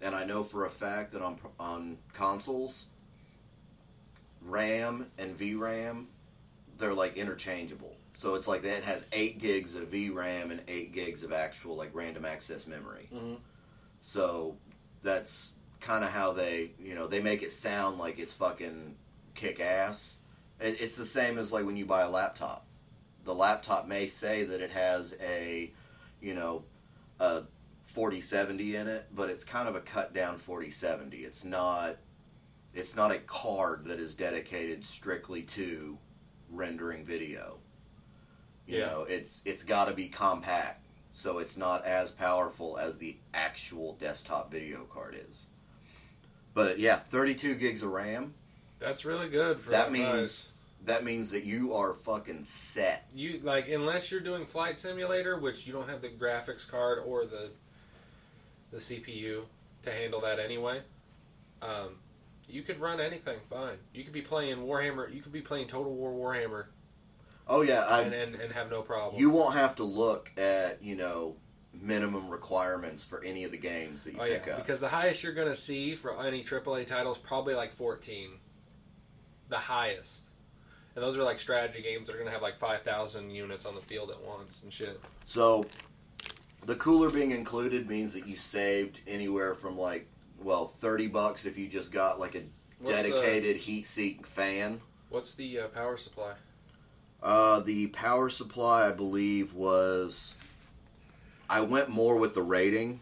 And 0.01 0.13
I 0.15 0.25
know 0.25 0.43
for 0.43 0.65
a 0.65 0.69
fact 0.69 1.13
that 1.13 1.21
on, 1.21 1.39
on 1.59 1.97
consoles, 2.11 2.87
RAM 4.41 5.07
and 5.17 5.37
VRAM, 5.37 6.05
they're 6.77 6.93
like 6.93 7.15
interchangeable. 7.15 7.95
So 8.17 8.35
it's 8.35 8.47
like 8.47 8.63
that 8.63 8.83
has 8.83 9.05
eight 9.11 9.39
gigs 9.39 9.75
of 9.75 9.89
VRAM 9.89 10.51
and 10.51 10.61
eight 10.67 10.91
gigs 10.93 11.23
of 11.23 11.31
actual 11.31 11.75
like 11.75 11.91
random 11.93 12.25
access 12.25 12.67
memory. 12.67 13.09
Mhm. 13.13 13.37
So 14.01 14.57
that's 15.01 15.53
kind 15.79 16.03
of 16.03 16.11
how 16.11 16.33
they, 16.33 16.71
you 16.79 16.95
know, 16.95 17.07
they 17.07 17.21
make 17.21 17.41
it 17.43 17.51
sound 17.51 17.97
like 17.97 18.19
it's 18.19 18.33
fucking 18.33 18.95
kick 19.35 19.59
ass. 19.59 20.17
It, 20.59 20.79
it's 20.79 20.95
the 20.95 21.05
same 21.05 21.37
as 21.37 21.51
like 21.51 21.65
when 21.65 21.77
you 21.77 21.85
buy 21.85 22.01
a 22.01 22.09
laptop. 22.09 22.65
The 23.25 23.33
laptop 23.33 23.87
may 23.87 24.07
say 24.07 24.43
that 24.43 24.61
it 24.61 24.71
has 24.71 25.15
a, 25.21 25.71
you 26.23 26.33
know, 26.33 26.63
a 27.19 27.43
4070 27.83 28.75
in 28.75 28.87
it, 28.87 29.07
but 29.13 29.29
it's 29.29 29.43
kind 29.43 29.67
of 29.67 29.75
a 29.75 29.81
cut 29.81 30.13
down 30.13 30.39
4070. 30.39 31.17
It's 31.17 31.43
not 31.43 31.97
it's 32.73 32.95
not 32.95 33.11
a 33.11 33.19
card 33.19 33.85
that 33.85 33.99
is 33.99 34.15
dedicated 34.15 34.83
strictly 34.83 35.43
to 35.43 35.99
rendering 36.49 37.05
video. 37.05 37.59
You 38.65 38.79
Yeah. 38.79 38.85
know, 38.87 39.01
it's 39.03 39.41
it's 39.45 39.63
got 39.63 39.85
to 39.85 39.93
be 39.93 40.07
compact, 40.07 40.85
so 41.11 41.39
it's 41.39 41.57
not 41.57 41.85
as 41.85 42.09
powerful 42.11 42.77
as 42.77 42.97
the 42.97 43.17
actual 43.33 43.93
desktop 43.95 44.49
video 44.49 44.85
card 44.85 45.15
is. 45.29 45.47
But 46.53 46.79
yeah, 46.79 46.95
32 46.95 47.55
gigs 47.55 47.83
of 47.83 47.89
RAM. 47.89 48.33
That's 48.79 49.05
really 49.05 49.29
good 49.29 49.59
for 49.59 49.71
That 49.71 49.85
that 49.85 49.91
means. 49.91 50.52
That 50.85 51.03
means 51.03 51.31
that 51.31 51.43
you 51.43 51.73
are 51.73 51.93
fucking 51.93 52.43
set. 52.43 53.07
you 53.15 53.39
like 53.43 53.69
unless 53.69 54.11
you're 54.11 54.21
doing 54.21 54.45
flight 54.45 54.77
simulator, 54.77 55.37
which 55.37 55.65
you 55.65 55.73
don't 55.73 55.89
have 55.89 56.01
the 56.01 56.09
graphics 56.09 56.67
card 56.67 56.99
or 57.05 57.25
the 57.25 57.49
the 58.71 58.77
CPU 58.77 59.43
to 59.83 59.91
handle 59.91 60.21
that 60.21 60.39
anyway. 60.39 60.81
Um, 61.61 61.97
you 62.49 62.61
could 62.61 62.79
run 62.79 62.99
anything 62.99 63.37
fine. 63.49 63.77
You 63.93 64.03
could 64.03 64.13
be 64.13 64.21
playing 64.21 64.57
Warhammer. 64.57 65.13
You 65.13 65.21
could 65.21 65.31
be 65.31 65.41
playing 65.41 65.67
Total 65.67 65.93
War 65.93 66.11
Warhammer 66.11 66.65
Oh 67.47 67.61
yeah, 67.61 67.81
I 67.81 68.01
and, 68.01 68.13
and, 68.13 68.35
and 68.35 68.53
have 68.53 68.69
no 68.69 68.81
problem. 68.81 69.19
you 69.19 69.29
won't 69.29 69.55
have 69.55 69.75
to 69.75 69.83
look 69.83 70.31
at, 70.37 70.81
you 70.81 70.95
know, 70.95 71.35
minimum 71.73 72.29
requirements 72.29 73.03
for 73.03 73.23
any 73.23 73.43
of 73.43 73.51
the 73.51 73.57
games 73.57 74.03
that 74.03 74.13
you 74.13 74.19
oh 74.21 74.25
pick 74.25 74.45
yeah, 74.45 74.53
up. 74.53 74.59
because 74.59 74.79
the 74.79 74.87
highest 74.87 75.23
you're 75.23 75.33
gonna 75.33 75.55
see 75.55 75.95
for 75.95 76.17
any 76.23 76.43
AAA 76.43 76.85
title 76.85 77.11
is 77.11 77.17
probably 77.17 77.55
like 77.55 77.73
14. 77.73 78.29
The 79.49 79.57
highest. 79.57 80.29
And 80.95 81.03
those 81.03 81.17
are 81.17 81.23
like 81.23 81.39
strategy 81.39 81.81
games 81.81 82.07
that 82.07 82.15
are 82.15 82.19
gonna 82.19 82.31
have 82.31 82.41
like 82.41 82.57
5,000 82.57 83.31
units 83.31 83.65
on 83.65 83.75
the 83.75 83.81
field 83.81 84.11
at 84.11 84.21
once 84.21 84.61
and 84.63 84.71
shit. 84.71 84.99
So, 85.25 85.65
the 86.65 86.75
cooler 86.75 87.09
being 87.09 87.31
included 87.31 87.89
means 87.89 88.13
that 88.13 88.27
you 88.27 88.35
saved 88.35 88.99
anywhere 89.07 89.53
from 89.53 89.77
like, 89.77 90.07
well, 90.41 90.67
thirty 90.67 91.07
bucks 91.07 91.45
if 91.45 91.57
you 91.57 91.67
just 91.67 91.91
got 91.91 92.19
like 92.19 92.35
a 92.35 92.43
What's 92.79 93.01
dedicated 93.01 93.57
heat 93.57 93.87
sink 93.87 94.25
fan. 94.25 94.81
What's 95.09 95.33
the 95.33 95.59
uh, 95.59 95.67
power 95.69 95.97
supply? 95.97 96.33
Uh, 97.21 97.59
the 97.61 97.87
power 97.87 98.29
supply, 98.29 98.87
I 98.87 98.91
believe, 98.91 99.53
was. 99.53 100.35
I 101.49 101.61
went 101.61 101.89
more 101.89 102.17
with 102.17 102.33
the 102.33 102.41
rating, 102.41 102.99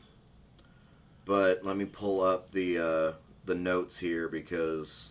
but 1.26 1.64
let 1.64 1.78
me 1.78 1.86
pull 1.86 2.22
up 2.22 2.52
the 2.52 2.78
uh, 2.78 3.12
the 3.46 3.56
notes 3.56 4.00
here 4.00 4.28
because. 4.28 5.10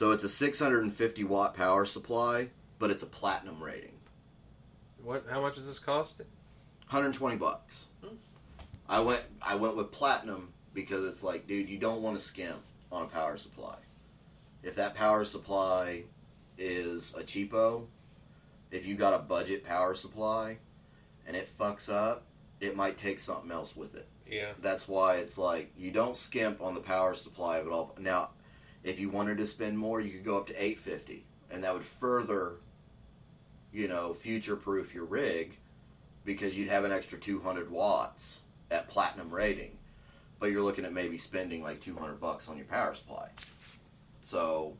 So 0.00 0.12
it's 0.12 0.24
a 0.24 0.30
650 0.30 1.24
watt 1.24 1.54
power 1.54 1.84
supply, 1.84 2.48
but 2.78 2.90
it's 2.90 3.02
a 3.02 3.06
platinum 3.06 3.62
rating. 3.62 3.98
What? 5.04 5.26
How 5.28 5.42
much 5.42 5.56
does 5.56 5.66
this 5.66 5.78
cost? 5.78 6.20
120 6.88 7.36
bucks. 7.36 7.88
Hmm. 8.02 8.14
I 8.88 9.00
went 9.00 9.20
I 9.42 9.56
went 9.56 9.76
with 9.76 9.92
platinum 9.92 10.54
because 10.72 11.04
it's 11.04 11.22
like, 11.22 11.46
dude, 11.46 11.68
you 11.68 11.76
don't 11.76 12.00
want 12.00 12.16
to 12.16 12.24
skimp 12.24 12.62
on 12.90 13.02
a 13.02 13.06
power 13.08 13.36
supply. 13.36 13.76
If 14.62 14.74
that 14.76 14.94
power 14.94 15.22
supply 15.22 16.04
is 16.56 17.12
a 17.14 17.22
cheapo, 17.22 17.84
if 18.70 18.86
you 18.86 18.94
got 18.94 19.12
a 19.12 19.18
budget 19.18 19.66
power 19.66 19.94
supply 19.94 20.56
and 21.26 21.36
it 21.36 21.46
fucks 21.58 21.92
up, 21.92 22.24
it 22.58 22.74
might 22.74 22.96
take 22.96 23.20
something 23.20 23.50
else 23.50 23.76
with 23.76 23.94
it. 23.94 24.08
Yeah. 24.26 24.52
That's 24.62 24.88
why 24.88 25.16
it's 25.16 25.36
like 25.36 25.72
you 25.76 25.90
don't 25.90 26.16
skimp 26.16 26.62
on 26.62 26.74
the 26.74 26.80
power 26.80 27.12
supply 27.12 27.58
of 27.58 27.66
it 27.66 27.70
all. 27.70 27.94
Now, 28.00 28.30
if 28.84 28.98
you 28.98 29.10
wanted 29.10 29.38
to 29.38 29.46
spend 29.46 29.78
more, 29.78 30.00
you 30.00 30.10
could 30.10 30.24
go 30.24 30.38
up 30.38 30.46
to 30.48 30.54
850 30.54 31.24
and 31.50 31.64
that 31.64 31.74
would 31.74 31.84
further 31.84 32.56
you 33.72 33.88
know, 33.88 34.14
future 34.14 34.56
proof 34.56 34.94
your 34.94 35.04
rig 35.04 35.56
because 36.24 36.56
you'd 36.58 36.68
have 36.68 36.84
an 36.84 36.92
extra 36.92 37.18
200 37.18 37.70
watts 37.70 38.40
at 38.70 38.88
platinum 38.88 39.30
rating. 39.30 39.76
But 40.38 40.50
you're 40.50 40.62
looking 40.62 40.84
at 40.84 40.92
maybe 40.92 41.18
spending 41.18 41.62
like 41.62 41.80
200 41.80 42.20
bucks 42.20 42.48
on 42.48 42.56
your 42.56 42.66
power 42.66 42.94
supply. 42.94 43.28
So, 44.22 44.74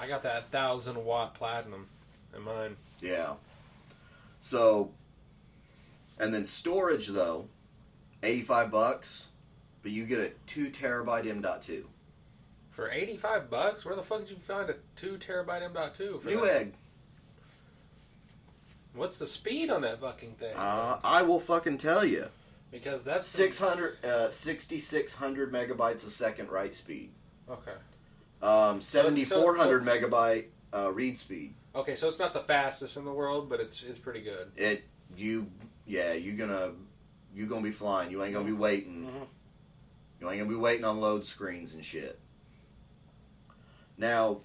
I 0.00 0.06
got 0.06 0.22
that 0.22 0.50
thousand 0.50 1.04
watt 1.04 1.34
platinum 1.34 1.88
in 2.34 2.42
mine. 2.42 2.76
yeah. 3.00 3.34
So, 4.40 4.92
and 6.18 6.32
then 6.32 6.46
storage 6.46 7.08
though, 7.08 7.48
85 8.22 8.70
bucks, 8.70 9.26
but 9.82 9.90
you 9.90 10.06
get 10.06 10.18
a 10.18 10.30
2 10.46 10.70
terabyte 10.70 11.28
M.2. 11.28 11.84
For 12.80 12.90
eighty 12.90 13.18
five 13.18 13.50
bucks, 13.50 13.84
where 13.84 13.94
the 13.94 14.02
fuck 14.02 14.20
did 14.20 14.30
you 14.30 14.36
find 14.36 14.70
a 14.70 14.76
two 14.96 15.18
terabyte 15.18 15.60
M.2 15.62 16.18
for 16.22 16.30
that? 16.30 16.34
Newegg. 16.34 16.70
What's 18.94 19.18
the 19.18 19.26
speed 19.26 19.68
on 19.70 19.82
that 19.82 20.00
fucking 20.00 20.36
thing? 20.36 20.54
Uh, 20.56 20.98
I 21.04 21.20
will 21.20 21.40
fucking 21.40 21.76
tell 21.76 22.06
you. 22.06 22.28
because 22.70 23.04
that's 23.04 23.28
600, 23.28 24.02
uh, 24.02 24.30
6600 24.30 25.52
megabytes 25.52 26.06
a 26.06 26.10
second 26.10 26.48
write 26.50 26.74
speed. 26.74 27.10
okay. 27.50 27.72
Um, 28.40 28.80
So 28.80 29.00
it's- 29.00 29.28
so- 29.28 29.42
7400 29.42 29.84
megabyte 29.84 30.44
uh, 30.72 30.90
read 30.90 31.18
speed. 31.18 31.54
Okay, 31.74 31.94
so 31.94 32.08
it's 32.08 32.18
not 32.18 32.32
the 32.32 32.40
fastest 32.40 32.96
in 32.96 33.04
the 33.04 33.12
world, 33.12 33.50
but 33.50 33.60
it's 33.60 33.82
it's 33.82 33.98
pretty 33.98 34.22
good. 34.22 34.52
It 34.56 34.84
you 35.18 35.50
yeah 35.86 36.14
you 36.14 36.32
gonna 36.32 36.72
you 37.34 37.44
gonna 37.46 37.60
be 37.60 37.72
flying. 37.72 38.10
You 38.10 38.22
ain't 38.24 38.32
gonna 38.32 38.46
be 38.46 38.52
waiting. 38.52 39.04
Mhm. 39.06 39.26
You 40.18 40.30
ain't 40.30 40.38
gonna 40.38 40.48
be 40.48 40.54
waiting 40.56 40.86
on 40.86 40.98
load 40.98 41.26
screens 41.26 41.74
and 41.74 41.84
shit. 41.84 42.18
Now, 44.00 44.40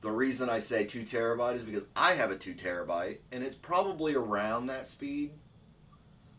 the 0.00 0.10
reason 0.10 0.48
I 0.48 0.60
say 0.60 0.84
two 0.84 1.02
terabyte 1.02 1.56
is 1.56 1.62
because 1.62 1.84
I 1.94 2.14
have 2.14 2.30
a 2.30 2.38
two 2.38 2.54
terabyte 2.54 3.18
and 3.30 3.44
it's 3.44 3.54
probably 3.54 4.14
around 4.14 4.66
that 4.66 4.88
speed. 4.88 5.32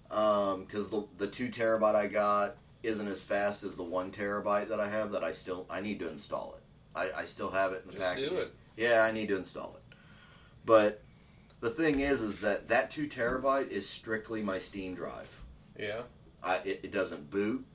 Um, 0.09 0.65
because 0.65 0.89
the 0.89 1.07
the 1.17 1.27
two 1.27 1.47
terabyte 1.47 1.95
I 1.95 2.07
got 2.07 2.57
isn't 2.83 3.07
as 3.07 3.23
fast 3.23 3.63
as 3.63 3.75
the 3.75 3.83
one 3.83 4.11
terabyte 4.11 4.67
that 4.69 4.79
I 4.79 4.89
have. 4.89 5.11
That 5.11 5.23
I 5.23 5.31
still 5.31 5.67
I 5.69 5.79
need 5.79 5.99
to 5.99 6.09
install 6.09 6.57
it. 6.57 6.63
I, 6.97 7.21
I 7.21 7.25
still 7.25 7.51
have 7.51 7.71
it 7.71 7.83
in 7.83 7.91
the 7.91 7.93
Just 7.93 8.05
package. 8.05 8.29
do 8.29 8.37
it. 8.39 8.53
Yeah, 8.75 9.03
I 9.03 9.11
need 9.11 9.29
to 9.29 9.37
install 9.37 9.77
it. 9.77 9.95
But 10.65 11.01
the 11.61 11.69
thing 11.69 11.99
is, 11.99 12.21
is 12.21 12.41
that 12.41 12.67
that 12.69 12.89
two 12.91 13.07
terabyte 13.07 13.69
is 13.69 13.87
strictly 13.87 14.41
my 14.41 14.59
Steam 14.59 14.95
drive. 14.95 15.29
Yeah. 15.79 16.01
I, 16.43 16.55
it, 16.65 16.81
it 16.83 16.91
doesn't 16.91 17.29
boot. 17.29 17.65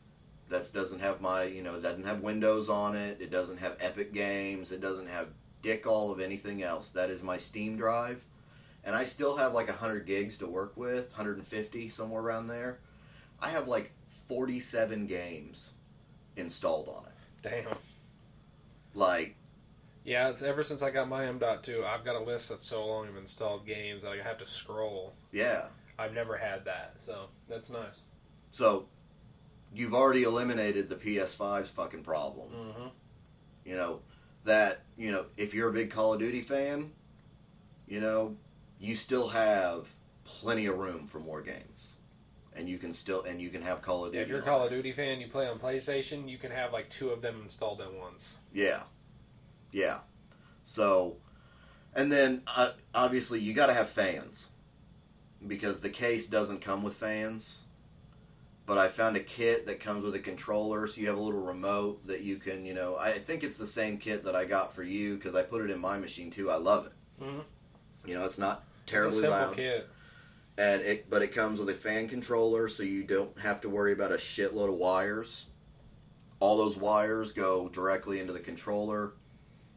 That 0.48 0.70
doesn't 0.72 1.00
have 1.00 1.20
my, 1.20 1.44
you 1.44 1.62
know, 1.62 1.74
it 1.74 1.82
doesn't 1.82 2.04
have 2.04 2.20
Windows 2.20 2.68
on 2.68 2.94
it. 2.94 3.20
It 3.20 3.30
doesn't 3.30 3.58
have 3.58 3.76
Epic 3.80 4.12
Games. 4.12 4.70
It 4.70 4.80
doesn't 4.80 5.08
have 5.08 5.28
dick 5.62 5.86
all 5.86 6.12
of 6.12 6.20
anything 6.20 6.62
else. 6.62 6.90
That 6.90 7.10
is 7.10 7.22
my 7.22 7.36
Steam 7.38 7.76
drive, 7.76 8.24
and 8.84 8.94
I 8.94 9.04
still 9.04 9.36
have 9.36 9.52
like 9.54 9.68
hundred 9.68 10.06
gigs 10.06 10.38
to 10.38 10.46
work 10.46 10.76
with, 10.76 11.10
150 11.10 11.88
somewhere 11.88 12.22
around 12.22 12.46
there. 12.46 12.78
I 13.40 13.50
have 13.50 13.66
like 13.66 13.92
47 14.28 15.06
games 15.06 15.72
installed 16.36 16.88
on 16.88 17.04
it. 17.06 17.64
Damn. 17.64 17.76
Like 18.94 19.36
Yeah, 20.04 20.28
it's 20.28 20.42
ever 20.42 20.62
since 20.62 20.82
I 20.82 20.90
got 20.90 21.08
my 21.08 21.26
M.2, 21.26 21.84
I've 21.84 22.04
got 22.04 22.16
a 22.16 22.22
list 22.22 22.48
that's 22.48 22.66
so 22.66 22.86
long 22.86 23.08
of 23.08 23.16
installed 23.16 23.66
games 23.66 24.04
that 24.04 24.12
I 24.12 24.22
have 24.22 24.38
to 24.38 24.46
scroll. 24.46 25.14
yeah. 25.32 25.66
I've 25.98 26.12
never 26.12 26.36
had 26.36 26.66
that, 26.66 26.94
so 26.98 27.28
that's 27.48 27.70
nice. 27.70 28.00
So 28.52 28.86
you've 29.76 29.94
already 29.94 30.22
eliminated 30.22 30.88
the 30.88 30.96
PS5's 30.96 31.70
fucking 31.70 32.02
problem. 32.02 32.48
Mm-hmm. 32.50 32.86
You 33.64 33.76
know, 33.76 34.00
that, 34.44 34.80
you 34.96 35.12
know, 35.12 35.26
if 35.36 35.52
you're 35.52 35.68
a 35.68 35.72
big 35.72 35.90
Call 35.90 36.14
of 36.14 36.20
Duty 36.20 36.40
fan, 36.40 36.92
you 37.86 38.00
know, 38.00 38.36
you 38.78 38.94
still 38.94 39.28
have 39.28 39.88
plenty 40.24 40.66
of 40.66 40.78
room 40.78 41.06
for 41.06 41.20
more 41.20 41.42
games. 41.42 41.96
And 42.54 42.70
you 42.70 42.78
can 42.78 42.94
still 42.94 43.24
and 43.24 43.38
you 43.38 43.50
can 43.50 43.60
have 43.60 43.82
Call 43.82 44.06
of 44.06 44.12
Duty. 44.12 44.18
Yeah, 44.18 44.22
if 44.22 44.28
you're 44.30 44.38
a 44.38 44.42
Call 44.42 44.64
of 44.64 44.70
Duty 44.70 44.92
fan, 44.92 45.20
you 45.20 45.28
play 45.28 45.46
on 45.46 45.58
PlayStation, 45.58 46.26
you 46.26 46.38
can 46.38 46.50
have 46.50 46.72
like 46.72 46.88
two 46.88 47.10
of 47.10 47.20
them 47.20 47.40
installed 47.42 47.82
at 47.82 47.92
once. 47.92 48.36
Yeah. 48.54 48.84
Yeah. 49.72 49.98
So 50.64 51.18
and 51.94 52.10
then 52.10 52.42
uh, 52.46 52.70
obviously 52.94 53.40
you 53.40 53.52
got 53.52 53.66
to 53.66 53.74
have 53.74 53.90
fans 53.90 54.48
because 55.46 55.80
the 55.80 55.90
case 55.90 56.26
doesn't 56.26 56.62
come 56.62 56.82
with 56.82 56.94
fans. 56.94 57.64
But 58.66 58.78
I 58.78 58.88
found 58.88 59.16
a 59.16 59.20
kit 59.20 59.66
that 59.66 59.78
comes 59.78 60.02
with 60.02 60.16
a 60.16 60.18
controller, 60.18 60.88
so 60.88 61.00
you 61.00 61.06
have 61.06 61.16
a 61.16 61.20
little 61.20 61.40
remote 61.40 62.04
that 62.08 62.22
you 62.22 62.36
can, 62.36 62.66
you 62.66 62.74
know. 62.74 62.96
I 62.96 63.12
think 63.12 63.44
it's 63.44 63.56
the 63.58 63.66
same 63.66 63.96
kit 63.96 64.24
that 64.24 64.34
I 64.34 64.44
got 64.44 64.74
for 64.74 64.82
you 64.82 65.14
because 65.16 65.36
I 65.36 65.42
put 65.44 65.62
it 65.62 65.70
in 65.70 65.78
my 65.78 65.98
machine 65.98 66.30
too. 66.32 66.50
I 66.50 66.56
love 66.56 66.86
it. 66.86 66.92
Mhm. 67.22 67.44
You 68.04 68.14
know, 68.14 68.24
it's 68.24 68.38
not 68.38 68.64
It's 68.82 68.90
terribly 68.90 69.18
a 69.18 69.20
simple 69.20 69.38
loud, 69.38 69.54
kit. 69.54 69.88
and 70.58 70.82
it 70.82 71.08
but 71.08 71.22
it 71.22 71.28
comes 71.28 71.60
with 71.60 71.68
a 71.68 71.74
fan 71.74 72.08
controller, 72.08 72.68
so 72.68 72.82
you 72.82 73.04
don't 73.04 73.38
have 73.38 73.60
to 73.60 73.68
worry 73.68 73.92
about 73.92 74.10
a 74.10 74.16
shitload 74.16 74.68
of 74.68 74.74
wires. 74.74 75.46
All 76.40 76.56
those 76.56 76.76
wires 76.76 77.30
go 77.32 77.68
directly 77.68 78.18
into 78.18 78.32
the 78.32 78.40
controller, 78.40 79.12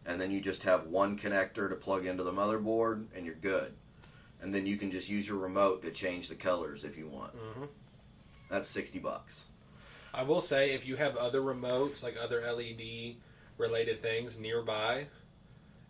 and 0.05 0.19
then 0.19 0.31
you 0.31 0.41
just 0.41 0.63
have 0.63 0.87
one 0.87 1.15
connector 1.17 1.69
to 1.69 1.75
plug 1.75 2.05
into 2.07 2.23
the 2.23 2.33
motherboard, 2.33 3.05
and 3.15 3.25
you're 3.25 3.35
good. 3.35 3.73
and 4.41 4.55
then 4.55 4.65
you 4.65 4.77
can 4.77 4.89
just 4.89 5.09
use 5.09 5.27
your 5.27 5.37
remote 5.37 5.81
to 5.81 5.91
change 5.91 6.29
the 6.29 6.33
colors 6.35 6.85
if 6.85 6.97
you 6.97 7.05
want. 7.09 7.35
Mhm. 7.35 7.67
That's 8.49 8.67
sixty 8.67 8.99
bucks. 8.99 9.45
I 10.13 10.23
will 10.23 10.41
say 10.41 10.73
if 10.73 10.87
you 10.87 10.95
have 10.95 11.15
other 11.15 11.41
remotes 11.41 12.03
like 12.03 12.15
other 12.21 12.41
LED 12.41 13.15
related 13.57 13.99
things 13.99 14.39
nearby, 14.39 15.05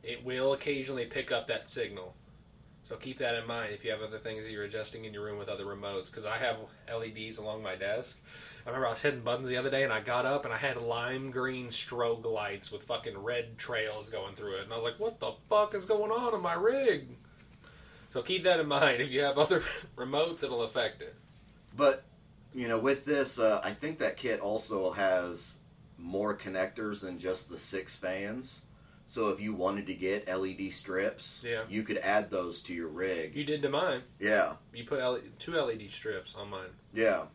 it 0.04 0.24
will 0.26 0.54
occasionally 0.54 1.06
pick 1.06 1.32
up 1.32 1.48
that 1.48 1.68
signal. 1.68 2.16
So 2.90 2.96
keep 2.96 3.20
that 3.20 3.36
in 3.36 3.46
mind 3.46 3.72
if 3.72 3.86
you 3.86 3.92
have 3.92 4.02
other 4.02 4.18
things 4.18 4.44
that 4.44 4.52
you're 4.52 4.64
adjusting 4.64 5.06
in 5.06 5.14
your 5.14 5.24
room 5.24 5.38
with 5.38 5.48
other 5.48 5.66
remotes. 5.66 6.08
Because 6.08 6.26
I 6.26 6.38
have 6.38 6.58
LEDs 6.92 7.38
along 7.38 7.62
my 7.62 7.76
desk. 7.76 8.20
I 8.66 8.70
remember 8.70 8.88
I 8.88 8.92
was 8.92 9.02
hitting 9.02 9.22
buttons 9.22 9.48
the 9.48 9.58
other 9.58 9.70
day 9.70 9.84
and 9.84 9.94
I 9.94 10.02
got 10.02 10.26
up 10.26 10.44
and 10.44 10.54
I 10.54 10.58
had 10.58 10.82
lime 10.82 11.30
green 11.30 11.68
strobe 11.68 12.26
lights 12.26 12.72
with 12.72 12.84
fucking 12.84 13.18
red 13.18 13.58
trails 13.58 14.10
going 14.10 14.34
through 14.34 14.56
it. 14.56 14.64
And 14.64 14.74
I 14.74 14.76
was 14.76 14.84
like, 14.84 15.00
what 15.00 15.20
the 15.20 15.34
fuck 15.50 15.76
is 15.76 15.86
going 15.86 16.12
on 16.12 16.34
in 16.34 16.42
my 16.42 16.54
rig? 16.54 17.08
So 18.10 18.24
keep 18.24 18.44
that 18.44 18.60
in 18.60 18.68
mind. 18.68 19.02
If 19.02 19.12
you 19.12 19.24
have 19.24 19.38
other 19.38 19.60
remotes, 19.96 20.44
it'll 20.44 20.64
affect 20.64 21.04
it. 21.04 21.14
But 21.78 22.04
you 22.54 22.68
know, 22.68 22.80
with 22.80 23.06
this, 23.06 23.38
uh, 23.40 23.62
I 23.64 23.72
think 23.74 24.00
that 24.00 24.18
kit 24.18 24.40
also 24.40 24.92
has 24.92 25.56
more 25.98 26.36
connectors 26.36 27.02
than 27.02 27.20
just 27.20 27.50
the 27.50 27.60
six 27.60 27.96
fans. 27.96 28.62
So 29.08 29.30
if 29.30 29.40
you 29.40 29.54
wanted 29.54 29.88
to 29.88 29.94
get 29.96 30.28
LED 30.28 30.72
strips, 30.72 31.44
Yeah. 31.46 31.64
you 31.68 31.84
could 31.84 31.98
add 31.98 32.30
those 32.30 32.62
to 32.64 32.74
your 32.74 32.88
rig. 32.90 33.36
You 33.36 33.44
did 33.44 33.62
to 33.64 33.70
mine. 33.70 34.04
yeah, 34.20 34.56
You 34.74 34.86
put 34.86 35.00
L- 35.00 35.20
two 35.40 35.58
LED 35.58 35.90
strips 35.90 36.36
on 36.36 36.50
mine. 36.50 36.70
yeah. 36.94 37.26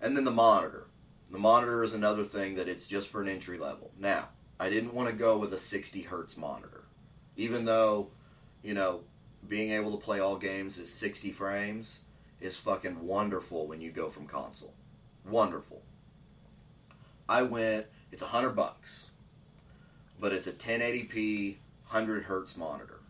And 0.00 0.16
then 0.16 0.24
the 0.24 0.30
monitor. 0.32 0.86
The 1.30 1.38
monitor 1.38 1.82
is 1.84 1.94
another 1.94 2.24
thing 2.24 2.54
that 2.56 2.68
it's 2.68 2.86
just 2.86 3.10
for 3.10 3.22
an 3.22 3.28
entry 3.28 3.58
level. 3.58 3.90
Now, 3.98 4.28
I 4.60 4.68
didn't 4.68 4.94
want 4.94 5.08
to 5.08 5.14
go 5.14 5.38
with 5.38 5.52
a 5.54 5.58
60 5.58 6.02
hertz 6.02 6.36
monitor, 6.36 6.84
even 7.36 7.64
though, 7.64 8.10
you 8.62 8.74
know, 8.74 9.04
being 9.48 9.72
able 9.72 9.90
to 9.96 10.04
play 10.04 10.20
all 10.20 10.36
games 10.36 10.78
at 10.78 10.86
60 10.88 11.32
frames 11.32 12.00
is 12.42 12.56
fucking 12.56 13.06
wonderful 13.06 13.66
when 13.66 13.80
you 13.80 13.90
go 13.90 14.10
from 14.10 14.26
console. 14.26 14.74
Wonderful. 15.24 15.82
I 17.28 17.42
went. 17.42 17.86
It's 18.10 18.22
a 18.22 18.26
hundred 18.26 18.50
bucks, 18.50 19.10
but 20.20 20.32
it's 20.32 20.46
a 20.46 20.52
1080p 20.52 21.56
100 21.88 22.24
hertz 22.24 22.56
monitor. 22.56 23.00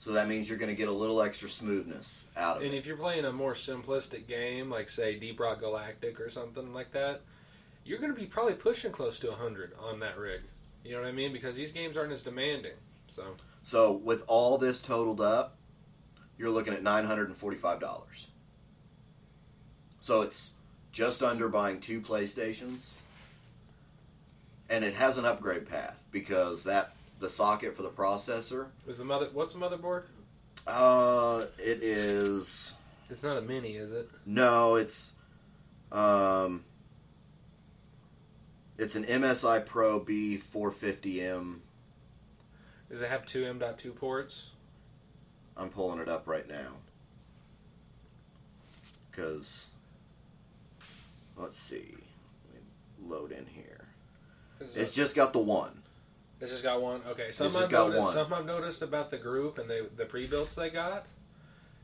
So 0.00 0.12
that 0.12 0.28
means 0.28 0.48
you're 0.48 0.58
going 0.58 0.70
to 0.70 0.76
get 0.76 0.88
a 0.88 0.92
little 0.92 1.20
extra 1.22 1.48
smoothness 1.48 2.24
out 2.36 2.56
of 2.56 2.62
And 2.62 2.66
it. 2.66 2.68
And 2.68 2.78
if 2.78 2.86
you're 2.86 2.96
playing 2.96 3.24
a 3.24 3.32
more 3.32 3.54
simplistic 3.54 4.26
game, 4.26 4.70
like 4.70 4.88
say 4.88 5.18
Deep 5.18 5.40
Rock 5.40 5.60
Galactic 5.60 6.20
or 6.20 6.28
something 6.28 6.72
like 6.72 6.92
that, 6.92 7.22
you're 7.84 7.98
going 7.98 8.14
to 8.14 8.18
be 8.18 8.26
probably 8.26 8.54
pushing 8.54 8.92
close 8.92 9.18
to 9.20 9.28
100 9.28 9.72
on 9.78 10.00
that 10.00 10.16
rig. 10.16 10.42
You 10.84 10.92
know 10.92 11.00
what 11.00 11.08
I 11.08 11.12
mean? 11.12 11.32
Because 11.32 11.56
these 11.56 11.72
games 11.72 11.96
aren't 11.96 12.12
as 12.12 12.22
demanding. 12.22 12.76
So 13.08 13.36
So 13.62 13.92
with 13.92 14.22
all 14.28 14.56
this 14.56 14.80
totaled 14.80 15.20
up, 15.20 15.57
you're 16.38 16.50
looking 16.50 16.72
at 16.74 16.82
nine 16.82 17.04
hundred 17.04 17.26
and 17.28 17.36
forty-five 17.36 17.80
dollars. 17.80 18.28
So 20.00 20.22
it's 20.22 20.50
just 20.92 21.22
under 21.22 21.48
buying 21.48 21.80
two 21.80 22.00
PlayStations, 22.00 22.92
and 24.70 24.84
it 24.84 24.94
has 24.94 25.18
an 25.18 25.24
upgrade 25.26 25.68
path 25.68 25.98
because 26.10 26.64
that 26.64 26.92
the 27.20 27.28
socket 27.28 27.76
for 27.76 27.82
the 27.82 27.90
processor. 27.90 28.68
is 28.86 28.98
the 28.98 29.04
mother? 29.04 29.28
What's 29.32 29.52
the 29.52 29.58
motherboard? 29.58 30.04
Uh, 30.66 31.44
it 31.58 31.82
is 31.82 32.74
It's 33.10 33.22
not 33.22 33.36
a 33.38 33.42
mini, 33.42 33.76
is 33.76 33.92
it? 33.92 34.08
no, 34.26 34.76
it's 34.76 35.12
um, 35.90 36.64
it's 38.76 38.94
an 38.94 39.04
MSI 39.04 39.64
Pro 39.66 40.00
B450M. 40.00 41.58
Does 42.90 43.02
it 43.02 43.08
have 43.10 43.26
two 43.26 43.44
M.2 43.44 43.94
ports? 43.96 44.50
I'm 45.58 45.70
pulling 45.70 45.98
it 46.00 46.08
up 46.08 46.26
right 46.26 46.48
now. 46.48 46.68
Because, 49.10 49.68
let's 51.36 51.58
see. 51.58 51.96
Let 52.46 52.54
me 52.54 52.60
load 53.08 53.32
in 53.32 53.46
here. 53.46 53.86
It's 54.60 54.92
it- 54.92 54.94
just 54.94 55.16
got 55.16 55.32
the 55.32 55.38
one. 55.40 55.82
it's 56.40 56.50
just 56.52 56.62
got 56.62 56.80
one. 56.80 57.00
Okay, 57.08 57.30
something 57.32 57.52
just 57.54 57.64
I've 57.64 57.70
got 57.70 57.88
noticed. 57.88 58.04
one. 58.06 58.14
Something 58.14 58.38
I've 58.38 58.46
noticed 58.46 58.82
about 58.82 59.10
the 59.10 59.16
group 59.18 59.58
and 59.58 59.68
they, 59.68 59.80
the 59.96 60.04
pre-builts 60.06 60.54
they 60.54 60.70
got 60.70 61.06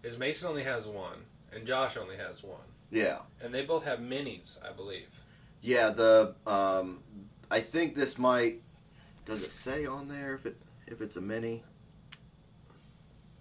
is 0.04 0.16
Mason 0.18 0.48
only 0.48 0.62
has 0.62 0.86
one 0.86 1.18
and 1.52 1.66
Josh 1.66 1.96
only 1.96 2.16
has 2.16 2.42
one, 2.42 2.60
Yeah. 2.90 3.18
and 3.40 3.54
they 3.54 3.64
both 3.64 3.84
have 3.84 4.00
minis, 4.00 4.58
I 4.68 4.72
believe. 4.72 5.06
Yeah, 5.62 5.90
the, 5.90 6.34
um, 6.46 7.00
I 7.50 7.60
think 7.60 7.94
this 7.94 8.18
might, 8.18 8.60
does 9.24 9.42
it 9.44 9.52
say 9.52 9.86
on 9.86 10.08
there 10.08 10.34
if 10.34 10.46
it, 10.46 10.56
if 10.88 11.00
it's 11.00 11.14
a 11.16 11.20
mini? 11.20 11.62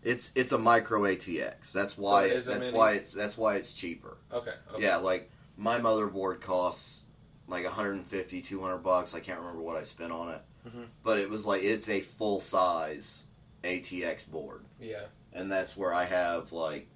It's, 0.04 0.32
it's 0.36 0.52
a 0.52 0.58
micro 0.58 1.02
ATX. 1.02 1.72
That's 1.72 1.98
why, 1.98 2.26
it 2.26 2.32
it, 2.32 2.46
that's 2.46 2.60
mini? 2.60 2.72
why 2.78 2.94
it's, 2.94 3.14
that's 3.14 3.38
why 3.38 3.56
it's 3.56 3.74
cheaper. 3.74 4.18
Okay. 4.32 4.54
okay. 4.74 4.84
Yeah, 4.84 4.98
like, 4.98 5.32
my 5.58 5.80
motherboard 5.80 6.42
costs 6.42 7.02
like 7.48 7.64
150, 7.64 8.42
200 8.42 8.78
bucks. 8.78 9.14
I 9.14 9.20
can't 9.20 9.40
remember 9.40 9.62
what 9.62 9.78
I 9.78 9.84
spent 9.84 10.12
on 10.12 10.30
it. 10.30 10.42
Mhm. 10.68 10.86
But 11.04 11.20
it 11.20 11.30
was 11.30 11.46
like, 11.46 11.64
it's 11.64 11.90
a 11.90 12.00
full 12.02 12.40
size 12.40 13.24
ATX 13.64 14.30
board. 14.30 14.66
Yeah. 14.80 15.06
and 15.34 15.52
that's 15.52 15.76
where 15.76 15.94
I 15.94 16.06
have 16.06 16.52
like 16.52 16.88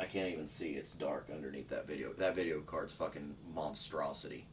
I 0.00 0.04
can't 0.04 0.32
even 0.32 0.46
see 0.48 0.70
it's 0.72 0.92
dark 0.92 1.28
underneath 1.32 1.68
that 1.70 1.86
video. 1.86 2.12
That 2.12 2.36
video 2.36 2.60
card's 2.60 2.92
fucking 2.94 3.34
monstrosity. 3.54 4.46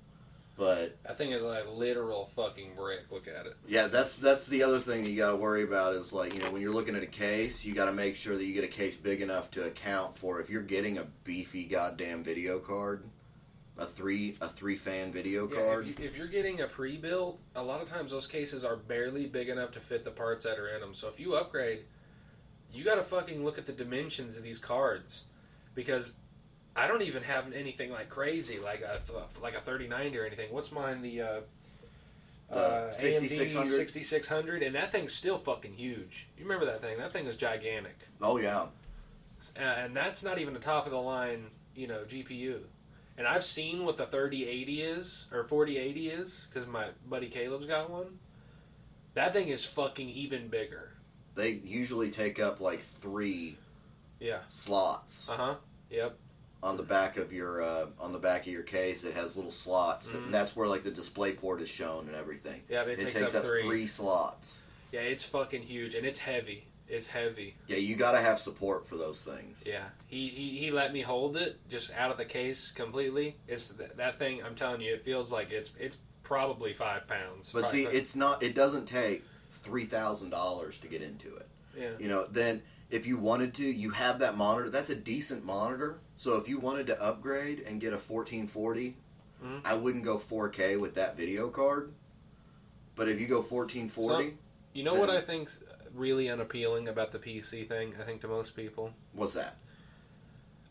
But 0.58 0.98
That 1.04 1.18
thing 1.18 1.32
is 1.32 1.44
like 1.44 1.66
literal 1.70 2.26
fucking 2.36 2.76
brick. 2.78 3.12
Look 3.12 3.28
at 3.28 3.46
it. 3.46 3.58
yeah, 3.68 3.88
that's 3.88 4.18
that's 4.18 4.48
the 4.48 4.64
other 4.64 4.80
thing 4.80 5.06
you 5.06 5.18
got 5.18 5.32
to 5.32 5.36
worry 5.36 5.64
about 5.64 5.94
is 5.96 6.14
like, 6.14 6.34
you 6.34 6.40
know, 6.40 6.50
when 6.52 6.62
you're 6.62 6.74
looking 6.74 6.96
at 6.96 7.04
a 7.04 7.08
case, 7.08 7.66
you 7.66 7.74
got 7.74 7.86
to 7.86 7.92
make 7.94 8.16
sure 8.16 8.38
that 8.38 8.44
you 8.46 8.54
get 8.54 8.64
a 8.64 8.68
case 8.70 8.96
big 8.96 9.22
enough 9.22 9.52
to 9.52 9.66
account 9.66 10.16
for 10.18 10.40
if 10.40 10.50
you're 10.50 10.62
getting 10.62 10.98
a 10.98 11.04
beefy 11.26 11.66
goddamn 11.66 12.24
video 12.24 12.60
card, 12.60 13.04
a 13.78 13.86
3 13.86 14.38
a 14.40 14.48
3 14.48 14.76
fan 14.78 15.12
video 15.12 15.50
Yeah, 15.50 15.56
card. 15.62 15.88
if, 15.90 16.00
you, 16.00 16.06
if 16.06 16.18
you're 16.18 16.28
getting 16.28 16.62
a 16.62 16.68
pre-built, 16.68 17.42
a 17.58 17.64
lot 17.64 17.82
of 17.82 17.90
times 17.90 18.12
those 18.12 18.28
cases 18.28 18.64
are 18.64 18.78
barely 18.78 19.26
big 19.26 19.50
enough 19.50 19.72
to 19.72 19.82
fit 19.82 20.06
the 20.06 20.12
parts 20.12 20.46
that 20.46 20.58
are 20.58 20.70
in 20.70 20.80
them. 20.80 20.94
So 20.94 21.10
if 21.10 21.20
you 21.20 21.36
upgrade, 21.36 21.80
you 22.72 22.86
got 22.86 22.96
to 22.96 23.04
fucking 23.04 23.44
look 23.44 23.58
at 23.58 23.66
the 23.66 23.74
dimensions 23.74 24.38
of 24.38 24.44
these 24.44 24.60
cards, 24.60 25.26
because 25.74 26.14
I 26.76 26.88
don't 26.88 27.02
even 27.04 27.24
have 27.24 27.54
anything 27.54 27.92
like 27.92 28.10
crazy 28.10 28.60
like 28.60 28.82
a 28.82 29.00
like 29.42 29.56
a 29.56 29.62
3090 29.62 30.18
or 30.18 30.26
anything. 30.26 30.52
What's 30.52 30.72
mine? 30.72 31.02
The 31.02 31.22
uh, 31.22 31.40
uh, 32.52 32.92
AMD 32.92 32.96
6600? 32.96 33.68
6600, 33.68 34.64
and 34.64 34.76
that 34.76 34.92
thing's 34.92 35.14
still 35.14 35.38
fucking 35.38 35.74
huge. 35.74 36.28
You 36.38 36.44
remember 36.44 36.66
that 36.66 36.82
thing? 36.82 36.98
That 36.98 37.12
thing 37.14 37.26
is 37.26 37.38
gigantic. 37.38 37.98
oh 38.22 38.38
yeah. 38.38 38.66
Uh, 39.60 39.62
and 39.64 39.96
that's 39.96 40.24
not 40.24 40.40
even 40.40 40.54
the 40.54 40.60
top 40.60 40.86
of 40.86 40.92
the 40.92 40.98
line, 41.02 41.48
you 41.76 41.88
know, 41.88 42.00
GPU. 42.08 42.60
And 43.18 43.28
I've 43.28 43.44
seen 43.44 43.86
what 43.86 43.98
the 43.98 44.06
3080 44.06 44.82
is 44.82 45.28
or 45.32 45.44
4080 45.44 46.10
is 46.10 46.48
because 46.50 46.68
my 46.68 46.86
buddy 47.10 47.28
Caleb's 47.28 47.66
got 47.66 47.90
one. 47.90 48.20
That 49.14 49.32
thing 49.34 49.48
is 49.48 49.66
fucking 49.66 50.10
even 50.10 50.50
bigger. 50.50 50.92
They 51.36 51.52
usually 51.52 52.10
take 52.12 52.40
up 52.40 52.60
like 52.60 52.82
3 52.82 53.58
Yeah. 54.20 54.40
slots. 54.50 55.30
Uh 55.30 55.38
huh. 55.38 55.56
Yep. 55.90 56.18
On 56.66 56.78
the 56.78 56.84
back 56.84 57.18
of 57.18 57.32
your 57.32 57.62
uh, 57.62 57.86
on 58.00 58.12
the 58.12 58.18
back 58.20 58.42
of 58.42 58.48
your 58.52 58.64
case 58.64 59.04
it 59.04 59.14
has 59.14 59.36
little 59.36 59.52
slots 59.52 60.08
that, 60.08 60.18
and 60.18 60.34
that's 60.34 60.56
where 60.56 60.68
like 60.68 60.84
the 60.84 60.90
display 60.90 61.32
port 61.32 61.62
is 61.62 61.70
shown 61.70 62.08
and 62.08 62.16
everything 62.16 62.60
Yeah, 62.68 62.84
but 62.84 62.94
it, 62.94 63.00
it 63.00 63.06
takes, 63.06 63.20
takes 63.20 63.36
up, 63.36 63.44
three. 63.44 63.62
three 63.62 63.86
slots 63.86 64.64
Yeah, 64.92 65.02
it's 65.02 65.24
fucking 65.24 65.62
huge 65.62 65.94
and 65.94 66.06
it's 66.06 66.20
heavy. 66.20 66.66
It's 66.90 67.08
heavy. 67.08 67.56
yeah 67.68 67.78
you 67.78 67.96
gotta 67.96 68.18
have 68.20 68.40
support 68.40 68.88
for 68.88 68.98
those 68.98 69.22
things 69.22 69.64
Yeah. 69.66 69.86
He 70.08 70.28
he, 70.28 70.58
he 70.58 70.72
let 70.72 70.92
me 70.92 71.02
hold 71.02 71.36
it 71.38 71.60
just 71.70 71.94
out 71.94 72.10
of 72.10 72.18
the 72.18 72.26
case 72.26 72.72
completely. 72.72 73.38
It's 73.48 73.70
th- 73.70 73.92
that 73.98 74.18
thing. 74.18 74.44
I'm 74.44 74.56
telling 74.56 74.82
you, 74.82 74.94
it 74.94 75.04
feels 75.04 75.32
like 75.32 75.52
it's 75.52 75.70
it's 75.80 75.98
probably 76.24 76.74
five 76.74 77.08
pounds. 77.08 77.52
but 77.54 77.66
see 77.66 77.84
it's 77.86 78.16
not 78.16 78.42
it 78.42 78.56
doesn't 78.56 78.88
take 78.88 79.24
three 79.52 79.86
thousand 79.86 80.32
dollars 80.32 80.80
to 80.80 80.88
get 80.88 81.04
into 81.04 81.36
it 81.36 81.48
yeah. 81.78 81.90
you 82.00 82.08
know 82.08 82.26
then 82.26 82.64
if 82.90 83.06
you 83.06 83.18
wanted 83.18 83.54
to 83.54 83.64
you 83.64 83.92
have 83.92 84.18
that 84.20 84.36
monitor 84.36 84.70
that's 84.70 84.90
a 84.90 84.96
decent 84.96 85.46
monitor 85.46 86.00
so 86.18 86.36
if 86.38 86.48
you 86.48 86.60
wanted 86.60 86.88
to 86.88 87.02
upgrade 87.02 87.60
and 87.62 87.80
get 87.82 87.94
a 87.94 87.98
1440 88.00 88.96
Mhm. 89.44 89.62
i 89.66 89.74
wouldn't 89.74 90.04
go 90.04 90.18
4k 90.18 90.78
with 90.80 90.96
that 90.96 91.18
video 91.18 91.50
card 91.50 91.94
but 92.96 93.08
if 93.10 93.20
you 93.20 93.28
go 93.28 93.42
1440 93.42 94.38
You 94.74 94.84
know 94.84 94.94
what 94.96 95.10
I 95.10 95.22
think's 95.22 95.60
really 95.94 96.30
unappealing 96.30 96.88
about 96.90 97.12
the 97.14 97.20
PC 97.20 97.64
thing? 97.68 97.94
I 98.00 98.04
think 98.04 98.20
to 98.22 98.28
most 98.28 98.56
people, 98.58 98.94
what's 99.14 99.34
that 99.34 99.58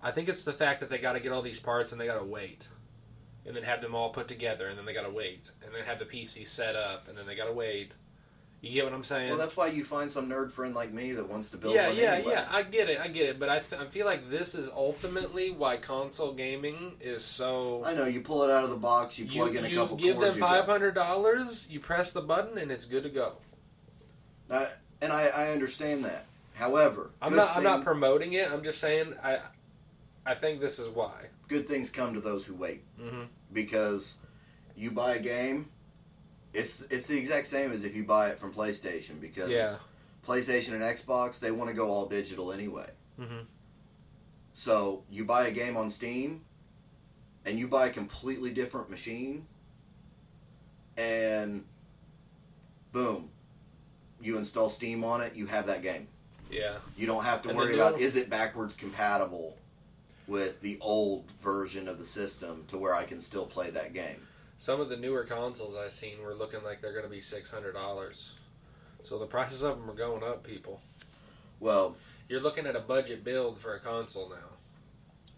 I 0.03 0.11
think 0.11 0.29
it's 0.29 0.45
the 0.45 0.53
fact 0.53 0.81
that 0.81 0.91
they 0.91 0.99
got 0.99 1.15
to 1.15 1.21
get 1.21 1.33
all 1.33 1.41
these 1.43 1.61
parts 1.61 1.91
and 1.93 1.99
they 2.01 2.05
got 2.07 2.19
to 2.19 2.25
wait, 2.25 2.69
and 3.47 3.57
then 3.57 3.63
have 3.63 3.81
them 3.81 3.95
all 3.95 4.11
put 4.11 4.29
together, 4.29 4.69
and 4.69 4.77
then 4.79 4.85
they 4.85 4.93
got 4.93 5.05
to 5.05 5.11
wait, 5.11 5.51
and 5.65 5.75
then 5.75 5.83
have 5.85 5.99
the 5.99 6.05
PC 6.05 6.45
set 6.47 6.77
up, 6.77 7.09
and 7.09 7.17
then 7.17 7.27
they 7.27 7.35
got 7.35 7.47
to 7.47 7.53
wait. 7.55 7.95
You 8.65 8.73
get 8.73 8.85
what 8.85 8.95
I'm 8.95 9.05
saying? 9.05 9.29
Well, 9.31 9.39
that's 9.39 9.57
why 9.57 9.67
you 9.67 9.85
find 9.85 10.11
some 10.11 10.29
nerd 10.29 10.51
friend 10.51 10.75
like 10.75 10.93
me 10.93 11.13
that 11.13 11.29
wants 11.29 11.51
to 11.51 11.57
build 11.57 11.75
yeah, 11.75 11.89
one 11.89 11.97
yeah, 11.97 12.13
anyway. 12.15 12.33
yeah. 12.33 12.49
I 12.51 12.63
get 12.63 12.89
it, 12.89 12.99
I 12.99 13.09
get 13.09 13.29
it. 13.29 13.39
But 13.39 13.49
I, 13.51 13.59
th- 13.59 13.81
I 13.81 13.85
feel 13.85 14.07
like 14.07 14.31
this 14.31 14.55
is 14.55 14.71
ultimately 14.71 15.51
why 15.51 15.77
console 15.77 16.33
gaming 16.33 16.95
is 17.01 17.23
so. 17.25 17.83
I 17.85 17.95
know 17.95 18.07
you 18.07 18.21
pull 18.23 18.43
it 18.43 18.51
out 18.51 18.65
of 18.65 18.71
the 18.71 18.77
box, 18.77 19.19
you 19.19 19.27
You, 19.27 19.43
plug 19.43 19.57
in 19.57 19.65
a 19.65 19.69
you 19.69 19.77
couple 19.77 19.97
give 19.97 20.17
cords. 20.17 20.29
them 20.31 20.37
you 20.37 20.41
five 20.43 20.67
hundred 20.67 20.95
dollars, 20.95 21.69
you 21.71 21.79
press 21.81 22.11
the 22.13 22.23
button, 22.23 22.59
and 22.59 22.71
it's 22.73 22.85
good 22.87 23.03
to 23.03 23.11
go. 23.11 23.37
I, 24.51 24.69
and 25.01 25.13
I, 25.13 25.27
I 25.29 25.51
understand 25.53 26.05
that, 26.05 26.27
However, 26.55 27.11
I'm 27.21 27.35
not. 27.35 27.57
I'm 27.57 27.65
not 27.65 27.83
promoting 27.83 28.33
it. 28.35 28.51
I'm 28.51 28.63
just 28.63 28.79
saying. 28.79 29.15
I. 29.23 29.39
I 30.27 30.35
think 30.35 30.59
this 30.61 30.79
is 30.79 30.89
why. 30.89 31.27
good 31.49 31.69
things 31.69 31.91
come 31.91 32.15
to 32.15 32.21
those 32.21 32.47
who 32.47 32.55
wait. 32.55 32.83
Mhm. 32.99 33.27
Because 33.53 34.17
you 34.75 34.91
buy 34.91 35.17
a 35.17 35.19
game, 35.21 35.69
it's 36.55 36.83
it's 36.91 37.07
the 37.09 37.19
exact 37.19 37.47
same 37.47 37.73
as 37.73 37.85
if 37.85 37.95
you 37.95 38.05
buy 38.05 38.29
it 38.31 38.39
from 38.39 38.53
PlayStation. 38.55 39.21
Because 39.21 39.51
Yeah. 39.51 39.77
PlayStation 40.27 40.73
and 40.73 40.83
Xbox, 40.83 41.39
they 41.39 41.51
want 41.51 41.69
to 41.69 41.75
go 41.75 41.91
all 41.91 42.07
digital 42.07 42.53
anyway. 42.53 42.91
Mhm. 43.21 43.47
So 44.55 45.03
you 45.11 45.25
buy 45.25 45.49
a 45.49 45.51
game 45.51 45.77
on 45.77 45.91
Steam, 45.91 46.45
and 47.45 47.59
you 47.59 47.69
buy 47.69 47.89
a 47.89 47.91
completely 47.91 48.51
different 48.53 48.89
machine, 48.89 49.47
and 50.97 51.65
boom, 52.93 53.31
you 54.21 54.39
install 54.39 54.71
Steam 54.71 55.05
on 55.05 55.21
it. 55.21 55.35
You 55.35 55.47
have 55.47 55.67
that 55.67 55.83
game. 55.83 56.09
Yeah. 56.51 56.77
You 56.97 57.07
don't 57.07 57.25
have 57.25 57.43
to 57.43 57.49
And 57.51 57.59
worry 57.59 57.75
about 57.75 58.01
is 58.01 58.17
it 58.17 58.31
backwards 58.31 58.77
compatible 58.77 59.57
with 60.27 60.61
the 60.61 60.79
old 60.81 61.31
version 61.43 61.89
of 61.89 61.99
the 61.99 62.07
system 62.07 62.65
to 62.69 62.79
where 62.79 62.95
I 62.95 63.05
can 63.05 63.21
still 63.21 63.47
play 63.47 63.71
that 63.71 63.93
game. 63.93 64.27
Some 64.57 64.81
of 64.81 64.89
the 64.89 64.97
newer 64.97 65.25
consoles 65.25 65.77
I've 65.77 65.93
seen 65.93 66.23
were 66.23 66.35
looking 66.35 66.63
like 66.63 66.81
they're 66.81 66.93
going 66.93 67.05
to 67.05 67.11
be 67.11 67.21
six 67.21 67.51
hundred 67.51 67.73
dollars. 67.73 68.35
So 69.03 69.19
the 69.19 69.27
prices 69.27 69.63
of 69.63 69.79
them 69.79 69.91
are 69.91 69.95
going 69.95 70.23
up, 70.23 70.43
people. 70.45 70.81
Well, 71.61 71.97
You're 72.29 72.41
looking 72.41 72.67
at 72.67 72.75
a 72.77 72.81
budget 72.81 73.23
build 73.25 73.59
for 73.59 73.75
a 73.75 73.81
console 73.81 74.31
now. 74.31 74.57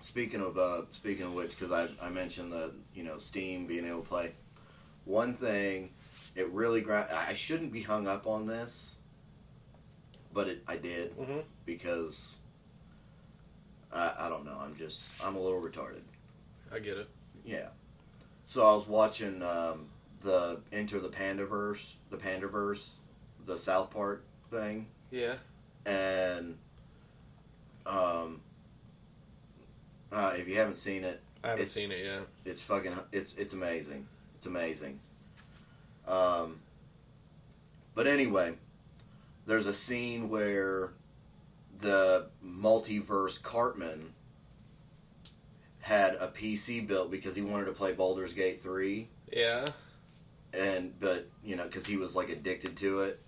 speaking 0.01 0.41
of 0.41 0.57
uh, 0.59 0.83
speaking 0.93 1.27
of 1.27 1.33
which, 1.35 1.59
because 1.59 1.73
I, 1.73 1.89
I 2.07 2.11
mentioned 2.11 2.53
the 2.53 2.75
you 2.95 3.03
know 3.03 3.19
Steam 3.19 3.67
being 3.67 3.87
able 3.87 4.03
to 4.03 4.09
play, 4.09 4.33
one 5.05 5.35
thing 5.35 5.91
it 6.37 6.49
really 6.51 6.81
gra- 6.83 7.09
I 7.29 7.33
shouldn't 7.33 7.73
be 7.73 7.83
hung 7.83 8.07
up 8.07 8.27
on 8.27 8.47
this, 8.47 8.99
but 10.33 10.47
it, 10.49 10.63
I 10.69 10.77
did 10.77 11.17
Mhm. 11.19 11.43
because 11.65 12.37
I, 13.93 14.13
I 14.21 14.29
don't 14.29 14.45
know 14.45 14.59
I'm 14.63 14.77
just 14.77 15.11
I'm 15.25 15.35
a 15.35 15.41
little 15.41 15.61
retarded. 15.61 16.03
I 16.73 16.79
get 16.79 16.99
it. 16.99 17.09
Yeah. 17.45 17.69
So 18.47 18.65
I 18.65 18.75
was 18.75 18.87
watching 18.87 19.43
um, 19.43 19.87
the 20.23 20.61
Enter 20.73 21.01
the 21.01 21.09
Panderverse, 21.09 21.93
the 22.11 22.17
Panderverse, 22.17 22.97
the 23.45 23.59
South 23.59 23.91
Park 23.91 24.25
thing, 24.51 24.87
Yeah. 25.11 25.35
and 25.85 26.57
um, 27.85 28.41
uh, 30.13 30.33
if 30.37 30.49
you 30.49 30.57
haven't 30.57 30.77
seen 30.77 31.05
it, 31.05 31.21
I 31.45 31.51
haven't 31.51 31.67
seen 31.67 31.91
it 31.93 32.05
yet. 32.05 32.23
it's 32.45 32.61
fucking 32.61 32.93
it's 33.13 33.35
it's 33.37 33.53
amazing. 33.53 34.07
It's 34.37 34.47
amazing. 34.47 34.99
Um, 36.09 36.61
but 37.95 38.07
anyway, 38.07 38.55
there's 39.47 39.67
a 39.67 39.75
scene 39.75 40.29
where 40.29 40.93
the 41.81 42.29
multiverse 42.45 43.41
Cartman 43.43 44.13
had 45.87 46.15
a 46.15 46.27
PC 46.27 46.85
built 46.85 47.13
because 47.13 47.37
he 47.37 47.43
wanted 47.43 47.67
to 47.67 47.73
play 47.73 47.93
Baldur's 47.93 48.35
Gate 48.35 48.61
3 48.61 49.07
Yeah. 49.33 49.69
and 50.53 50.99
but 50.99 51.29
you 51.45 51.55
know 51.55 51.63
because 51.63 51.87
he 51.87 51.97
was 51.97 52.17
like 52.17 52.29
addicted 52.29 52.77
to 52.79 53.03
it 53.03 53.21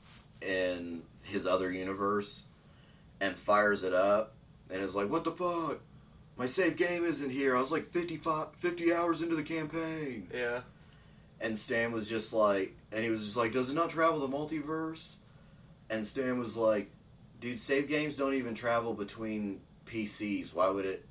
in 0.42 1.02
his 1.22 1.46
other 1.46 1.70
universe 1.70 2.46
and 3.20 3.36
fires 3.38 3.84
it 3.84 3.94
up 3.94 4.32
and 4.70 4.82
is 4.82 4.94
like 4.96 5.08
what 5.08 5.22
the 5.22 5.30
fuck? 5.30 5.78
My 6.36 6.46
save 6.46 6.76
game 6.76 7.04
isn't 7.04 7.30
here. 7.30 7.56
I 7.56 7.60
was 7.60 7.70
like 7.70 7.84
55 7.90 8.48
50 8.56 8.92
hours 8.92 9.22
into 9.22 9.36
the 9.36 9.42
campaign. 9.44 10.28
Yeah. 10.34 10.62
and 11.40 11.56
stan 11.56 11.92
was 11.92 12.08
just 12.08 12.32
like 12.32 12.74
and 12.90 13.04
he 13.04 13.10
was 13.10 13.24
just 13.24 13.36
like 13.36 13.52
does 13.52 13.70
it 13.70 13.74
not 13.74 13.90
travel 13.90 14.18
the 14.26 14.36
multiverse? 14.36 15.14
And 15.90 16.04
stan 16.04 16.40
was 16.40 16.56
like 16.56 16.90
dude 17.40 17.60
save 17.60 17.86
games 17.88 18.16
don't 18.16 18.34
even 18.34 18.54
travel 18.54 18.94
between 18.94 19.60
pcs 19.86 20.52
why 20.52 20.68
would 20.68 20.84
it 20.84 21.04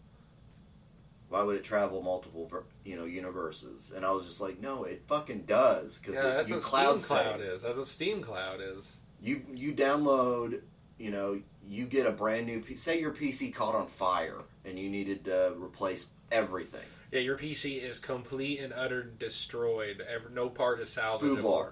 why 1.30 1.44
would 1.44 1.56
it 1.56 1.64
travel 1.64 2.02
multiple 2.02 2.50
you 2.86 2.96
know 2.96 3.06
universes 3.06 3.92
and 3.96 4.06
i 4.06 4.12
was 4.12 4.26
just 4.26 4.40
like 4.42 4.60
no 4.62 4.84
it 4.84 5.02
fucking 5.08 5.42
does 5.44 5.98
because 6.00 6.16
Yeah, 6.16 6.22
that's 6.22 6.50
what 6.50 6.62
cloud 6.62 7.02
Steam 7.02 7.18
Cloud 7.18 7.42
is. 7.42 7.62
That's 7.62 7.78
what 7.78 7.88
Steam 7.88 8.22
Cloud 8.22 8.60
is. 8.62 8.96
you 9.22 9.42
you 9.54 9.74
download 9.74 10.62
you 10.98 11.12
know 11.12 11.40
you 11.68 11.86
get 11.86 12.06
a 12.06 12.12
brand 12.12 12.46
new 12.46 12.62
P- 12.62 12.76
say 12.78 13.00
your 13.00 13.12
pc 13.12 13.54
caught 13.54 13.76
on 13.76 13.88
fire 13.88 14.42
and 14.66 14.80
you 14.80 14.90
needed 14.90 15.26
to 15.26 15.54
replace 15.58 16.08
everything 16.32 16.82
Yeah, 17.12 17.22
your 17.22 17.38
PC 17.38 17.82
is 17.82 18.00
complete 18.00 18.60
and 18.60 18.74
utter 18.74 19.02
destroyed. 19.04 20.06
No 20.34 20.50
part 20.50 20.82
is 20.82 20.90
salvageable. 20.94 21.38
Fubar. 21.42 21.72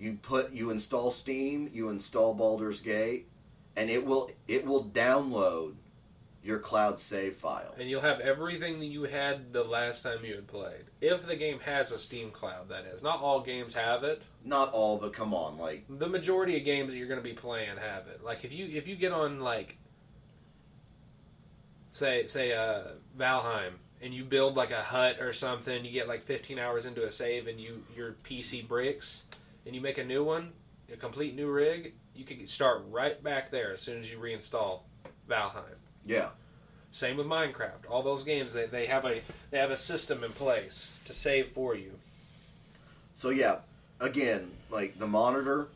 You 0.00 0.18
put 0.20 0.52
you 0.52 0.70
install 0.70 1.10
Steam, 1.12 1.70
you 1.72 1.88
install 1.90 2.34
Baldur's 2.34 2.82
Gate, 2.82 3.28
and 3.76 3.88
it 3.88 4.04
will 4.04 4.30
it 4.48 4.66
will 4.66 4.84
download 4.84 5.74
your 6.42 6.58
cloud 6.58 7.00
save 7.00 7.34
file. 7.34 7.74
And 7.78 7.90
you'll 7.90 8.00
have 8.00 8.20
everything 8.20 8.78
that 8.80 8.86
you 8.86 9.04
had 9.04 9.52
the 9.52 9.64
last 9.64 10.02
time 10.02 10.24
you 10.24 10.34
had 10.34 10.46
played. 10.46 10.84
If 11.00 11.26
the 11.26 11.36
game 11.36 11.58
has 11.60 11.90
a 11.90 11.98
Steam 11.98 12.30
Cloud, 12.30 12.68
that 12.68 12.84
is. 12.84 13.02
Not 13.02 13.20
all 13.20 13.40
games 13.40 13.74
have 13.74 14.04
it. 14.04 14.22
Not 14.44 14.72
all, 14.72 14.98
but 14.98 15.12
come 15.12 15.34
on, 15.34 15.58
like 15.58 15.84
The 15.88 16.08
majority 16.08 16.56
of 16.56 16.64
games 16.64 16.92
that 16.92 16.98
you're 16.98 17.08
going 17.08 17.20
to 17.20 17.28
be 17.28 17.34
playing 17.34 17.76
have 17.76 18.06
it. 18.08 18.22
Like 18.24 18.44
if 18.44 18.52
you 18.52 18.66
if 18.66 18.86
you 18.88 18.96
get 18.96 19.12
on 19.12 19.40
like 19.40 19.78
say 21.90 22.26
say 22.26 22.52
uh 22.52 22.82
Valheim 23.18 23.72
and 24.00 24.14
you 24.14 24.24
build 24.24 24.56
like 24.56 24.70
a 24.70 24.80
hut 24.80 25.20
or 25.20 25.32
something, 25.32 25.84
you 25.84 25.90
get 25.90 26.06
like 26.06 26.22
15 26.22 26.58
hours 26.58 26.86
into 26.86 27.04
a 27.04 27.10
save 27.10 27.48
and 27.48 27.60
you 27.60 27.84
your 27.96 28.16
PC 28.24 28.66
breaks 28.66 29.24
and 29.66 29.74
you 29.74 29.80
make 29.80 29.98
a 29.98 30.04
new 30.04 30.22
one, 30.22 30.52
a 30.92 30.96
complete 30.96 31.34
new 31.34 31.50
rig, 31.50 31.94
you 32.14 32.24
can 32.24 32.46
start 32.46 32.84
right 32.88 33.22
back 33.22 33.50
there 33.50 33.72
as 33.72 33.80
soon 33.80 33.98
as 33.98 34.10
you 34.10 34.18
reinstall 34.18 34.82
Valheim. 35.28 35.76
Yeah. 36.08 36.28
Same 36.90 37.18
with 37.18 37.26
Minecraft. 37.26 37.90
All 37.90 38.02
those 38.02 38.24
games 38.24 38.52
they, 38.52 38.66
they 38.66 38.86
have 38.86 39.04
a 39.04 39.20
they 39.50 39.58
have 39.58 39.70
a 39.70 39.76
system 39.76 40.24
in 40.24 40.32
place 40.32 40.94
to 41.04 41.12
save 41.12 41.48
for 41.48 41.74
you. 41.74 41.92
So 43.14 43.28
yeah, 43.30 43.58
again, 44.00 44.50
like 44.70 44.98
the 44.98 45.06
monitor, 45.06 45.68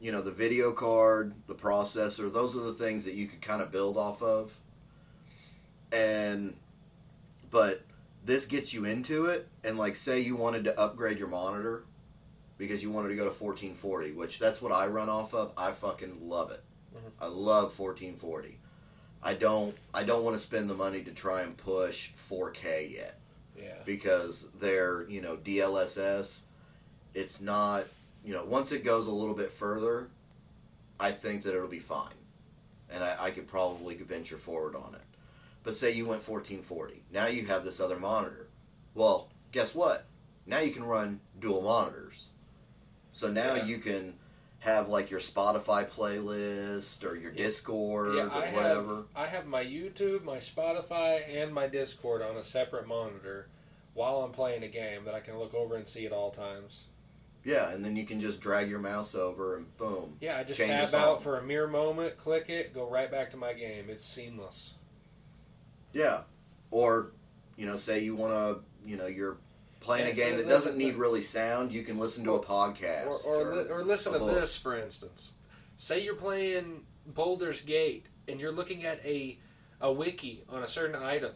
you 0.00 0.10
know, 0.12 0.22
the 0.22 0.32
video 0.32 0.72
card, 0.72 1.34
the 1.46 1.54
processor, 1.54 2.32
those 2.32 2.56
are 2.56 2.60
the 2.60 2.72
things 2.72 3.04
that 3.04 3.14
you 3.14 3.26
could 3.26 3.40
kind 3.40 3.62
of 3.62 3.70
build 3.70 3.96
off 3.96 4.22
of. 4.22 4.58
And 5.92 6.56
but 7.50 7.82
this 8.24 8.46
gets 8.46 8.74
you 8.74 8.84
into 8.84 9.26
it 9.26 9.48
and 9.64 9.78
like 9.78 9.96
say 9.96 10.20
you 10.20 10.36
wanted 10.36 10.64
to 10.64 10.78
upgrade 10.78 11.18
your 11.18 11.28
monitor 11.28 11.84
because 12.58 12.82
you 12.82 12.90
wanted 12.90 13.08
to 13.08 13.14
go 13.14 13.24
to 13.24 13.30
1440, 13.30 14.12
which 14.12 14.38
that's 14.38 14.60
what 14.60 14.72
I 14.72 14.86
run 14.86 15.08
off 15.08 15.32
of. 15.32 15.52
I 15.56 15.70
fucking 15.70 16.28
love 16.28 16.50
it. 16.50 16.62
Mm-hmm. 16.94 17.24
I 17.24 17.26
love 17.26 17.78
1440. 17.78 18.58
I 19.22 19.34
don't 19.34 19.76
I 19.92 20.04
don't 20.04 20.24
want 20.24 20.36
to 20.36 20.42
spend 20.42 20.70
the 20.70 20.74
money 20.74 21.02
to 21.02 21.10
try 21.12 21.42
and 21.42 21.56
push 21.56 22.10
4K 22.30 22.92
yet 22.92 23.18
Yeah. 23.58 23.74
because 23.84 24.46
they're 24.58 25.08
you 25.08 25.20
know 25.20 25.36
DLSS. 25.36 26.40
It's 27.14 27.40
not 27.40 27.84
you 28.24 28.32
know 28.34 28.44
once 28.44 28.72
it 28.72 28.84
goes 28.84 29.06
a 29.06 29.10
little 29.12 29.34
bit 29.34 29.52
further, 29.52 30.08
I 30.98 31.12
think 31.12 31.42
that 31.44 31.54
it'll 31.54 31.68
be 31.68 31.78
fine, 31.78 32.14
and 32.90 33.02
I, 33.04 33.16
I 33.26 33.30
could 33.30 33.46
probably 33.48 33.94
venture 33.96 34.38
forward 34.38 34.74
on 34.74 34.94
it. 34.94 35.02
But 35.62 35.76
say 35.76 35.90
you 35.92 36.04
went 36.06 36.26
1440, 36.26 37.02
now 37.12 37.26
you 37.26 37.46
have 37.46 37.64
this 37.64 37.80
other 37.80 37.98
monitor. 37.98 38.46
Well, 38.94 39.28
guess 39.52 39.74
what? 39.74 40.06
Now 40.46 40.60
you 40.60 40.70
can 40.72 40.84
run 40.84 41.20
dual 41.38 41.60
monitors. 41.60 42.28
So 43.12 43.30
now 43.30 43.54
Yeah. 43.56 43.64
you 43.66 43.78
can 43.78 44.14
have 44.60 44.88
like 44.88 45.10
your 45.10 45.20
Spotify 45.20 45.88
playlist 45.88 47.02
or 47.04 47.16
your 47.16 47.32
Yeah. 47.32 47.44
Discord 47.44 48.14
Yeah, 48.14 48.26
or 48.26 48.30
I 48.30 48.52
whatever. 48.52 48.96
have 48.96 49.04
I 49.16 49.26
have 49.26 49.46
my 49.46 49.64
YouTube, 49.64 50.22
my 50.22 50.36
Spotify, 50.36 51.22
and 51.42 51.52
my 51.52 51.66
Discord 51.66 52.22
on 52.22 52.36
a 52.36 52.42
separate 52.42 52.86
monitor 52.86 53.48
while 53.94 54.18
I'm 54.22 54.32
playing 54.32 54.62
a 54.62 54.68
game 54.68 55.04
that 55.04 55.14
I 55.14 55.20
can 55.20 55.38
look 55.38 55.54
over 55.54 55.76
and 55.76 55.86
see 55.88 56.06
at 56.06 56.12
all 56.12 56.30
times. 56.30 56.84
Yeah, 57.42 57.70
and 57.70 57.82
then 57.82 57.96
you 57.96 58.04
can 58.04 58.20
just 58.20 58.40
drag 58.42 58.68
your 58.68 58.80
mouse 58.80 59.14
over 59.14 59.56
and 59.56 59.74
boom. 59.78 60.18
Yeah, 60.20 60.36
I 60.36 60.44
just 60.44 60.60
tab 60.60 60.94
out 60.94 61.22
for 61.22 61.38
a 61.38 61.42
mere 61.42 61.66
moment, 61.66 62.18
click 62.18 62.50
it, 62.50 62.74
go 62.74 62.86
right 62.86 63.10
back 63.10 63.30
to 63.30 63.38
my 63.38 63.54
game. 63.54 63.86
It's 63.88 64.04
seamless. 64.04 64.74
Yeah. 65.94 66.20
Or, 66.70 67.12
you 67.56 67.64
know, 67.66 67.76
say 67.76 68.00
you 68.00 68.14
want 68.14 68.32
to, 68.34 68.88
you 68.88 68.98
know, 68.98 69.06
you're 69.06 69.38
playing 69.80 70.08
a 70.08 70.14
game 70.14 70.36
that 70.36 70.48
doesn't 70.48 70.76
need 70.76 70.94
really 70.94 71.22
sound, 71.22 71.72
you 71.72 71.82
can 71.82 71.98
listen 71.98 72.24
to 72.24 72.34
a 72.34 72.40
podcast. 72.40 73.06
Or 73.06 73.18
or, 73.24 73.56
li- 73.56 73.70
or 73.70 73.84
listen 73.84 74.12
to 74.12 74.18
this, 74.20 74.56
for 74.56 74.76
instance. 74.76 75.34
Say 75.76 76.04
you're 76.04 76.14
playing 76.14 76.82
Baldur's 77.06 77.62
Gate 77.62 78.06
and 78.28 78.40
you're 78.40 78.52
looking 78.52 78.84
at 78.84 79.04
a 79.04 79.38
a 79.80 79.92
wiki 79.92 80.44
on 80.48 80.62
a 80.62 80.66
certain 80.66 81.02
item. 81.02 81.32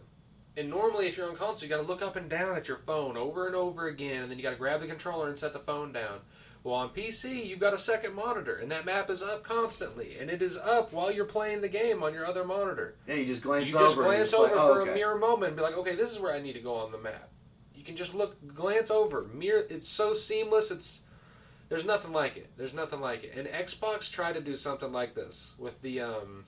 And 0.57 0.71
normally, 0.71 1.09
if 1.09 1.17
you're 1.17 1.29
on 1.29 1.35
console, 1.35 1.67
you 1.67 1.75
got 1.75 1.81
to 1.81 1.89
look 1.89 2.03
up 2.03 2.15
and 2.15 2.31
down 2.31 2.57
at 2.57 2.69
your 2.69 2.77
phone 2.77 3.17
over 3.17 3.47
and 3.49 3.57
over 3.57 3.89
again, 3.89 4.23
and 4.23 4.31
then 4.31 4.39
you 4.39 4.45
got 4.45 4.51
to 4.51 4.57
grab 4.57 4.81
the 4.81 4.87
controller 4.87 5.29
and 5.29 5.37
set 5.37 5.53
the 5.53 5.59
phone 5.59 5.93
down. 5.93 6.21
Well, 6.63 6.77
on 6.77 6.91
PC, 6.91 7.45
you've 7.45 7.59
got 7.59 7.75
a 7.75 7.79
second 7.79 8.15
monitor, 8.15 8.57
and 8.57 8.71
that 8.71 8.87
map 8.87 9.11
is 9.11 9.23
up 9.23 9.43
constantly, 9.43 10.17
and 10.19 10.31
it 10.31 10.41
is 10.41 10.57
up 10.57 10.93
while 10.93 11.13
you're 11.13 11.25
playing 11.25 11.61
the 11.61 11.69
game 11.69 12.03
on 12.03 12.15
your 12.15 12.25
other 12.25 12.45
monitor. 12.45 12.95
Yeah, 13.07 13.17
you 13.17 13.27
just 13.27 13.43
glance 13.43 13.69
you 13.69 13.77
over. 13.77 13.85
just 13.85 13.97
glance 13.97 14.33
like, 14.33 14.53
over 14.53 14.55
oh, 14.59 14.75
for 14.75 14.81
okay. 14.83 14.93
a 14.93 14.95
mere 14.95 15.19
moment 15.19 15.49
and 15.49 15.57
be 15.57 15.63
like, 15.63 15.77
okay, 15.77 15.95
this 15.95 16.13
is 16.13 16.21
where 16.21 16.33
I 16.33 16.41
need 16.41 16.55
to 16.55 16.61
go 16.61 16.75
on 16.75 16.93
the 16.93 16.99
map. 16.99 17.31
You 17.85 17.89
can 17.89 17.97
just 17.97 18.15
look, 18.15 18.35
glance 18.55 18.91
over. 18.91 19.27
It's 19.39 19.87
so 19.87 20.15
seamless. 20.15 20.71
It's 20.71 21.03
There's 21.69 21.85
nothing 21.85 22.15
like 22.15 22.39
it. 22.39 22.49
There's 22.57 22.73
nothing 22.73 23.03
like 23.03 23.25
it. 23.25 23.35
And 23.37 23.47
Xbox 23.47 24.11
tried 24.11 24.37
to 24.37 24.41
do 24.41 24.55
something 24.55 24.91
like 24.91 25.15
this 25.15 25.53
with 25.59 25.83
the 25.83 26.01
um. 26.01 26.47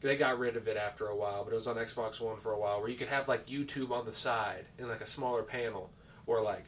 They 0.00 0.16
got 0.16 0.38
rid 0.38 0.56
of 0.56 0.66
it 0.66 0.78
after 0.78 1.08
a 1.08 1.14
while, 1.14 1.44
but 1.44 1.50
it 1.50 1.56
was 1.56 1.66
on 1.66 1.76
Xbox 1.76 2.22
One 2.22 2.38
for 2.38 2.52
a 2.52 2.58
while, 2.58 2.80
where 2.80 2.88
you 2.88 2.96
could 2.96 3.08
have 3.08 3.28
like 3.28 3.44
YouTube 3.44 3.90
on 3.90 4.06
the 4.06 4.12
side 4.14 4.64
in 4.78 4.88
like 4.88 5.02
a 5.02 5.06
smaller 5.06 5.42
panel, 5.42 5.90
or 6.26 6.40
like 6.40 6.64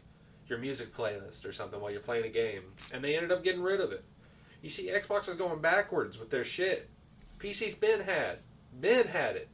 your 0.47 0.59
music 0.59 0.95
playlist 0.95 1.49
or 1.49 1.53
something 1.53 1.80
while 1.80 1.91
you're 1.91 2.01
playing 2.01 2.26
a 2.26 2.28
game. 2.28 2.64
And 2.93 3.03
they 3.03 3.16
ended 3.16 3.32
up 3.32 3.43
getting 3.43 3.62
rid 3.62 3.80
of 3.80 3.91
it. 3.91 4.05
You 4.61 4.68
see, 4.68 4.91
Xbox 4.91 5.30
is 5.30 5.36
going 5.36 5.62
backwards 5.62 6.18
with 6.18 6.28
their 6.28 6.45
shit. 6.45 6.91
PC's 7.38 7.74
been 7.74 8.01
had, 8.01 8.41
been 8.82 9.07
had 9.07 9.36
it. 9.36 9.49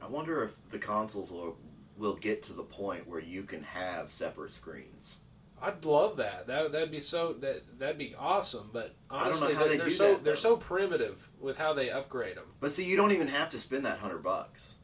I 0.00 0.06
wonder 0.06 0.44
if 0.44 0.54
the 0.70 0.78
consoles 0.78 1.32
will 1.32 1.56
will 2.02 2.16
get 2.16 2.42
to 2.42 2.52
the 2.52 2.64
point 2.64 3.06
where 3.06 3.20
you 3.20 3.44
can 3.44 3.62
have 3.62 4.10
separate 4.10 4.50
screens. 4.50 5.18
I'd 5.62 5.84
love 5.84 6.16
that. 6.16 6.48
That 6.48 6.72
that'd 6.72 6.90
be 6.90 6.98
so 6.98 7.34
that 7.34 7.78
that'd 7.78 7.96
be 7.96 8.16
awesome. 8.18 8.70
But 8.72 8.96
I 9.08 9.28
don't 9.28 9.40
know 9.40 9.46
honestly, 9.46 9.68
they 9.68 9.84
do 9.84 9.88
so 9.88 10.14
that, 10.14 10.24
they're 10.24 10.34
so 10.34 10.56
primitive 10.56 11.30
with 11.40 11.56
how 11.56 11.72
they 11.72 11.88
upgrade 11.88 12.36
them. 12.36 12.46
But 12.58 12.72
see, 12.72 12.84
you 12.84 12.96
don't 12.96 13.12
even 13.12 13.28
have 13.28 13.50
to 13.50 13.58
spend 13.58 13.86
that 13.86 13.98
hundred 13.98 14.24
bucks. 14.24 14.74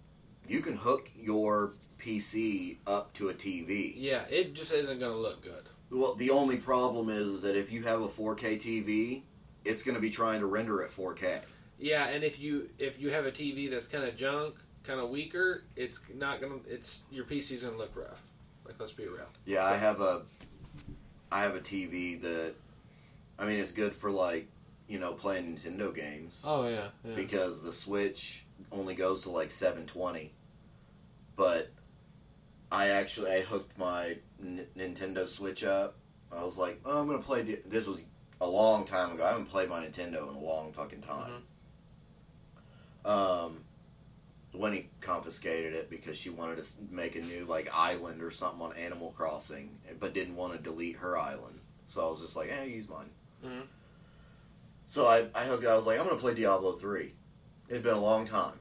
You 0.47 0.61
can 0.61 0.77
hook 0.77 1.11
your 1.19 1.75
PC 1.99 2.77
up 2.87 3.13
to 3.15 3.29
a 3.31 3.35
TV. 3.35 3.93
Yeah, 3.97 4.23
it 4.31 4.55
just 4.55 4.73
isn't 4.73 5.01
going 5.01 5.13
to 5.13 5.19
look 5.19 5.43
good. 5.43 5.69
Well, 5.91 6.15
the 6.15 6.31
only 6.31 6.59
problem 6.59 7.11
is 7.11 7.43
that 7.43 7.57
if 7.57 7.73
you 7.73 7.83
have 7.83 8.01
a 8.01 8.09
4K 8.09 8.61
TV, 8.61 9.23
it's 9.65 9.83
going 9.83 9.95
to 9.95 10.01
be 10.01 10.11
trying 10.11 10.41
to 10.41 10.47
render 10.47 10.83
at 10.83 10.91
4K. 10.91 11.41
Yeah, 11.79 12.09
and 12.09 12.25
if 12.25 12.41
you 12.41 12.69
if 12.79 13.01
you 13.01 13.11
have 13.11 13.27
a 13.27 13.31
TV 13.31 13.71
that's 13.71 13.87
kind 13.89 14.05
of 14.05 14.17
junk, 14.17 14.57
kind 14.83 15.01
of 15.01 15.11
weaker, 15.11 15.65
it's 15.77 16.01
not 16.15 16.41
gonna. 16.41 16.57
It's 16.69 17.05
your 17.11 17.25
PC's 17.25 17.63
gonna 17.63 17.77
look 17.77 17.95
rough. 17.95 18.23
Like 18.65 18.77
let's 18.81 18.93
be 18.93 19.07
real. 19.07 19.29
Yeah, 19.47 19.65
I 19.65 19.77
have 19.77 20.01
a 20.01 20.23
I 21.31 21.43
have 21.43 21.55
a 21.55 21.61
TV 21.61 22.21
that 22.23 22.55
I 23.39 23.47
mean 23.47 23.61
it's 23.61 23.73
good 23.73 23.95
for 23.95 24.11
like, 24.11 24.49
you 24.89 24.99
know, 24.99 25.13
playing 25.13 25.57
Nintendo 25.57 25.95
games 25.95 26.43
Oh 26.45 26.69
yeah, 26.69 26.89
yeah. 27.05 27.15
because 27.15 27.63
the 27.63 27.73
Switch 27.73 28.45
only 28.73 28.95
goes 28.95 29.23
to 29.23 29.31
like 29.31 29.51
720. 29.51 30.33
But 31.37 31.71
I 32.73 32.89
actually 32.89 33.31
I 33.31 33.41
hooked 33.41 33.79
my 33.79 34.17
N- 34.43 34.67
Nintendo 34.77 35.29
Switch 35.29 35.65
up. 35.65 35.95
I 36.31 36.43
was 36.43 36.59
like, 36.59 36.81
"Oh, 36.85 37.01
I'm 37.01 37.07
going 37.07 37.19
to 37.19 37.25
play 37.25 37.43
this 37.43 37.87
was 37.87 38.01
a 38.41 38.47
long 38.47 38.85
time 38.85 39.13
ago. 39.13 39.25
I 39.25 39.29
haven't 39.29 39.47
played 39.47 39.69
my 39.71 39.85
Nintendo 39.87 40.29
in 40.29 40.35
a 40.35 40.39
long 40.41 40.73
fucking 40.73 41.01
time. 41.03 41.31
Mm-hmm. 41.31 41.43
Um 43.09 43.65
when 44.53 44.73
he 44.73 44.89
confiscated 45.01 45.75
it 45.75 45.91
because 45.91 46.17
she 46.17 46.31
wanted 46.31 46.57
to 46.63 46.65
make 46.91 47.15
a 47.17 47.21
new 47.21 47.45
like 47.45 47.69
island 47.75 48.23
or 48.23 48.31
something 48.31 48.63
on 48.63 48.73
Animal 48.77 49.13
Crossing, 49.17 49.79
but 50.01 50.15
didn't 50.15 50.37
want 50.37 50.53
to 50.55 50.59
delete 50.59 50.97
her 50.97 51.19
island. 51.19 51.61
So 51.87 52.07
I 52.07 52.11
was 52.11 52.21
just 52.21 52.35
like, 52.37 52.51
"Eh, 52.51 52.65
use 52.65 52.89
mine." 52.89 53.11
Mhm. 53.45 53.63
So 54.87 55.07
I, 55.07 55.27
I 55.35 55.45
hooked 55.45 55.65
it. 55.65 55.69
I 55.69 55.77
was 55.77 55.87
like, 55.87 55.99
"I'm 56.01 56.07
gonna 56.07 56.19
play 56.19 56.35
Diablo 56.35 56.73
3. 56.73 57.15
It's 57.69 57.83
been 57.83 57.95
a 57.95 58.01
long 58.01 58.27
time. 58.27 58.59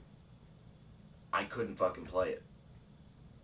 I 1.32 1.44
couldn't 1.46 1.78
fucking 1.78 2.06
play 2.06 2.32
it. 2.32 2.44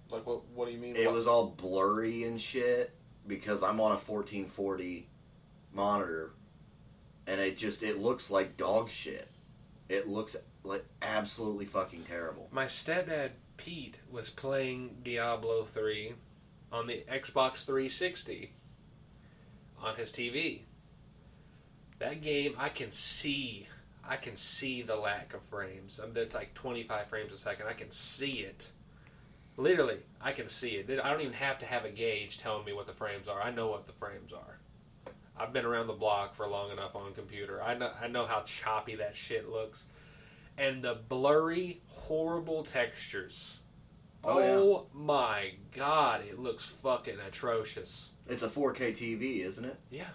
Like 0.09 0.25
what? 0.25 0.45
What 0.49 0.65
do 0.67 0.71
you 0.73 0.79
mean? 0.79 0.95
It 0.95 1.05
What- 1.07 1.15
was 1.15 1.27
all 1.27 1.47
blurry 1.47 2.23
and 2.23 2.39
shit 2.39 2.93
because 3.25 3.63
I'm 3.63 3.79
on 3.79 3.91
a 3.93 3.97
1440 3.97 5.07
monitor, 5.73 6.33
and 7.25 7.39
it 7.41 7.57
just 7.57 7.81
it 7.83 7.99
looks 7.99 8.29
like 8.29 8.57
dog 8.57 8.89
shit. 8.89 9.29
It 9.89 10.07
looks 10.07 10.35
like 10.63 10.85
absolutely 11.01 11.65
fucking 11.65 12.03
terrible. 12.03 12.47
My 12.51 12.65
stepdad 12.65 13.31
Pete 13.57 13.99
was 14.11 14.29
playing 14.29 14.97
Diablo 15.03 15.63
3 15.63 16.13
on 16.71 16.87
the 16.87 17.03
Xbox 17.11 17.65
360 17.65 18.51
on 19.81 19.95
his 19.95 20.11
TV. 20.11 20.61
That 21.99 22.21
game, 22.21 22.55
I 22.57 22.69
can 22.69 22.91
see, 22.91 23.67
I 24.07 24.15
can 24.15 24.35
see 24.35 24.81
the 24.81 24.95
lack 24.95 25.33
of 25.33 25.43
frames. 25.43 25.99
Um, 25.99 26.09
I 26.11 26.13
mean, 26.13 26.23
it's 26.23 26.35
like 26.35 26.53
25 26.53 27.07
frames 27.07 27.33
a 27.33 27.37
second. 27.37 27.67
I 27.67 27.73
can 27.73 27.91
see 27.91 28.39
it. 28.39 28.71
Literally, 29.55 29.99
I 30.19 30.31
can 30.31 30.47
see 30.47 30.71
it. 30.71 30.89
I 30.89 31.09
don't 31.11 31.21
even 31.21 31.33
have 31.33 31.59
to 31.59 31.65
have 31.65 31.85
a 31.85 31.89
gauge 31.89 32.39
telling 32.39 32.65
me 32.65 32.73
what 32.73 32.87
the 32.87 32.93
frames 32.93 33.27
are. 33.27 33.41
I 33.41 33.51
know 33.51 33.67
what 33.67 33.85
the 33.85 33.91
frames 33.91 34.33
are. 34.33 34.57
I've 35.37 35.53
been 35.53 35.65
around 35.65 35.87
the 35.87 35.93
block 35.93 36.33
for 36.33 36.47
long 36.47 36.71
enough 36.71 36.95
on 36.95 37.13
computer. 37.13 37.61
I 37.61 37.75
know 37.75 37.91
I 38.01 38.07
know 38.07 38.25
how 38.25 38.41
choppy 38.41 38.95
that 38.95 39.15
shit 39.15 39.49
looks. 39.49 39.85
And 40.57 40.83
the 40.83 40.95
blurry, 41.09 41.81
horrible 41.87 42.63
textures. 42.63 43.61
Oh, 44.23 44.39
yeah. 44.39 44.45
Oh, 44.51 44.87
my 44.93 45.53
god, 45.75 46.21
it 46.29 46.39
looks 46.39 46.65
fucking 46.65 47.19
atrocious. 47.27 48.11
It's 48.29 48.43
a 48.43 48.47
4K 48.47 48.91
TV, 48.91 49.39
isn't 49.43 49.65
it? 49.65 49.77
Yeah. 49.89 50.05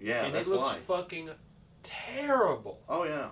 Yeah, 0.00 0.24
and 0.24 0.36
it 0.36 0.46
looks 0.46 0.68
why. 0.88 0.96
fucking 0.96 1.30
terrible. 1.82 2.80
oh 2.88 3.04
yeah. 3.04 3.28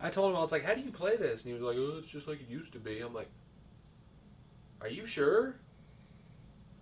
I 0.00 0.10
told 0.10 0.30
him 0.30 0.36
I 0.36 0.40
was 0.40 0.52
like, 0.52 0.64
"How 0.64 0.74
do 0.74 0.80
you 0.80 0.90
play 0.90 1.16
this?" 1.16 1.44
And 1.44 1.48
he 1.48 1.54
was 1.54 1.62
like, 1.62 1.76
"Oh, 1.78 1.98
it's 1.98 2.10
just 2.10 2.28
like 2.28 2.40
it 2.40 2.48
used 2.48 2.72
to 2.72 2.78
be." 2.78 3.00
I'm 3.00 3.14
like, 3.14 3.28
"Are 4.80 4.88
you 4.88 5.04
sure?" 5.04 5.56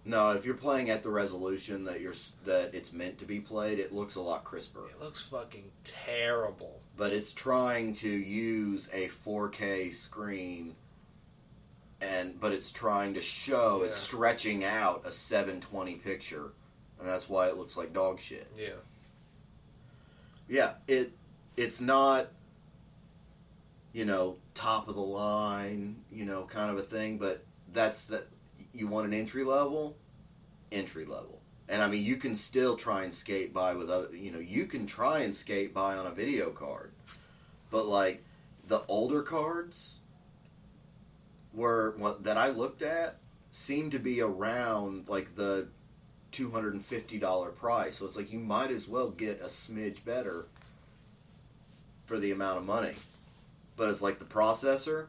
No, 0.06 0.30
if 0.30 0.44
you're 0.44 0.54
playing 0.54 0.88
at 0.88 1.02
the 1.02 1.10
resolution 1.10 1.84
that 1.84 2.00
you're 2.00 2.14
that 2.44 2.74
it's 2.74 2.92
meant 2.92 3.18
to 3.18 3.24
be 3.24 3.40
played, 3.40 3.80
it 3.80 3.92
looks 3.92 4.14
a 4.14 4.20
lot 4.20 4.44
crisper. 4.44 4.88
It 4.88 5.02
looks 5.02 5.22
fucking 5.22 5.70
terrible. 5.82 6.80
But 6.96 7.12
it's 7.12 7.32
trying 7.32 7.94
to 7.94 8.08
use 8.08 8.88
a 8.92 9.08
4K 9.08 9.92
screen 9.94 10.76
and 12.00 12.38
but 12.40 12.52
it's 12.52 12.70
trying 12.70 13.14
to 13.14 13.20
show 13.20 13.82
it's 13.82 13.96
stretching 13.96 14.64
out 14.64 15.02
a 15.06 15.10
720 15.10 15.96
picture 15.96 16.52
and 17.00 17.08
that's 17.08 17.28
why 17.28 17.48
it 17.48 17.56
looks 17.56 17.76
like 17.76 17.92
dog 17.92 18.20
shit. 18.20 18.46
Yeah. 18.56 18.68
Yeah, 20.48 20.72
it 20.86 21.12
it's 21.56 21.80
not 21.80 22.28
you 23.96 24.04
know, 24.04 24.36
top 24.54 24.88
of 24.88 24.94
the 24.94 25.00
line, 25.00 25.96
you 26.12 26.26
know, 26.26 26.42
kind 26.42 26.70
of 26.70 26.76
a 26.76 26.82
thing, 26.82 27.16
but 27.16 27.42
that's 27.72 28.04
the 28.04 28.24
you 28.76 28.86
want 28.86 29.06
an 29.06 29.14
entry 29.14 29.44
level, 29.44 29.96
entry 30.70 31.04
level. 31.04 31.40
And 31.68 31.82
I 31.82 31.88
mean, 31.88 32.04
you 32.04 32.16
can 32.16 32.36
still 32.36 32.76
try 32.76 33.02
and 33.02 33.12
skate 33.12 33.52
by 33.52 33.74
with 33.74 33.90
other, 33.90 34.14
you 34.14 34.30
know, 34.30 34.38
you 34.38 34.66
can 34.66 34.86
try 34.86 35.20
and 35.20 35.34
skate 35.34 35.74
by 35.74 35.96
on 35.96 36.06
a 36.06 36.12
video 36.12 36.50
card. 36.50 36.92
But 37.70 37.86
like 37.86 38.24
the 38.68 38.82
older 38.88 39.22
cards 39.22 39.98
were 41.52 41.94
what 41.98 42.24
that 42.24 42.36
I 42.36 42.48
looked 42.48 42.82
at 42.82 43.18
seemed 43.50 43.92
to 43.92 43.98
be 43.98 44.20
around 44.20 45.08
like 45.08 45.34
the 45.34 45.68
$250 46.32 47.56
price. 47.56 47.96
So 47.96 48.06
it's 48.06 48.16
like 48.16 48.32
you 48.32 48.38
might 48.38 48.70
as 48.70 48.86
well 48.86 49.08
get 49.08 49.40
a 49.40 49.46
smidge 49.46 50.04
better 50.04 50.46
for 52.04 52.18
the 52.18 52.30
amount 52.30 52.58
of 52.58 52.64
money. 52.64 52.94
But 53.76 53.88
it's 53.88 54.02
like 54.02 54.18
the 54.18 54.24
processor, 54.24 55.06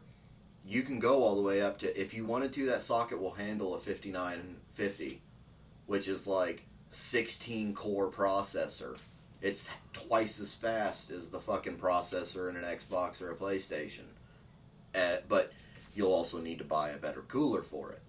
you 0.68 0.82
can 0.82 1.00
go 1.00 1.24
all 1.24 1.36
the 1.36 1.42
way 1.42 1.62
up 1.62 1.80
to 1.80 2.00
if 2.00 2.14
you 2.14 2.26
wanted 2.26 2.52
to 2.54 2.66
that 2.66 2.82
socket 2.82 3.22
will 3.22 3.32
handle 3.32 3.74
a 3.74 3.80
5950, 3.80 5.22
which 5.86 6.08
is 6.10 6.28
like 6.28 6.66
16 6.92 7.74
core 7.74 8.12
processor. 8.12 8.98
It's 9.42 9.70
twice 9.94 10.42
as 10.42 10.56
fast 10.56 11.10
as 11.10 11.30
the 11.30 11.40
fucking 11.40 11.78
processor 11.78 12.50
in 12.50 12.58
an 12.58 12.64
Xbox 12.64 13.22
or 13.22 13.32
a 13.32 13.36
PlayStation. 13.36 14.06
Uh, 14.94 15.18
but 15.30 15.54
you'll 15.94 16.12
also 16.12 16.40
need 16.40 16.58
to 16.58 16.66
buy 16.66 16.90
a 16.90 16.98
better 16.98 17.22
cooler 17.22 17.62
for 17.62 17.92
it 17.92 18.02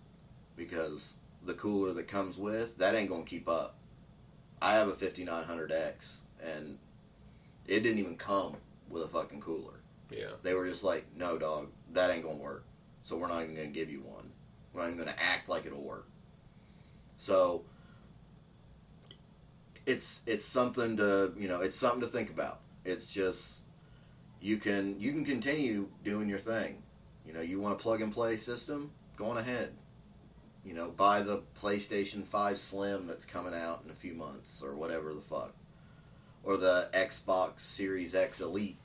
because 0.57 1.15
the 1.45 1.55
cooler 1.55 1.93
that 1.93 2.09
comes 2.09 2.39
with 2.39 2.77
that 2.79 2.95
ain't 2.95 3.11
gonna 3.11 3.23
keep 3.23 3.49
up. 3.49 3.77
I 4.61 4.75
have 4.75 4.89
a 4.89 4.93
5900X 4.93 6.23
and 6.43 6.79
it 7.69 7.81
didn't 7.81 7.99
even 7.99 8.17
come 8.17 8.57
with 8.89 9.05
a 9.05 9.09
fucking 9.09 9.43
cooler. 9.43 9.75
Yeah. 10.11 10.31
They 10.43 10.55
were 10.55 10.67
just 10.67 10.83
like, 10.83 11.05
no, 11.15 11.39
dog, 11.39 11.69
that 11.93 12.11
ain't 12.11 12.23
gonna 12.23 12.37
work. 12.37 12.65
So 13.05 13.17
we're 13.17 13.29
not 13.29 13.43
even 13.43 13.55
gonna 13.55 13.69
give 13.69 13.91
you 13.91 14.01
one. 14.01 14.31
We're 14.73 14.83
not 14.83 14.89
even 14.89 14.99
gonna 14.99 15.17
act 15.19 15.49
like 15.49 15.67
it'll 15.67 15.83
work. 15.83 16.09
So 17.17 17.65
it's 19.87 20.21
it's 20.27 20.45
something 20.45 20.97
to 20.99 21.33
you 21.37 21.49
know 21.49 21.61
it's 21.61 21.79
something 21.79 22.01
to 22.03 22.07
think 22.07 22.31
about. 22.31 22.61
It's 22.85 23.13
just 23.13 23.61
you 24.41 24.59
can 24.59 25.01
you 25.01 25.13
can 25.13 25.25
continue 25.25 25.89
doing 26.05 26.29
your 26.29 26.39
thing. 26.39 26.83
You 27.27 27.33
know, 27.35 27.41
you 27.41 27.61
want 27.61 27.75
a 27.75 27.79
plug 27.79 28.01
and 28.01 28.13
play 28.13 28.37
system, 28.37 28.91
go 29.17 29.31
on 29.31 29.37
ahead. 29.37 29.75
You 30.65 30.75
know, 30.75 30.89
buy 30.89 31.23
the 31.23 31.43
PlayStation 31.63 32.25
5 32.25 32.59
Slim 32.59 33.07
that's 33.07 33.25
coming 33.25 33.55
out 33.55 33.83
in 33.85 33.91
a 33.91 33.95
few 33.95 34.15
months 34.15 34.63
or 34.63 34.75
whatever 34.75 35.15
the 35.15 35.21
fuck. 35.21 35.55
Or 36.43 36.57
the 36.57 36.89
Xbox 36.93 37.61
Series 37.61 38.15
X 38.15 38.41
Elite 38.41 38.79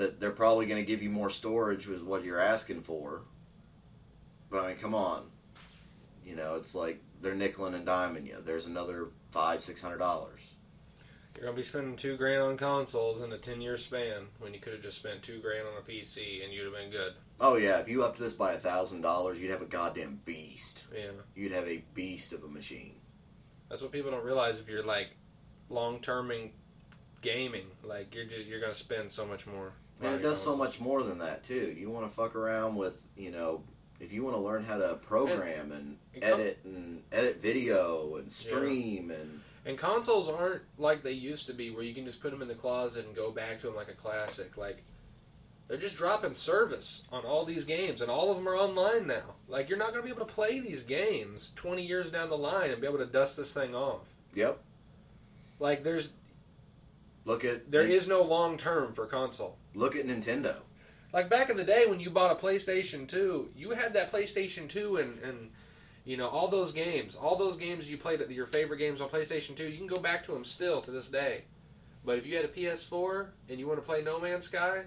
that 0.00 0.18
they're 0.18 0.30
probably 0.30 0.64
going 0.64 0.80
to 0.80 0.86
give 0.86 1.02
you 1.02 1.10
more 1.10 1.28
storage 1.28 1.86
with 1.86 2.02
what 2.02 2.24
you're 2.24 2.40
asking 2.40 2.80
for. 2.80 3.20
But 4.50 4.64
I 4.64 4.68
mean, 4.68 4.76
come 4.78 4.94
on. 4.94 5.26
You 6.24 6.36
know, 6.36 6.54
it's 6.54 6.74
like 6.74 7.02
they're 7.20 7.34
nickeling 7.34 7.74
and 7.74 7.86
diming 7.86 8.26
you. 8.26 8.38
There's 8.42 8.64
another 8.64 9.08
five, 9.30 9.62
six 9.62 9.82
hundred 9.82 9.98
dollars. 9.98 10.40
You're 11.36 11.44
gonna 11.44 11.56
be 11.56 11.62
spending 11.62 11.96
two 11.96 12.16
grand 12.16 12.40
on 12.40 12.56
consoles 12.56 13.20
in 13.20 13.30
a 13.32 13.38
ten 13.38 13.60
year 13.60 13.76
span 13.76 14.28
when 14.38 14.54
you 14.54 14.60
could 14.60 14.72
have 14.72 14.82
just 14.82 14.96
spent 14.96 15.22
two 15.22 15.38
grand 15.40 15.66
on 15.66 15.74
a 15.78 15.82
PC 15.82 16.42
and 16.42 16.52
you'd 16.52 16.64
have 16.64 16.74
been 16.74 16.90
good. 16.90 17.12
Oh 17.38 17.56
yeah, 17.56 17.78
if 17.78 17.88
you 17.88 18.02
upped 18.02 18.18
this 18.18 18.34
by 18.34 18.52
a 18.54 18.58
thousand 18.58 19.02
dollars, 19.02 19.40
you'd 19.40 19.50
have 19.50 19.62
a 19.62 19.66
goddamn 19.66 20.20
beast. 20.24 20.84
Yeah. 20.94 21.10
You'd 21.34 21.52
have 21.52 21.68
a 21.68 21.84
beast 21.92 22.32
of 22.32 22.42
a 22.42 22.48
machine. 22.48 22.94
That's 23.68 23.82
what 23.82 23.92
people 23.92 24.10
don't 24.10 24.24
realize. 24.24 24.60
If 24.60 24.68
you're 24.68 24.82
like 24.82 25.10
long 25.68 26.00
terming 26.00 26.52
gaming, 27.20 27.66
like 27.84 28.14
you're 28.14 28.24
just 28.24 28.46
you're 28.46 28.60
gonna 28.60 28.72
spend 28.72 29.10
so 29.10 29.26
much 29.26 29.46
more. 29.46 29.72
And 30.02 30.14
it 30.14 30.22
does 30.22 30.42
so 30.42 30.56
much 30.56 30.80
more 30.80 31.02
than 31.02 31.18
that 31.18 31.44
too. 31.44 31.74
You 31.78 31.90
want 31.90 32.08
to 32.08 32.14
fuck 32.14 32.34
around 32.34 32.76
with, 32.76 32.94
you 33.16 33.30
know, 33.30 33.62
if 34.00 34.12
you 34.12 34.24
want 34.24 34.34
to 34.34 34.40
learn 34.40 34.64
how 34.64 34.78
to 34.78 34.94
program 34.94 35.72
and, 35.72 35.98
it 36.14 36.22
com- 36.22 36.40
edit 36.40 36.58
and 36.64 37.02
edit 37.12 37.40
video 37.40 38.16
and 38.16 38.32
stream 38.32 39.10
and 39.10 39.40
And 39.66 39.76
consoles 39.76 40.28
aren't 40.28 40.62
like 40.78 41.02
they 41.02 41.12
used 41.12 41.46
to 41.48 41.52
be, 41.52 41.70
where 41.70 41.82
you 41.84 41.92
can 41.94 42.06
just 42.06 42.22
put 42.22 42.30
them 42.30 42.40
in 42.40 42.48
the 42.48 42.54
closet 42.54 43.04
and 43.04 43.14
go 43.14 43.30
back 43.30 43.58
to 43.60 43.66
them 43.66 43.76
like 43.76 43.90
a 43.90 43.94
classic. 43.94 44.56
Like 44.56 44.82
they're 45.68 45.76
just 45.76 45.96
dropping 45.96 46.32
service 46.32 47.02
on 47.12 47.24
all 47.26 47.44
these 47.44 47.64
games, 47.66 48.00
and 48.00 48.10
all 48.10 48.30
of 48.30 48.38
them 48.38 48.48
are 48.48 48.56
online 48.56 49.06
now. 49.06 49.34
Like 49.48 49.68
you're 49.68 49.78
not 49.78 49.90
going 49.92 50.00
to 50.00 50.04
be 50.04 50.10
able 50.10 50.26
to 50.26 50.32
play 50.32 50.60
these 50.60 50.82
games 50.82 51.52
20 51.56 51.82
years 51.82 52.08
down 52.08 52.30
the 52.30 52.38
line 52.38 52.70
and 52.70 52.80
be 52.80 52.86
able 52.86 52.98
to 52.98 53.06
dust 53.06 53.36
this 53.36 53.52
thing 53.52 53.74
off. 53.74 54.08
yep. 54.34 54.60
Like 55.58 55.82
there's 55.82 56.14
Look 57.30 57.44
at 57.44 57.70
there 57.70 57.86
is 57.86 58.08
no 58.08 58.22
long 58.22 58.56
term 58.56 58.92
for 58.92 59.06
console. 59.06 59.56
look 59.72 59.94
at 59.94 60.04
Nintendo. 60.04 60.56
Like 61.12 61.30
back 61.30 61.48
in 61.48 61.56
the 61.56 61.62
day 61.62 61.86
when 61.86 62.00
you 62.00 62.10
bought 62.10 62.32
a 62.32 62.34
PlayStation 62.34 63.06
2, 63.06 63.50
you 63.54 63.70
had 63.70 63.94
that 63.94 64.10
PlayStation 64.10 64.68
2 64.68 64.96
and 64.96 65.16
and 65.20 65.50
you 66.04 66.16
know 66.16 66.26
all 66.26 66.48
those 66.48 66.72
games, 66.72 67.14
all 67.14 67.36
those 67.36 67.56
games 67.56 67.88
you 67.88 67.96
played 67.96 68.28
your 68.30 68.46
favorite 68.46 68.78
games 68.78 69.00
on 69.00 69.08
PlayStation 69.08 69.54
2, 69.54 69.62
you 69.62 69.78
can 69.78 69.86
go 69.86 70.00
back 70.00 70.24
to 70.24 70.32
them 70.32 70.42
still 70.42 70.80
to 70.80 70.90
this 70.90 71.06
day. 71.06 71.44
But 72.04 72.18
if 72.18 72.26
you 72.26 72.34
had 72.34 72.46
a 72.46 72.48
PS4 72.48 73.28
and 73.48 73.60
you 73.60 73.68
want 73.68 73.78
to 73.78 73.86
play 73.86 74.02
No 74.02 74.18
Man's 74.18 74.46
Sky, 74.46 74.86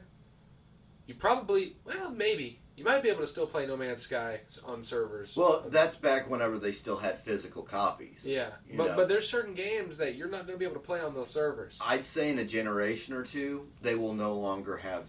you 1.08 1.14
probably 1.14 1.78
well 1.86 2.12
maybe 2.12 2.60
you 2.76 2.84
might 2.84 3.04
be 3.04 3.10
able 3.10 3.22
to 3.22 3.28
still 3.28 3.46
play 3.46 3.66
No 3.68 3.78
Man's 3.78 4.02
Sky 4.02 4.40
on 4.66 4.82
servers. 4.82 5.36
Well, 5.38 5.64
that's 5.68 5.96
back 5.96 6.30
whenever 6.30 6.58
they 6.58 6.72
still 6.72 6.98
had 6.98 7.20
physical 7.20 7.62
copies. 7.64 8.24
yeah, 8.26 8.50
but 8.76 8.88
know. 8.88 8.96
but 8.96 9.08
there's 9.08 9.30
certain 9.30 9.54
games 9.54 9.98
that 9.98 10.16
you're 10.16 10.28
not 10.30 10.48
going 10.48 10.54
to 10.54 10.58
be 10.58 10.66
able 10.66 10.76
to 10.82 10.86
play 10.88 11.00
on 11.02 11.14
those 11.14 11.30
servers. 11.30 11.80
I'd 11.86 12.06
say 12.06 12.30
in 12.30 12.40
a 12.40 12.46
generation 12.46 13.14
or 13.14 13.24
two, 13.24 13.68
they 13.82 13.96
will 13.96 14.14
no 14.14 14.34
longer 14.34 14.78
have 14.78 15.08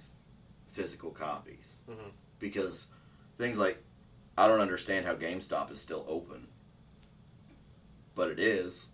physical 0.69 1.11
copies 1.11 1.65
Mhm. 1.89 2.11
because 2.39 2.87
things 3.39 3.57
like 3.57 3.83
I 4.37 4.49
don't 4.49 4.61
understand 4.61 5.07
how 5.07 5.15
GameStop 5.15 5.71
is 5.71 5.81
still 5.81 6.05
open, 6.09 6.49
but 8.15 8.31
it 8.31 8.39
is. 8.41 8.89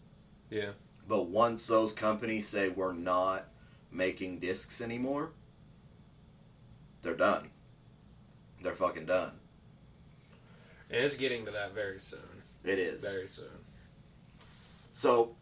Yeah. 0.50 0.72
But 1.08 1.24
once 1.28 1.66
those 1.66 1.92
companies 1.94 2.46
say 2.46 2.68
we're 2.68 2.92
not 2.92 3.46
making 3.90 4.38
discs 4.40 4.80
anymore, 4.80 5.32
they're 7.02 7.16
done. 7.16 7.50
They're 8.62 8.74
fucking 8.74 9.06
done. 9.06 9.32
And 10.90 11.04
it's 11.04 11.14
getting 11.14 11.44
to 11.46 11.50
that 11.52 11.74
very 11.74 11.98
soon. 11.98 12.20
It 12.64 12.78
is. 12.78 13.02
Very 13.02 13.28
soon. 13.28 13.46
So 14.92 15.36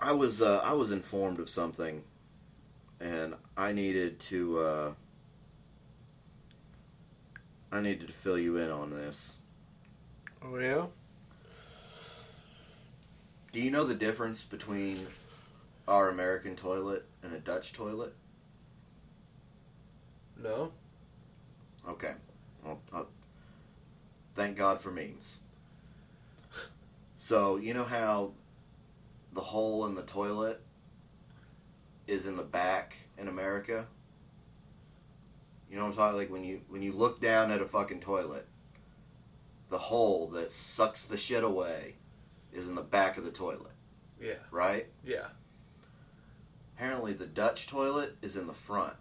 I 0.00 0.12
was 0.12 0.42
uh, 0.42 0.60
I 0.64 0.72
was 0.72 0.90
informed 0.90 1.38
of 1.38 1.48
something, 1.48 2.02
and 2.98 3.34
I 3.56 3.72
needed 3.72 4.18
to 4.20 4.58
uh, 4.58 4.92
I 7.70 7.80
needed 7.80 8.08
to 8.08 8.12
fill 8.12 8.38
you 8.38 8.56
in 8.56 8.70
on 8.70 8.90
this. 8.90 9.36
Oh 10.42 10.58
yeah. 10.58 10.86
Do 13.52 13.60
you 13.60 13.70
know 13.70 13.84
the 13.84 13.94
difference 13.94 14.42
between 14.44 15.06
our 15.86 16.08
American 16.08 16.56
toilet 16.56 17.04
and 17.22 17.34
a 17.34 17.38
Dutch 17.38 17.72
toilet? 17.72 18.14
No. 20.42 20.72
Okay. 21.88 22.12
Well, 22.64 22.80
uh, 22.92 23.04
thank 24.34 24.56
God 24.56 24.80
for 24.80 24.90
memes. 24.90 25.38
So 27.18 27.56
you 27.56 27.74
know 27.74 27.84
how 27.84 28.32
the 29.32 29.40
hole 29.40 29.86
in 29.86 29.94
the 29.94 30.02
toilet 30.02 30.60
is 32.06 32.26
in 32.26 32.36
the 32.36 32.42
back 32.42 32.96
in 33.18 33.28
America. 33.28 33.86
You 35.70 35.76
know 35.76 35.84
what 35.84 35.90
I'm 35.92 35.96
talking 35.96 36.18
like 36.18 36.30
when 36.30 36.44
you 36.44 36.62
when 36.68 36.82
you 36.82 36.92
look 36.92 37.20
down 37.20 37.50
at 37.50 37.60
a 37.60 37.66
fucking 37.66 38.00
toilet, 38.00 38.46
the 39.68 39.78
hole 39.78 40.28
that 40.28 40.50
sucks 40.50 41.04
the 41.04 41.16
shit 41.16 41.44
away 41.44 41.94
is 42.52 42.66
in 42.68 42.74
the 42.74 42.82
back 42.82 43.16
of 43.18 43.24
the 43.24 43.30
toilet, 43.30 43.70
Yeah. 44.20 44.34
right? 44.50 44.86
Yeah. 45.04 45.28
Apparently, 46.76 47.12
the 47.12 47.26
Dutch 47.26 47.68
toilet 47.68 48.16
is 48.22 48.34
in 48.36 48.46
the 48.48 48.54
front. 48.54 48.94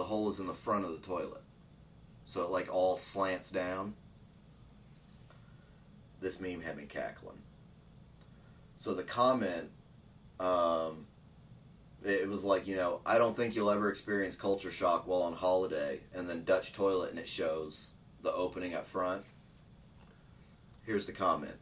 The 0.00 0.06
hole 0.06 0.30
is 0.30 0.40
in 0.40 0.46
the 0.46 0.54
front 0.54 0.86
of 0.86 0.92
the 0.92 1.06
toilet. 1.06 1.42
So 2.24 2.40
it 2.40 2.48
like 2.48 2.74
all 2.74 2.96
slants 2.96 3.50
down. 3.50 3.92
This 6.22 6.40
meme 6.40 6.62
had 6.62 6.78
me 6.78 6.84
cackling. 6.88 7.36
So 8.78 8.94
the 8.94 9.02
comment, 9.02 9.68
um, 10.40 11.06
it 12.02 12.26
was 12.26 12.44
like, 12.44 12.66
you 12.66 12.76
know, 12.76 13.02
I 13.04 13.18
don't 13.18 13.36
think 13.36 13.54
you'll 13.54 13.70
ever 13.70 13.90
experience 13.90 14.36
culture 14.36 14.70
shock 14.70 15.06
while 15.06 15.20
on 15.20 15.34
holiday, 15.34 16.00
and 16.14 16.26
then 16.26 16.44
Dutch 16.44 16.72
toilet, 16.72 17.10
and 17.10 17.18
it 17.18 17.28
shows 17.28 17.88
the 18.22 18.32
opening 18.32 18.74
up 18.74 18.86
front. 18.86 19.22
Here's 20.80 21.04
the 21.04 21.12
comment. 21.12 21.58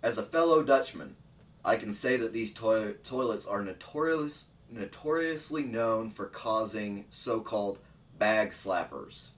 As 0.00 0.16
a 0.16 0.22
fellow 0.22 0.62
Dutchman, 0.62 1.16
I 1.64 1.74
can 1.74 1.92
say 1.92 2.16
that 2.18 2.32
these 2.32 2.54
toi- 2.54 2.94
toilets 3.02 3.46
are 3.46 3.64
notorious, 3.64 4.44
notoriously 4.72 5.64
known 5.64 6.10
for 6.10 6.26
causing 6.26 7.04
so 7.10 7.40
called 7.40 7.78
bag 8.18 8.50
slappers. 8.50 9.30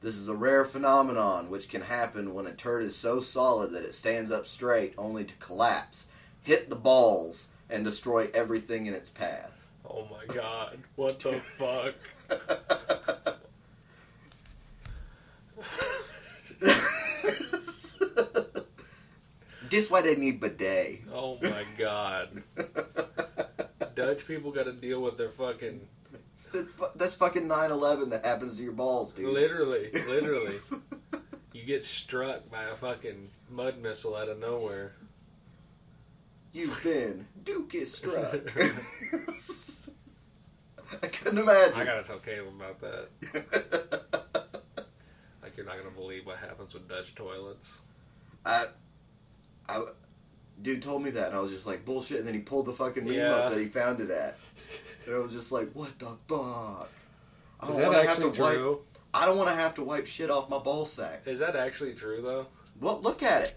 This 0.00 0.16
is 0.16 0.28
a 0.28 0.34
rare 0.34 0.64
phenomenon 0.64 1.48
which 1.48 1.68
can 1.68 1.80
happen 1.82 2.34
when 2.34 2.46
a 2.46 2.52
turd 2.52 2.82
is 2.82 2.96
so 2.96 3.20
solid 3.20 3.72
that 3.72 3.84
it 3.84 3.94
stands 3.94 4.30
up 4.30 4.46
straight 4.46 4.94
only 4.98 5.24
to 5.24 5.34
collapse, 5.36 6.06
hit 6.42 6.68
the 6.68 6.76
balls, 6.76 7.48
and 7.70 7.84
destroy 7.84 8.28
everything 8.34 8.86
in 8.86 8.94
its 8.94 9.08
path. 9.08 9.50
Oh 9.88 10.06
my 10.10 10.34
god. 10.34 10.78
What 10.96 11.18
the 11.20 11.40
fuck? 11.40 11.94
this 19.70 19.90
why 19.90 20.02
they 20.02 20.16
need 20.16 20.40
bidet. 20.40 21.00
Oh 21.12 21.38
my 21.42 21.64
god. 21.76 22.42
Dutch 23.94 24.26
people 24.26 24.50
got 24.50 24.64
to 24.64 24.72
deal 24.72 25.00
with 25.02 25.16
their 25.16 25.30
fucking 25.30 25.80
That's 26.52 26.66
That's 26.96 27.14
fucking 27.16 27.48
9-11 27.48 28.10
that 28.10 28.24
happens 28.24 28.56
to 28.58 28.62
your 28.62 28.72
balls, 28.72 29.12
dude. 29.12 29.28
literally, 29.32 29.90
literally. 30.06 30.56
You 31.52 31.62
get 31.64 31.84
struck 31.84 32.50
by 32.50 32.64
a 32.64 32.74
fucking 32.74 33.30
mud 33.48 33.78
missile 33.80 34.16
out 34.16 34.28
of 34.28 34.40
nowhere. 34.40 34.92
You've 36.52 36.82
been 36.82 37.26
Duke 37.44 37.76
is 37.76 37.94
struck. 37.94 38.52
I 41.02 41.06
couldn't 41.06 41.38
imagine. 41.38 41.80
I 41.80 41.84
gotta 41.84 42.02
tell 42.02 42.18
Caleb 42.18 42.54
about 42.56 42.80
that. 42.80 43.08
Like 45.42 45.56
you're 45.56 45.64
not 45.64 45.76
gonna 45.78 45.90
believe 45.94 46.26
what 46.26 46.38
happens 46.38 46.74
with 46.74 46.88
Dutch 46.88 47.14
toilets. 47.14 47.80
I, 48.44 48.66
I, 49.68 49.84
dude 50.62 50.82
told 50.82 51.02
me 51.02 51.10
that, 51.10 51.28
and 51.28 51.36
I 51.36 51.40
was 51.40 51.50
just 51.50 51.66
like 51.66 51.84
bullshit. 51.84 52.18
And 52.18 52.26
then 52.28 52.34
he 52.34 52.40
pulled 52.40 52.66
the 52.66 52.72
fucking 52.72 53.04
meme 53.04 53.14
Yeah. 53.14 53.34
up 53.34 53.50
that 53.52 53.60
he 53.60 53.66
found 53.66 54.00
it 54.00 54.10
at, 54.10 54.38
and 55.06 55.14
I 55.14 55.18
was 55.18 55.32
just 55.32 55.52
like, 55.52 55.70
what 55.72 55.98
the 55.98 56.06
fuck? 56.28 56.90
I 57.60 57.68
Is 57.68 57.76
that 57.78 57.94
actually 57.94 58.32
to 58.32 58.42
wipe. 58.42 58.54
true? 58.56 58.80
I 59.12 59.26
don't 59.26 59.36
want 59.36 59.48
to 59.50 59.54
have 59.54 59.74
to 59.74 59.84
wipe 59.84 60.06
shit 60.06 60.30
off 60.30 60.48
my 60.50 60.58
ball 60.58 60.86
sack. 60.86 61.22
Is 61.26 61.38
that 61.38 61.54
actually 61.56 61.94
true 61.94 62.20
though? 62.22 62.46
Well, 62.80 63.00
look 63.00 63.22
at 63.22 63.42
it. 63.44 63.54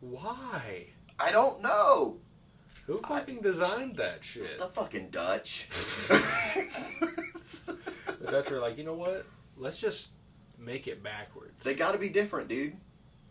Why? 0.00 0.86
I 1.18 1.32
don't 1.32 1.62
know. 1.62 2.18
Who 2.86 2.98
fucking 3.00 3.40
designed 3.40 3.96
that 3.96 4.22
shit? 4.22 4.58
The 4.58 4.66
fucking 4.66 5.10
Dutch. 5.10 5.66
The 8.20 8.30
Dutch 8.30 8.50
are 8.52 8.60
like, 8.60 8.78
you 8.78 8.84
know 8.84 8.94
what? 8.94 9.26
Let's 9.56 9.80
just 9.80 10.10
make 10.58 10.86
it 10.88 11.02
backwards. 11.02 11.62
they 11.64 11.74
got 11.74 11.92
to 11.92 11.98
be 11.98 12.08
different, 12.08 12.48
dude. 12.48 12.74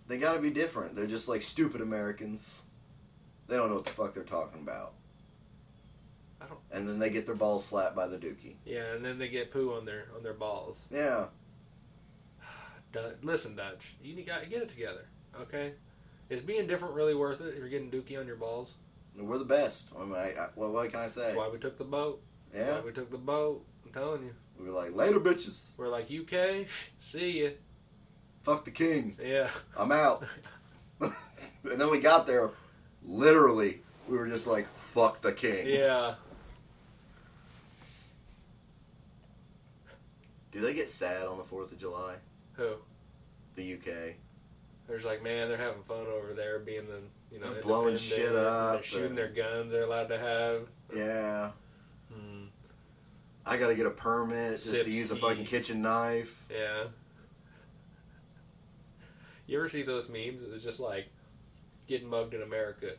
They 0.08 0.18
got 0.18 0.34
to 0.34 0.40
be 0.40 0.50
different. 0.50 0.96
They're 0.96 1.08
just 1.08 1.28
like 1.28 1.42
stupid 1.42 1.82
Americans. 1.82 2.62
They 3.48 3.56
don't 3.56 3.70
know 3.70 3.76
what 3.76 3.86
the 3.86 3.92
fuck 3.92 4.14
they're 4.14 4.24
talking 4.24 4.62
about. 4.62 4.94
I 6.42 6.46
don't. 6.46 6.60
And 6.72 6.88
then 6.88 7.00
they 7.00 7.10
get 7.10 7.26
their 7.26 7.36
balls 7.36 7.66
slapped 7.66 7.96
by 7.96 8.08
the 8.08 8.18
dookie. 8.18 8.56
yeah, 8.66 8.94
and 8.96 9.04
then 9.04 9.18
they 9.18 9.28
get 9.30 9.52
poo 9.52 9.74
on 9.74 9.86
their 9.86 10.08
on 10.16 10.24
their 10.24 10.34
balls. 10.34 10.88
Yeah. 10.92 11.26
Listen, 13.22 13.56
Dutch, 13.56 13.96
you 14.04 14.22
got 14.24 14.44
to 14.44 14.50
get 14.50 14.62
it 14.62 14.70
together, 14.70 15.08
okay? 15.42 15.74
Is 16.30 16.42
being 16.42 16.68
different 16.68 16.94
really 16.96 17.16
worth 17.16 17.42
it 17.42 17.50
if 17.50 17.58
you're 17.58 17.70
getting 17.70 17.90
dookie 17.92 18.20
on 18.20 18.28
your 18.28 18.36
balls? 18.36 18.76
We're 19.18 19.38
the 19.38 19.46
best. 19.46 19.88
I 19.98 20.04
mean, 20.06 20.16
I, 20.16 20.34
I, 20.34 20.48
what, 20.56 20.72
what 20.72 20.90
can 20.92 21.00
I 21.00 21.08
say? 21.08 21.22
That's 21.26 21.38
why 21.38 21.50
we 21.50 21.60
took 21.60 21.78
the 21.78 21.84
boat. 21.84 22.22
That's 22.52 22.66
Yeah. 22.66 22.76
why 22.76 22.82
we 22.86 22.92
took 22.92 23.12
the 23.12 23.18
boat. 23.18 23.64
I'm 23.86 23.92
telling 23.92 24.24
you. 24.24 24.34
We 24.60 24.70
were 24.70 24.76
like, 24.76 24.96
later, 24.96 25.20
bitches. 25.20 25.72
We're 25.78 25.88
like, 25.90 26.06
UK, 26.12 26.68
see 27.00 27.44
ya. 27.44 27.50
Fuck 28.44 28.66
the 28.66 28.72
king. 28.72 29.18
Yeah. 29.22 29.50
I'm 29.78 29.92
out. 29.92 30.26
and 31.02 31.12
then 31.64 31.90
we 31.90 32.00
got 32.00 32.28
there, 32.28 32.52
literally, 33.06 33.82
we 34.08 34.18
were 34.18 34.28
just 34.28 34.48
like, 34.48 34.72
fuck 34.74 35.22
the 35.22 35.32
king. 35.32 35.66
Yeah. 35.68 36.16
Do 40.52 40.62
they 40.62 40.74
get 40.74 40.90
sad 40.90 41.26
on 41.26 41.38
the 41.38 41.44
Fourth 41.44 41.72
of 41.72 41.80
July? 41.80 42.16
Who? 42.58 42.76
The 43.56 43.74
UK. 43.74 44.16
There's 44.88 45.06
like, 45.06 45.24
man, 45.24 45.48
they're 45.48 45.58
having 45.58 45.82
fun 45.82 46.06
over 46.08 46.34
there, 46.34 46.60
being 46.60 46.86
the 46.88 47.00
you 47.34 47.40
know 47.40 47.52
They're 47.52 47.64
blowing 47.64 47.98
shit 47.98 48.36
up 48.36 48.74
They're 48.74 48.84
shooting 48.84 49.08
and- 49.10 49.18
their 49.18 49.30
guns. 49.30 49.72
They're 49.72 49.84
allowed 49.84 50.10
to 50.10 50.20
have. 50.20 50.68
Yeah. 50.96 51.52
Hmm. 52.14 52.44
I 53.46 53.58
gotta 53.58 53.74
get 53.76 53.88
a 53.88 53.92
permit 53.92 54.52
just 54.52 54.84
to 54.84 54.90
use 54.92 55.10
a 55.10 55.16
fucking 55.16 55.46
kitchen 55.46 55.82
knife. 55.82 56.46
Yeah. 56.52 56.84
You 59.46 59.58
ever 59.58 59.68
see 59.68 59.84
those 59.84 60.10
memes? 60.10 60.42
It 60.42 60.52
was 60.52 60.64
just 60.64 60.80
like 60.80 61.10
getting 61.88 62.10
mugged 62.10 62.34
in 62.34 62.42
America. 62.42 62.92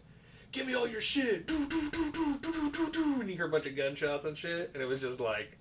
Give 0.52 0.66
me 0.66 0.74
all 0.74 0.88
your 0.88 1.00
shit. 1.00 1.46
Do 1.46 1.66
do 1.66 1.90
do 1.90 2.12
do 2.12 2.38
do 2.40 2.52
do 2.52 2.70
do 2.70 2.90
do. 2.90 3.20
And 3.20 3.28
you 3.30 3.36
hear 3.36 3.46
a 3.46 3.50
bunch 3.50 3.66
of 3.66 3.74
gunshots 3.76 4.24
and 4.24 4.36
shit, 4.36 4.70
and 4.74 4.82
it 4.82 4.86
was 4.86 5.00
just 5.00 5.20
like 5.20 5.58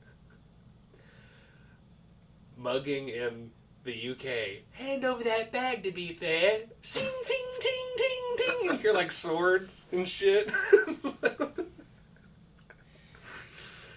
mugging 2.57 3.09
in 3.09 3.51
the 3.83 4.11
UK. 4.11 4.25
Hand 4.71 5.03
over 5.03 5.23
that 5.23 5.51
bag 5.51 5.83
to 5.83 5.91
be 5.91 6.09
fair. 6.09 6.59
Sing 6.81 7.09
ting 7.25 7.47
ting 7.59 7.87
ting 7.97 8.35
ting. 8.37 8.57
You 8.63 8.73
hear 8.73 8.93
like 8.93 9.11
swords 9.11 9.87
and 9.91 10.07
shit. 10.07 10.51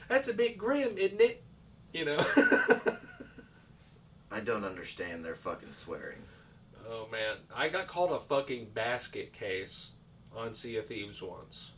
That's 0.09 0.28
a 0.28 0.34
bit 0.34 0.57
grim, 0.57 0.97
isn't 0.97 1.20
it? 1.20 1.43
You 1.93 2.05
know. 2.07 2.18
I 4.30 4.41
don't 4.41 4.64
understand 4.64 5.24
their 5.24 5.34
fucking 5.34 5.72
swearing. 5.72 6.22
Oh 6.89 7.09
man, 7.11 7.37
I 7.55 7.68
got 7.68 7.87
called 7.89 8.12
a 8.12 8.18
fucking 8.18 8.70
basket 8.74 9.32
case 9.32 9.93
on 10.34 10.55
Sea 10.55 10.76
of 10.76 10.87
Thieves 10.87 11.20
once 11.22 11.72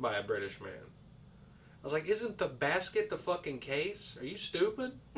by 0.00 0.14
a 0.14 0.22
British 0.22 0.60
man. 0.60 0.72
I 0.72 1.84
was 1.84 1.92
like, 1.92 2.08
"Isn't 2.08 2.38
the 2.38 2.48
basket 2.48 3.10
the 3.10 3.18
fucking 3.18 3.58
case? 3.58 4.16
Are 4.18 4.24
you 4.24 4.36
stupid?" 4.36 4.92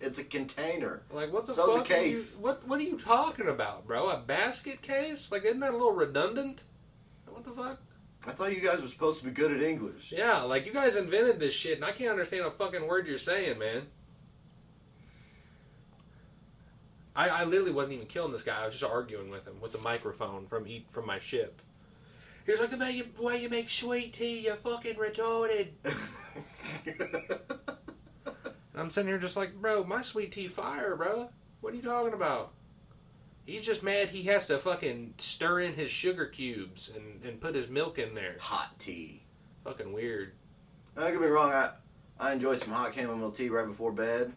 it's 0.00 0.18
a 0.18 0.24
container. 0.24 1.02
Like, 1.12 1.32
what 1.32 1.46
the 1.46 1.54
So's 1.54 1.76
a 1.76 1.78
fuck? 1.78 1.90
Are 1.90 2.02
you, 2.02 2.14
case. 2.14 2.36
what 2.40 2.66
What 2.66 2.80
are 2.80 2.84
you 2.84 2.98
talking 2.98 3.48
about, 3.48 3.86
bro? 3.86 4.08
A 4.08 4.16
basket 4.16 4.82
case? 4.82 5.30
Like, 5.30 5.44
isn't 5.44 5.60
that 5.60 5.70
a 5.70 5.76
little 5.76 5.94
redundant? 5.94 6.64
What 7.28 7.44
the 7.44 7.52
fuck? 7.52 7.80
I 8.26 8.32
thought 8.32 8.54
you 8.54 8.60
guys 8.60 8.80
were 8.80 8.88
supposed 8.88 9.20
to 9.20 9.26
be 9.26 9.30
good 9.30 9.52
at 9.52 9.62
English. 9.62 10.10
Yeah, 10.10 10.42
like 10.42 10.66
you 10.66 10.72
guys 10.72 10.96
invented 10.96 11.38
this 11.38 11.54
shit, 11.54 11.76
and 11.76 11.84
I 11.84 11.92
can't 11.92 12.10
understand 12.10 12.44
a 12.44 12.50
fucking 12.50 12.86
word 12.86 13.06
you're 13.06 13.18
saying, 13.18 13.58
man. 13.58 13.86
I, 17.16 17.28
I 17.28 17.44
literally 17.44 17.72
wasn't 17.72 17.94
even 17.94 18.06
killing 18.06 18.32
this 18.32 18.42
guy. 18.42 18.60
I 18.60 18.64
was 18.64 18.78
just 18.78 18.90
arguing 18.90 19.30
with 19.30 19.46
him 19.46 19.60
with 19.60 19.72
the 19.72 19.78
microphone 19.78 20.46
from 20.46 20.66
eat 20.66 20.86
from 20.90 21.06
my 21.06 21.18
ship. 21.18 21.62
He 22.44 22.52
was 22.52 22.60
like, 22.60 22.70
"The 22.70 22.78
way 22.78 22.90
you, 22.90 23.06
way 23.24 23.40
you 23.40 23.48
make 23.48 23.68
sweet 23.68 24.12
tea, 24.12 24.40
you 24.40 24.54
fucking 24.54 24.94
retarded." 24.94 25.68
And 28.74 28.82
I'm 28.82 28.90
sitting 28.90 29.06
here 29.08 29.18
just 29.18 29.36
like, 29.36 29.54
"Bro, 29.54 29.84
my 29.84 30.02
sweet 30.02 30.32
tea 30.32 30.48
fire, 30.48 30.96
bro. 30.96 31.30
What 31.60 31.72
are 31.72 31.76
you 31.76 31.82
talking 31.82 32.12
about?" 32.12 32.52
He's 33.46 33.64
just 33.64 33.82
mad 33.82 34.08
he 34.08 34.22
has 34.24 34.46
to 34.46 34.58
fucking 34.58 35.14
stir 35.18 35.60
in 35.60 35.74
his 35.74 35.90
sugar 35.90 36.26
cubes 36.26 36.90
and, 36.94 37.24
and 37.24 37.40
put 37.40 37.54
his 37.54 37.68
milk 37.68 37.98
in 37.98 38.14
there. 38.14 38.36
Hot 38.40 38.76
tea. 38.78 39.22
Fucking 39.62 39.92
weird. 39.92 40.32
Don't 40.96 41.12
get 41.12 41.20
me 41.20 41.28
wrong. 41.28 41.52
I 41.52 41.70
I 42.18 42.32
enjoy 42.32 42.56
some 42.56 42.72
hot 42.72 42.94
chamomile 42.94 43.30
tea 43.30 43.48
right 43.48 43.66
before 43.66 43.92
bed. 43.92 44.32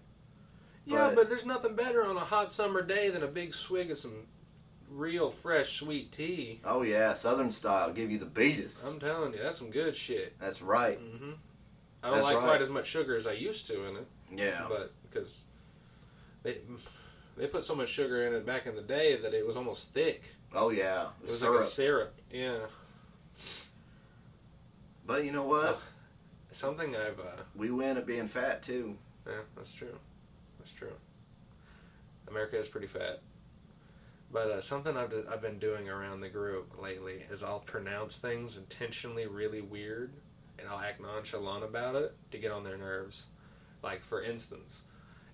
Yeah, 0.88 1.08
But- 1.10 1.16
but 1.16 1.30
there's 1.30 1.46
nothing 1.46 1.76
better 1.76 2.04
on 2.04 2.16
a 2.16 2.22
hot 2.22 2.50
summer 2.50 2.82
day 2.82 3.10
than 3.10 3.22
a 3.22 3.28
big 3.28 3.54
swig 3.54 3.92
of 3.92 3.98
some 3.98 4.26
real 4.90 5.30
fresh 5.30 5.74
sweet 5.74 6.12
tea. 6.14 6.62
Oh 6.64 6.82
yeah, 6.82 7.14
Southern 7.14 7.52
style. 7.52 7.92
Give 7.92 8.10
you 8.10 8.18
the 8.18 8.26
beatus. 8.26 8.88
I'm 8.88 9.00
telling 9.00 9.34
you, 9.34 9.40
that's 9.40 9.58
some 9.58 9.70
good 9.70 9.96
shit. 9.96 10.40
That's 10.40 10.62
right. 10.62 10.98
Mm-hmm. 11.00 11.32
I 12.04 12.08
don't 12.08 12.18
That's 12.18 12.24
like 12.24 12.36
right. 12.38 12.44
quite 12.46 12.62
as 12.62 12.70
much 12.70 12.88
sugar 12.88 13.16
as 13.16 13.28
I 13.28 13.34
used 13.34 13.66
to 13.68 13.84
in 13.86 13.98
it, 13.98 14.08
Yeah. 14.32 14.66
but 14.70 14.94
because 15.04 15.44
they 16.44 16.60
they 17.36 17.48
put 17.48 17.64
so 17.66 17.76
much 17.76 17.90
sugar 17.90 18.26
in 18.26 18.34
it 18.34 18.46
back 18.46 18.66
in 18.66 18.76
the 18.76 18.82
day 18.82 19.18
that 19.18 19.34
it 19.34 19.46
was 19.46 19.58
almost 19.58 19.94
thick. 19.94 20.24
oh 20.54 20.70
yeah. 20.70 21.08
It 21.22 21.28
was 21.28 21.40
Syrup. 21.40 21.56
like 21.56 21.64
a 21.64 21.66
syrup. 21.68 22.22
Yeah, 22.32 22.58
but 25.06 25.26
you 25.26 25.32
know 25.32 25.44
what? 25.44 25.80
something 26.50 26.96
I've. 26.96 27.20
Uh, 27.20 27.44
We 27.56 27.70
win 27.72 27.98
at 27.98 28.06
being 28.06 28.28
fat 28.28 28.64
too. 28.64 28.98
yeah, 29.28 29.34
that's 29.56 29.74
true. 29.74 30.00
That's 30.68 30.78
true. 30.78 30.92
America 32.28 32.58
is 32.58 32.68
pretty 32.68 32.88
fat. 32.88 33.22
But 34.34 34.52
uh, 34.52 34.60
something 34.60 34.98
I've, 34.98 35.14
I've 35.32 35.42
been 35.42 35.60
doing 35.60 35.88
around 35.88 36.20
the 36.20 36.28
group 36.28 36.74
lately 36.82 37.24
is 37.32 37.42
I'll 37.42 37.62
pronounce 37.62 38.18
things 38.18 38.58
intentionally 38.58 39.28
really 39.28 39.62
weird 39.62 40.12
and 40.60 40.68
I'll 40.68 40.80
act 40.80 41.00
nonchalant 41.00 41.64
about 41.64 41.96
it 41.96 42.14
to 42.32 42.38
get 42.38 42.52
on 42.52 42.66
their 42.66 42.78
nerves. 42.78 43.28
Like, 43.82 44.04
for 44.04 44.22
instance, 44.22 44.82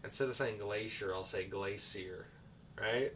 instead 0.03 0.27
of 0.27 0.35
saying 0.35 0.59
glacier, 0.59 1.15
I'll 1.15 1.23
say 1.23 1.45
glacier, 1.45 2.27
right? 2.79 3.11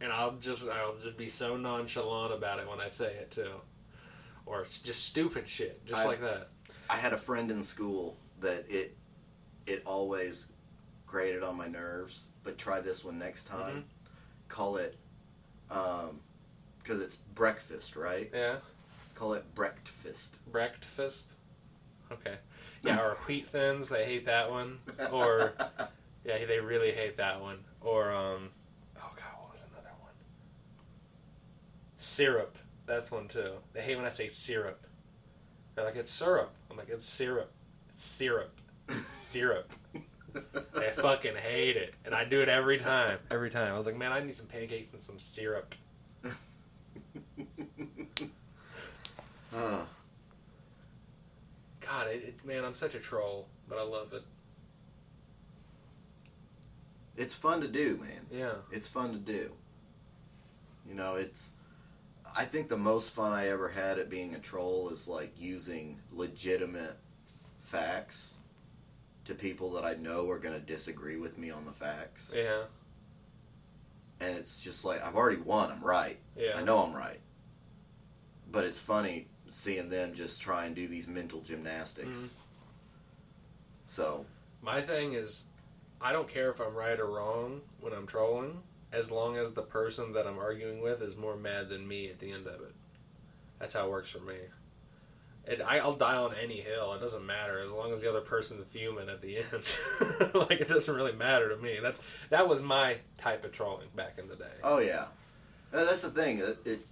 And 0.00 0.12
I'll 0.12 0.32
just 0.32 0.68
I'll 0.68 0.96
just 0.96 1.16
be 1.16 1.28
so 1.28 1.56
nonchalant 1.56 2.32
about 2.34 2.58
it 2.58 2.68
when 2.68 2.80
I 2.80 2.88
say 2.88 3.14
it 3.14 3.30
too, 3.30 3.52
or 4.44 4.62
s- 4.62 4.80
just 4.80 5.06
stupid 5.06 5.46
shit, 5.46 5.86
just 5.86 6.04
I- 6.04 6.08
like 6.08 6.20
that. 6.22 6.48
I 6.90 6.96
had 6.96 7.12
a 7.12 7.16
friend 7.16 7.52
in 7.52 7.62
school 7.62 8.16
that 8.40 8.64
it 8.68 8.96
it 9.66 9.82
always 9.86 10.48
grated 11.14 11.44
on 11.44 11.56
my 11.56 11.68
nerves. 11.68 12.26
But 12.42 12.58
try 12.58 12.80
this 12.80 13.04
one 13.04 13.20
next 13.20 13.44
time. 13.44 13.70
Mm-hmm. 13.70 13.80
Call 14.48 14.76
it 14.78 14.96
um 15.70 16.18
because 16.82 17.00
it's 17.00 17.14
breakfast, 17.14 17.94
right? 17.94 18.28
Yeah, 18.34 18.56
Call 19.14 19.34
it 19.34 19.54
breakfast. 19.54 20.36
breakfast. 20.50 21.34
Okay, 22.10 22.34
yeah, 22.82 23.00
or 23.00 23.14
wheat 23.26 23.46
thins. 23.46 23.88
They 23.88 24.04
hate 24.04 24.24
that 24.26 24.50
one. 24.50 24.80
Or 25.12 25.54
yeah, 26.24 26.44
they 26.46 26.58
really 26.58 26.90
hate 26.90 27.16
that 27.18 27.40
one. 27.40 27.58
Or 27.80 28.12
um, 28.12 28.50
oh 28.96 29.12
god, 29.16 29.40
what 29.40 29.52
was 29.52 29.64
another 29.70 29.94
one? 30.00 30.12
Syrup. 31.96 32.58
That's 32.86 33.12
one 33.12 33.28
too. 33.28 33.52
They 33.72 33.82
hate 33.82 33.96
when 33.96 34.04
I 34.04 34.10
say 34.10 34.26
syrup. 34.26 34.84
They're 35.74 35.84
like, 35.84 35.96
it's 35.96 36.10
syrup. 36.10 36.52
I'm 36.70 36.76
like, 36.76 36.88
it's 36.90 37.04
syrup. 37.04 37.50
It's 37.88 38.02
syrup. 38.02 38.60
syrup. 39.06 39.72
They 40.34 40.90
fucking 40.90 41.36
hate 41.36 41.76
it, 41.76 41.94
and 42.04 42.14
I 42.14 42.24
do 42.24 42.40
it 42.40 42.48
every 42.48 42.78
time. 42.78 43.18
Every 43.30 43.50
time. 43.50 43.72
I 43.72 43.78
was 43.78 43.86
like, 43.86 43.96
man, 43.96 44.12
I 44.12 44.20
need 44.20 44.34
some 44.34 44.46
pancakes 44.46 44.90
and 44.90 45.00
some 45.00 45.18
syrup. 45.18 45.74
Uh, 49.56 49.84
God, 51.80 52.08
it, 52.08 52.24
it, 52.24 52.44
man, 52.44 52.64
I'm 52.64 52.74
such 52.74 52.96
a 52.96 52.98
troll, 52.98 53.46
but 53.68 53.78
I 53.78 53.82
love 53.82 54.12
it. 54.12 54.22
it's 57.16 57.34
fun 57.34 57.60
to 57.60 57.68
do, 57.68 57.98
man. 58.02 58.26
Yeah. 58.32 58.54
It's 58.72 58.88
fun 58.88 59.12
to 59.12 59.18
do. 59.18 59.52
You 60.88 60.94
know, 60.94 61.14
it's. 61.14 61.52
I 62.36 62.44
think 62.46 62.68
the 62.68 62.76
most 62.76 63.14
fun 63.14 63.32
I 63.32 63.48
ever 63.48 63.68
had 63.68 64.00
at 64.00 64.10
being 64.10 64.34
a 64.34 64.40
troll 64.40 64.88
is 64.88 65.06
like 65.06 65.32
using 65.38 66.00
legitimate 66.10 66.96
facts 67.62 68.34
to 69.24 69.34
people 69.34 69.72
that 69.72 69.84
I 69.84 69.94
know 69.94 70.28
are 70.30 70.38
going 70.38 70.54
to 70.54 70.60
disagree 70.64 71.16
with 71.16 71.38
me 71.38 71.50
on 71.50 71.64
the 71.64 71.72
facts. 71.72 72.32
Yeah. 72.36 72.64
And 74.20 74.36
it's 74.36 74.62
just 74.62 74.84
like, 74.84 75.02
I've 75.04 75.16
already 75.16 75.40
won. 75.40 75.70
I'm 75.70 75.82
right. 75.82 76.18
Yeah. 76.36 76.56
I 76.56 76.62
know 76.62 76.78
I'm 76.84 76.92
right. 76.94 77.20
But 78.50 78.64
it's 78.64 78.78
funny 78.78 79.28
seeing 79.50 79.88
them 79.88 80.14
just 80.14 80.40
try 80.42 80.66
and 80.66 80.74
do 80.74 80.86
these 80.88 81.06
mental 81.06 81.40
gymnastics. 81.40 82.18
Mhm. 82.18 82.30
So, 83.86 84.26
My 84.62 84.80
thing 84.80 85.12
is, 85.12 85.44
I 86.00 86.10
don't 86.12 86.26
care 86.28 86.48
if 86.48 86.58
I'm 86.58 86.74
right 86.74 86.98
or 86.98 87.06
wrong 87.06 87.60
when 87.80 87.92
I'm 87.92 88.06
trolling, 88.06 88.62
as 88.92 89.10
long 89.10 89.36
as 89.36 89.52
the 89.52 89.62
person 89.62 90.12
that 90.14 90.26
I'm 90.26 90.38
arguing 90.38 90.80
with 90.80 91.02
is 91.02 91.16
more 91.16 91.36
mad 91.36 91.68
than 91.68 91.86
me 91.86 92.08
at 92.08 92.18
the 92.18 92.30
end 92.32 92.46
of 92.46 92.62
it. 92.62 92.74
That's 93.58 93.74
how 93.74 93.86
it 93.86 93.90
works 93.90 94.10
for 94.10 94.20
me. 94.20 94.38
It, 95.46 95.60
I, 95.60 95.78
I'll 95.78 95.94
die 95.96 96.16
on 96.16 96.34
any 96.42 96.56
hill. 96.56 96.94
It 96.94 97.00
doesn't 97.00 97.24
matter 97.26 97.58
as 97.58 97.72
long 97.72 97.92
as 97.92 98.00
the 98.02 98.08
other 98.08 98.20
person's 98.22 98.66
fuming 98.66 99.08
at 99.10 99.20
the 99.20 99.36
end. 99.38 100.34
like 100.48 100.60
it 100.60 100.68
doesn't 100.68 100.94
really 100.94 101.12
matter 101.12 101.48
to 101.50 101.56
me. 101.56 101.78
That's 101.82 102.00
that 102.30 102.48
was 102.48 102.62
my 102.62 102.96
type 103.18 103.44
of 103.44 103.52
trolling 103.52 103.88
back 103.94 104.14
in 104.18 104.28
the 104.28 104.36
day. 104.36 104.54
oh 104.62 104.78
yeah. 104.78 105.06
Uh, 105.72 105.84
That's 105.84 106.02
the 106.02 106.10
thing. 106.10 106.38
It, 106.38 106.58
it, 106.64 106.86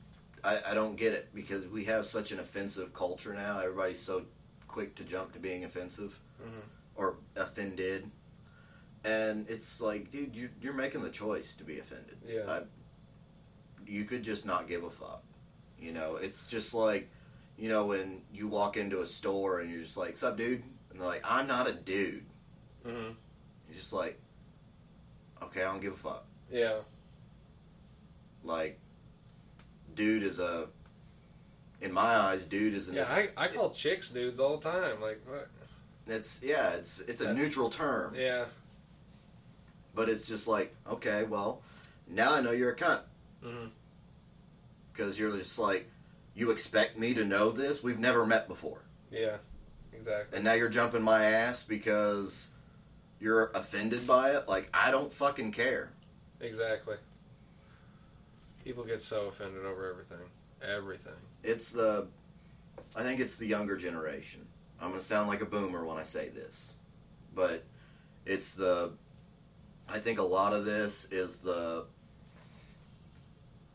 I, 0.45 0.59
I 0.71 0.75
don't 0.75 0.97
get 0.97 1.13
it 1.13 1.29
because 1.35 1.67
we 1.67 1.85
have 1.85 2.05
such 2.07 2.33
an 2.33 2.41
offensive 2.41 2.93
culture 2.93 3.33
now. 3.33 3.61
Everybody's 3.61 4.01
so 4.01 4.23
quick 4.69 4.97
to 4.97 5.05
jump 5.05 5.33
to 5.35 5.39
being 5.39 5.65
offensive 5.65 6.19
Mhm. 6.43 6.63
or 6.97 7.15
offended. 7.37 8.11
And 9.05 9.49
it's 9.49 9.81
like, 9.81 10.11
dude, 10.11 10.35
you, 10.35 10.49
you're 10.61 10.73
making 10.75 11.03
the 11.03 11.11
choice 11.11 11.55
to 11.57 11.65
be 11.65 11.79
offended. 11.79 12.17
Yeah. 12.29 12.43
I, 12.49 12.61
you 13.87 14.05
could 14.05 14.23
just 14.25 14.45
not 14.47 14.69
give 14.69 14.85
a 14.85 14.91
fuck. 14.91 15.23
You 15.81 15.93
know, 15.93 16.17
it's 16.17 16.47
just 16.47 16.75
like, 16.75 17.09
you 17.63 17.69
know, 17.69 17.87
when 17.87 18.23
you 18.35 18.49
walk 18.49 18.77
into 18.77 19.03
a 19.03 19.07
store 19.07 19.61
and 19.61 19.71
you're 19.71 19.83
just 19.85 19.97
like, 19.97 20.17
"Sup, 20.17 20.37
dude?" 20.37 20.65
and 20.91 20.99
they're 21.01 21.07
like, 21.07 21.23
"I'm 21.25 21.47
not 21.47 21.69
a 21.69 21.73
dude." 21.73 22.25
hmm 22.85 22.91
You're 23.69 23.77
just 23.79 23.93
like, 23.93 24.19
okay, 25.41 25.61
I 25.61 25.67
don't 25.67 25.81
give 25.81 25.93
a 25.93 25.97
fuck. 25.97 26.25
Yeah. 26.51 26.79
Like, 28.43 28.81
dude 29.95 30.25
is 30.25 30.41
a, 30.41 30.67
in 31.81 31.93
my 31.93 32.17
eyes, 32.17 32.47
dude 32.47 32.75
is 32.75 32.89
an. 32.89 32.97
Yeah, 32.97 33.07
I, 33.09 33.29
I 33.37 33.47
call 33.47 33.71
chicks 33.71 34.09
dudes 34.11 34.41
all 34.41 34.57
the 34.57 34.69
time. 34.69 35.01
Like, 35.01 35.21
what? 35.25 35.49
It's 36.09 36.41
yeah, 36.43 36.71
it's 36.71 36.99
it's 36.99 37.21
a 37.21 37.27
That- 37.27 37.37
neutral 37.37 37.71
term, 37.71 38.17
Yeah. 38.17 38.47
but 39.95 40.09
it's 40.09 40.27
just 40.27 40.49
like 40.49 40.75
okay, 40.91 41.23
well, 41.23 41.63
now 42.09 42.35
I 42.35 42.41
know 42.41 42.51
you're 42.51 42.73
a 42.73 42.77
cunt 42.77 43.03
because 44.93 45.17
you're 45.17 45.37
just 45.37 45.61
like 45.61 45.89
you 46.35 46.51
expect 46.51 46.99
me 46.99 47.15
to 47.15 47.25
know 47.25 47.51
this. 47.51 47.83
We've 47.83 47.99
never 47.99 48.25
met 48.27 48.49
before, 48.49 48.83
Yeah. 49.11 49.37
Exactly. 49.93 50.37
and 50.37 50.45
now 50.45 50.55
you're 50.55 50.69
jumping 50.71 51.03
my 51.03 51.25
ass 51.25 51.63
because 51.63 52.49
you're 53.21 53.51
offended 53.55 54.07
by 54.07 54.31
it. 54.33 54.49
Like 54.49 54.69
I 54.75 54.91
don't 54.91 55.13
fucking 55.13 55.53
care. 55.53 55.91
Exactly. 56.41 56.97
People 58.65 58.85
get 58.85 59.01
so 59.01 59.27
offended 59.27 59.65
over 59.65 59.89
everything. 59.91 60.19
Everything. 60.63 61.13
It's 61.43 61.71
the, 61.71 62.07
I 62.97 63.03
think 63.03 63.21
it's 63.21 63.37
the 63.37 63.47
younger 63.47 63.77
generation. 63.77 64.47
I'm 64.81 64.91
gonna 64.91 65.01
sound 65.01 65.29
like 65.29 65.43
a 65.43 65.47
boomer 65.47 65.85
when 65.85 65.97
I 65.99 66.03
say 66.05 66.29
this, 66.31 66.75
but 67.35 67.65
it's 68.25 68.55
the, 68.55 68.93
I 69.89 69.99
think 69.99 70.19
a 70.19 70.23
lot 70.25 70.53
of 70.53 70.65
this 70.65 71.07
is 71.11 71.39
the. 71.39 71.87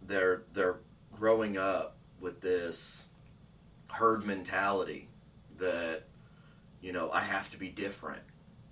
They're 0.05 0.43
they're 0.53 0.77
growing 1.13 1.57
up 1.57 1.96
with 2.19 2.41
this 2.41 3.07
herd 3.89 4.25
mentality 4.25 5.07
that, 5.57 6.03
you 6.81 6.91
know, 6.91 7.09
I 7.11 7.21
have 7.21 7.49
to 7.51 7.57
be 7.57 7.69
different 7.69 8.21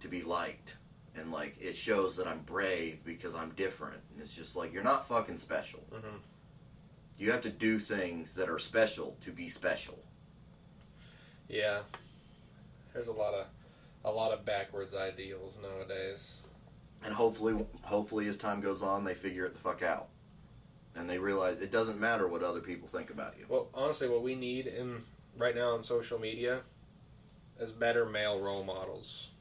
to 0.01 0.07
be 0.07 0.21
liked. 0.21 0.77
And 1.15 1.31
like 1.31 1.55
it 1.61 1.75
shows 1.75 2.17
that 2.17 2.27
I'm 2.27 2.39
brave 2.41 3.03
because 3.05 3.35
I'm 3.35 3.51
different. 3.51 4.01
And 4.11 4.21
it's 4.21 4.35
just 4.35 4.55
like 4.55 4.73
you're 4.73 4.83
not 4.83 5.07
fucking 5.07 5.37
special. 5.37 5.83
Mhm. 5.91 6.19
You 7.17 7.31
have 7.31 7.41
to 7.43 7.49
do 7.49 7.79
things 7.79 8.35
that 8.35 8.49
are 8.49 8.59
special 8.59 9.15
to 9.21 9.31
be 9.31 9.47
special. 9.47 10.03
Yeah. 11.47 11.83
There's 12.93 13.07
a 13.07 13.13
lot 13.13 13.33
of 13.33 13.47
a 14.03 14.11
lot 14.11 14.31
of 14.31 14.45
backwards 14.45 14.93
ideals 14.93 15.57
nowadays. 15.61 16.35
And 17.03 17.13
hopefully, 17.13 17.65
hopefully, 17.83 18.27
as 18.27 18.37
time 18.37 18.61
goes 18.61 18.81
on, 18.81 19.03
they 19.03 19.15
figure 19.15 19.45
it 19.45 19.53
the 19.53 19.59
fuck 19.59 19.81
out, 19.81 20.09
and 20.95 21.09
they 21.09 21.19
realize 21.19 21.59
it 21.59 21.71
doesn't 21.71 21.99
matter 21.99 22.27
what 22.27 22.43
other 22.43 22.61
people 22.61 22.87
think 22.87 23.09
about 23.09 23.35
you. 23.37 23.45
Well, 23.49 23.67
honestly, 23.73 24.07
what 24.09 24.23
we 24.23 24.35
need 24.35 24.67
in 24.67 25.03
right 25.37 25.55
now 25.55 25.71
on 25.71 25.83
social 25.83 26.19
media 26.19 26.61
is 27.59 27.71
better 27.71 28.05
male 28.05 28.39
role 28.39 28.63
models. 28.63 29.31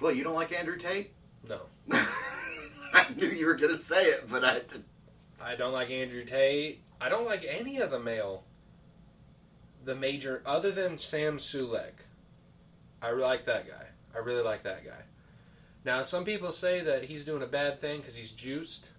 Well, 0.00 0.12
you 0.12 0.24
don't 0.24 0.34
like 0.34 0.52
Andrew 0.52 0.76
Tate? 0.76 1.12
No, 1.48 1.60
I 1.92 3.06
knew 3.16 3.28
you 3.28 3.46
were 3.46 3.56
gonna 3.56 3.78
say 3.78 4.04
it, 4.04 4.28
but 4.28 4.44
I. 4.44 4.60
I 5.44 5.56
don't 5.56 5.72
like 5.72 5.90
Andrew 5.90 6.22
Tate. 6.22 6.80
I 7.00 7.10
don't 7.10 7.26
like 7.26 7.44
any 7.46 7.78
of 7.78 7.90
the 7.90 8.00
male, 8.00 8.44
the 9.84 9.94
major, 9.94 10.42
other 10.46 10.70
than 10.70 10.96
Sam 10.96 11.36
Sulek. 11.36 11.92
I 13.02 13.10
like 13.10 13.44
that 13.44 13.68
guy. 13.68 13.86
I 14.14 14.18
really 14.18 14.42
like 14.42 14.62
that 14.62 14.86
guy. 14.86 15.02
Now, 15.84 16.02
some 16.02 16.24
people 16.24 16.50
say 16.50 16.80
that 16.80 17.04
he's 17.04 17.26
doing 17.26 17.42
a 17.42 17.46
bad 17.46 17.78
thing 17.78 17.98
because 17.98 18.16
he's 18.16 18.30
juiced. 18.30 18.90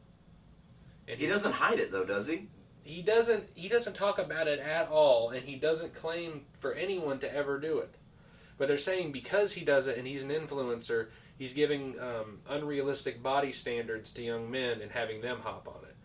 And 1.07 1.19
He 1.19 1.27
doesn't 1.27 1.53
hide 1.53 1.79
it 1.79 1.91
though, 1.91 2.05
does 2.05 2.27
he? 2.27 2.47
he 2.85 3.01
doesn't 3.01 3.45
he 3.55 3.67
doesn't 3.67 3.95
talk 3.95 4.19
about 4.19 4.47
it 4.47 4.59
at 4.59 4.87
all 4.89 5.31
and 5.31 5.43
he 5.43 5.55
doesn't 5.55 5.93
claim 5.93 6.45
for 6.59 6.73
anyone 6.73 7.17
to 7.19 7.35
ever 7.35 7.59
do 7.59 7.79
it. 7.79 7.95
But 8.57 8.67
they're 8.67 8.77
saying 8.77 9.11
because 9.11 9.53
he 9.53 9.65
does 9.65 9.87
it 9.87 9.97
and 9.97 10.07
he's 10.07 10.23
an 10.23 10.29
influencer 10.29 11.07
he's 11.37 11.53
giving 11.53 11.95
um, 11.99 12.39
unrealistic 12.47 13.21
body 13.21 13.51
standards 13.51 14.11
to 14.13 14.21
young 14.21 14.49
men 14.49 14.81
and 14.81 14.91
having 14.91 15.19
them 15.19 15.39
hop 15.41 15.67
on 15.67 15.83
it. 15.83 15.95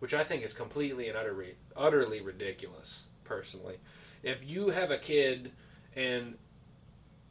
Which 0.00 0.12
i 0.12 0.24
think 0.24 0.42
is 0.42 0.52
completely 0.52 1.08
and 1.08 1.16
utterly 1.16 1.54
utterly 1.76 2.20
ridiculous 2.20 3.04
personally. 3.22 3.76
If 4.24 4.44
you 4.48 4.70
have 4.70 4.90
a 4.90 4.98
kid 4.98 5.52
and 5.94 6.36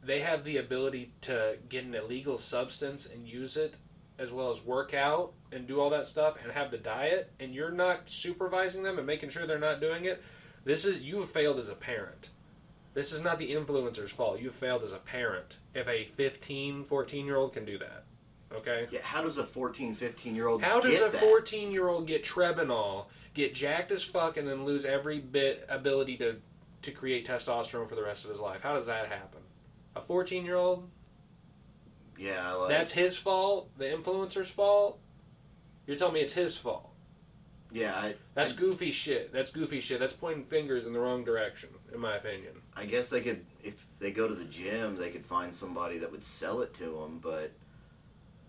they 0.02 0.20
have 0.20 0.42
the 0.42 0.56
ability 0.56 1.12
to 1.22 1.58
get 1.68 1.84
an 1.84 1.94
illegal 1.94 2.38
substance 2.38 3.04
and 3.04 3.28
use 3.28 3.58
it 3.58 3.76
as 4.18 4.32
well 4.32 4.50
as 4.50 4.62
work 4.64 4.94
out 4.94 5.32
and 5.52 5.66
do 5.66 5.80
all 5.80 5.90
that 5.90 6.06
stuff 6.06 6.42
and 6.42 6.52
have 6.52 6.70
the 6.70 6.78
diet 6.78 7.30
and 7.40 7.54
you're 7.54 7.70
not 7.70 8.08
supervising 8.08 8.82
them 8.82 8.98
and 8.98 9.06
making 9.06 9.28
sure 9.28 9.46
they're 9.46 9.58
not 9.58 9.80
doing 9.80 10.04
it 10.04 10.22
this 10.64 10.84
is 10.84 11.02
you've 11.02 11.28
failed 11.30 11.58
as 11.58 11.68
a 11.68 11.74
parent 11.74 12.30
this 12.94 13.12
is 13.12 13.22
not 13.22 13.38
the 13.38 13.52
influencer's 13.52 14.10
fault 14.12 14.40
you've 14.40 14.54
failed 14.54 14.82
as 14.82 14.92
a 14.92 14.98
parent 14.98 15.58
if 15.74 15.86
a 15.88 16.04
15 16.04 16.84
14 16.84 17.26
year 17.26 17.36
old 17.36 17.52
can 17.52 17.64
do 17.64 17.76
that 17.78 18.04
okay 18.54 18.86
Yeah. 18.90 19.00
How 19.02 19.22
does 19.22 19.36
a 19.38 19.44
14, 19.44 19.92
15 19.94 20.34
year 20.34 20.48
old? 20.48 20.62
how 20.62 20.80
does 20.80 21.00
a 21.00 21.10
14 21.10 21.70
year 21.70 21.88
old 21.88 22.06
get 22.06 22.24
Trenbolone, 22.24 23.04
get 23.34 23.54
jacked 23.54 23.90
as 23.92 24.02
fuck, 24.02 24.36
and 24.38 24.48
then 24.48 24.64
lose 24.64 24.84
every 24.84 25.18
bit 25.18 25.66
ability 25.68 26.16
to, 26.18 26.36
to 26.82 26.90
create 26.90 27.26
testosterone 27.26 27.88
for 27.88 27.96
the 27.96 28.02
rest 28.02 28.24
of 28.24 28.30
his 28.30 28.40
life? 28.40 28.62
How 28.62 28.72
does 28.74 28.86
that 28.86 29.08
happen? 29.08 29.40
A 29.94 30.00
14 30.00 30.44
year 30.44 30.56
old? 30.56 30.88
Yeah. 32.18 32.52
Like, 32.52 32.68
That's 32.70 32.92
his 32.92 33.16
fault? 33.16 33.70
The 33.78 33.86
influencer's 33.86 34.50
fault? 34.50 34.98
You're 35.86 35.96
telling 35.96 36.14
me 36.14 36.20
it's 36.20 36.32
his 36.32 36.56
fault? 36.56 36.90
yeah. 37.72 37.94
I, 37.94 38.14
That's 38.34 38.54
I, 38.54 38.56
goofy 38.56 38.90
shit. 38.90 39.32
That's 39.32 39.50
goofy 39.50 39.80
shit. 39.80 40.00
That's 40.00 40.12
pointing 40.12 40.44
fingers 40.44 40.86
in 40.86 40.92
the 40.92 41.00
wrong 41.00 41.24
direction, 41.24 41.68
in 41.92 42.00
my 42.00 42.14
opinion. 42.14 42.52
I 42.76 42.86
guess 42.86 43.08
they 43.08 43.20
could, 43.20 43.44
if 43.62 43.86
they 43.98 44.10
go 44.10 44.26
to 44.28 44.34
the 44.34 44.44
gym, 44.44 44.96
they 44.96 45.10
could 45.10 45.26
find 45.26 45.54
somebody 45.54 45.98
that 45.98 46.10
would 46.10 46.24
sell 46.24 46.62
it 46.62 46.72
to 46.74 46.84
them. 46.84 47.18
But 47.22 47.52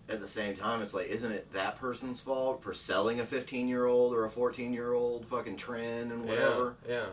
at 0.08 0.20
the 0.20 0.28
same 0.28 0.56
time, 0.56 0.82
it's 0.82 0.94
like, 0.94 1.08
isn't 1.08 1.30
it 1.30 1.52
that 1.52 1.78
person's 1.78 2.20
fault 2.20 2.62
for 2.62 2.72
selling 2.72 3.20
a 3.20 3.26
15 3.26 3.68
year 3.68 3.84
old 3.84 4.14
or 4.14 4.24
a 4.24 4.30
14 4.30 4.72
year 4.72 4.92
old 4.92 5.26
fucking 5.26 5.56
trend 5.56 6.10
and 6.12 6.24
whatever? 6.24 6.76
Yeah, 6.88 6.94
yeah. 6.94 7.06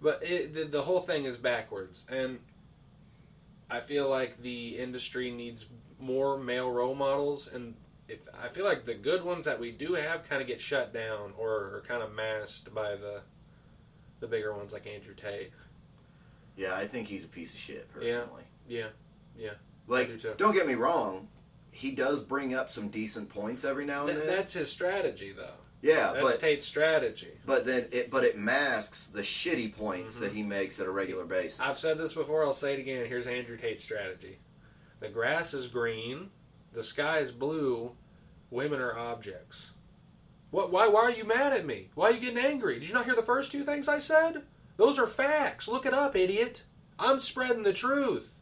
But 0.00 0.22
it, 0.22 0.54
the, 0.54 0.64
the 0.64 0.82
whole 0.82 1.00
thing 1.00 1.24
is 1.24 1.38
backwards, 1.38 2.04
and 2.10 2.38
I 3.70 3.80
feel 3.80 4.08
like 4.08 4.40
the 4.42 4.76
industry 4.78 5.30
needs 5.30 5.66
more 5.98 6.38
male 6.38 6.70
role 6.70 6.94
models, 6.94 7.52
and 7.52 7.74
if 8.08 8.26
I 8.38 8.48
feel 8.48 8.64
like 8.64 8.84
the 8.84 8.94
good 8.94 9.22
ones 9.24 9.44
that 9.46 9.58
we 9.58 9.70
do 9.70 9.94
have 9.94 10.28
kind 10.28 10.42
of 10.42 10.48
get 10.48 10.60
shut 10.60 10.92
down 10.92 11.32
or 11.38 11.50
are 11.76 11.84
kind 11.86 12.02
of 12.02 12.12
masked 12.14 12.74
by 12.74 12.94
the 12.96 13.22
the 14.20 14.26
bigger 14.26 14.54
ones 14.54 14.72
like 14.72 14.86
Andrew 14.86 15.14
Tate. 15.14 15.50
Yeah, 16.56 16.74
I 16.74 16.86
think 16.86 17.08
he's 17.08 17.24
a 17.24 17.28
piece 17.28 17.52
of 17.52 17.58
shit 17.58 17.92
personally. 17.92 18.44
Yeah, 18.68 18.86
yeah. 19.36 19.50
Like, 19.86 20.18
do 20.18 20.34
don't 20.38 20.54
get 20.54 20.66
me 20.66 20.74
wrong, 20.74 21.28
he 21.70 21.90
does 21.90 22.20
bring 22.20 22.54
up 22.54 22.70
some 22.70 22.88
decent 22.88 23.28
points 23.28 23.64
every 23.64 23.84
now 23.84 24.06
and 24.06 24.10
Th- 24.16 24.18
then. 24.18 24.36
that's 24.36 24.52
his 24.52 24.70
strategy, 24.70 25.32
though. 25.32 25.58
Yeah, 25.84 26.12
That's 26.14 26.32
but 26.32 26.40
Tate's 26.40 26.64
strategy. 26.64 27.28
but 27.46 27.64
then 27.66 27.86
it 27.92 28.10
but 28.10 28.24
it 28.24 28.36
masks 28.38 29.04
the 29.06 29.20
shitty 29.22 29.76
points 29.76 30.14
Mm-hmm. 30.14 30.24
that 30.24 30.32
he 30.32 30.42
makes 30.42 30.80
at 30.80 30.86
a 30.86 30.90
regular 30.90 31.24
basis. 31.24 31.60
I've 31.60 31.78
said 31.78 31.98
this 31.98 32.14
before. 32.14 32.42
I'll 32.42 32.52
say 32.52 32.72
it 32.74 32.80
again. 32.80 33.06
Here's 33.06 33.26
Andrew 33.26 33.56
Tate's 33.56 33.82
strategy: 33.84 34.38
the 35.00 35.08
grass 35.08 35.54
is 35.54 35.68
green, 35.68 36.30
the 36.72 36.82
sky 36.82 37.18
is 37.18 37.30
blue, 37.30 37.92
women 38.50 38.80
are 38.80 38.96
objects. 38.98 39.72
What? 40.50 40.72
Why? 40.72 40.88
Why 40.88 41.00
are 41.02 41.10
you 41.10 41.24
mad 41.24 41.52
at 41.52 41.66
me? 41.66 41.90
Why 41.94 42.06
are 42.08 42.12
you 42.12 42.20
getting 42.20 42.38
angry? 42.44 42.74
Did 42.78 42.88
you 42.88 42.94
not 42.94 43.04
hear 43.04 43.14
the 43.16 43.22
first 43.22 43.52
two 43.52 43.62
things 43.64 43.88
I 43.88 43.98
said? 43.98 44.42
Those 44.76 44.98
are 44.98 45.06
facts. 45.06 45.68
Look 45.68 45.84
it 45.86 45.92
up, 45.94 46.16
idiot. 46.16 46.62
I'm 46.98 47.18
spreading 47.18 47.62
the 47.64 47.72
truth. 47.72 48.40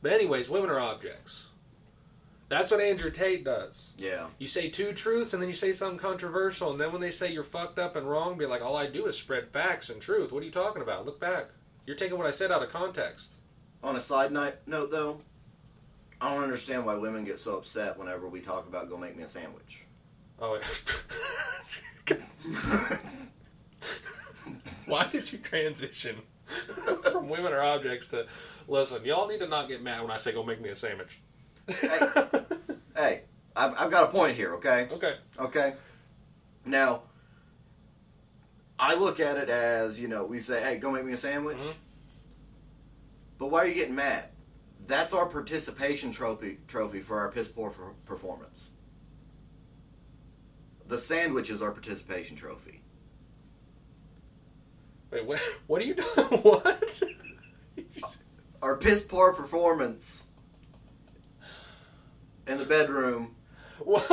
But 0.00 0.12
anyways, 0.12 0.48
women 0.48 0.70
are 0.70 0.78
objects. 0.80 1.47
That's 2.48 2.70
what 2.70 2.80
Andrew 2.80 3.10
Tate 3.10 3.44
does. 3.44 3.94
yeah, 3.98 4.28
You 4.38 4.46
say 4.46 4.70
two 4.70 4.92
truths 4.92 5.34
and 5.34 5.42
then 5.42 5.48
you 5.50 5.54
say 5.54 5.72
something 5.72 5.98
controversial, 5.98 6.70
and 6.70 6.80
then 6.80 6.92
when 6.92 7.00
they 7.00 7.10
say 7.10 7.30
you're 7.30 7.42
fucked 7.42 7.78
up 7.78 7.94
and 7.94 8.08
wrong, 8.08 8.38
be 8.38 8.46
like, 8.46 8.62
all 8.62 8.76
I 8.76 8.86
do 8.86 9.04
is 9.06 9.18
spread 9.18 9.48
facts 9.52 9.90
and 9.90 10.00
truth. 10.00 10.32
What 10.32 10.42
are 10.42 10.46
you 10.46 10.50
talking 10.50 10.80
about? 10.80 11.04
Look 11.04 11.20
back. 11.20 11.46
You're 11.86 11.96
taking 11.96 12.16
what 12.16 12.26
I 12.26 12.30
said 12.30 12.50
out 12.50 12.62
of 12.62 12.70
context. 12.70 13.34
On 13.82 13.96
a 13.96 14.00
side 14.00 14.32
note, 14.32 14.56
though, 14.66 15.20
I 16.20 16.34
don't 16.34 16.42
understand 16.42 16.86
why 16.86 16.96
women 16.96 17.24
get 17.24 17.38
so 17.38 17.58
upset 17.58 17.98
whenever 17.98 18.28
we 18.28 18.40
talk 18.40 18.66
about 18.66 18.88
go 18.88 18.96
make 18.96 19.16
me 19.16 19.22
a 19.24 19.28
sandwich. 19.28 19.84
Oh, 20.40 20.58
yeah. 22.08 22.16
Why 24.86 25.06
did 25.06 25.30
you 25.30 25.38
transition 25.38 26.16
from 27.12 27.28
women 27.28 27.52
or 27.52 27.60
objects 27.60 28.06
to 28.08 28.26
listen? 28.66 29.04
Y'all 29.04 29.28
need 29.28 29.40
to 29.40 29.46
not 29.46 29.68
get 29.68 29.82
mad 29.82 30.00
when 30.02 30.10
I 30.10 30.16
say 30.16 30.32
go 30.32 30.42
make 30.42 30.60
me 30.60 30.70
a 30.70 30.76
sandwich. 30.76 31.20
Hey, 32.96 33.22
I've, 33.54 33.74
I've 33.78 33.90
got 33.90 34.04
a 34.04 34.12
point 34.12 34.36
here, 34.36 34.54
okay? 34.54 34.88
okay. 34.92 35.16
Okay. 35.38 35.74
Now, 36.64 37.02
I 38.78 38.94
look 38.94 39.20
at 39.20 39.36
it 39.36 39.48
as, 39.48 40.00
you 40.00 40.08
know, 40.08 40.24
we 40.24 40.38
say, 40.38 40.62
hey, 40.62 40.76
go 40.78 40.90
make 40.90 41.04
me 41.04 41.12
a 41.12 41.16
sandwich. 41.16 41.58
Mhm. 41.58 41.74
But 43.38 43.50
why 43.50 43.60
are 43.60 43.66
you 43.66 43.74
getting 43.74 43.94
mad? 43.94 44.30
That's 44.86 45.12
our 45.12 45.26
participation 45.26 46.12
trophy 46.12 46.58
trophy 46.66 47.00
for 47.00 47.20
our 47.20 47.30
piss 47.30 47.48
poor 47.48 47.70
performance. 48.04 48.70
The 50.86 50.98
sandwich 50.98 51.50
is 51.50 51.60
our 51.60 51.70
participation 51.70 52.36
trophy. 52.36 52.82
Wait, 55.10 55.26
what? 55.26 55.40
What 55.66 55.82
are 55.82 55.84
you 55.84 55.94
doing? 55.94 56.08
What? 56.42 57.02
Our 58.62 58.76
piss 58.76 59.02
poor 59.04 59.32
performance 59.34 60.27
in 62.48 62.58
the 62.58 62.64
bedroom. 62.64 63.34
what? 63.84 64.10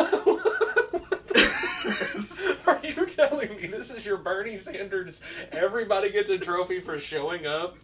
Are 2.67 2.85
you 2.85 3.05
telling 3.05 3.55
me 3.55 3.67
this 3.67 3.89
is 3.91 4.05
your 4.05 4.17
Bernie 4.17 4.57
Sanders? 4.57 5.21
Everybody 5.51 6.11
gets 6.11 6.29
a 6.29 6.37
trophy 6.37 6.79
for 6.79 6.97
showing 6.99 7.45
up. 7.45 7.77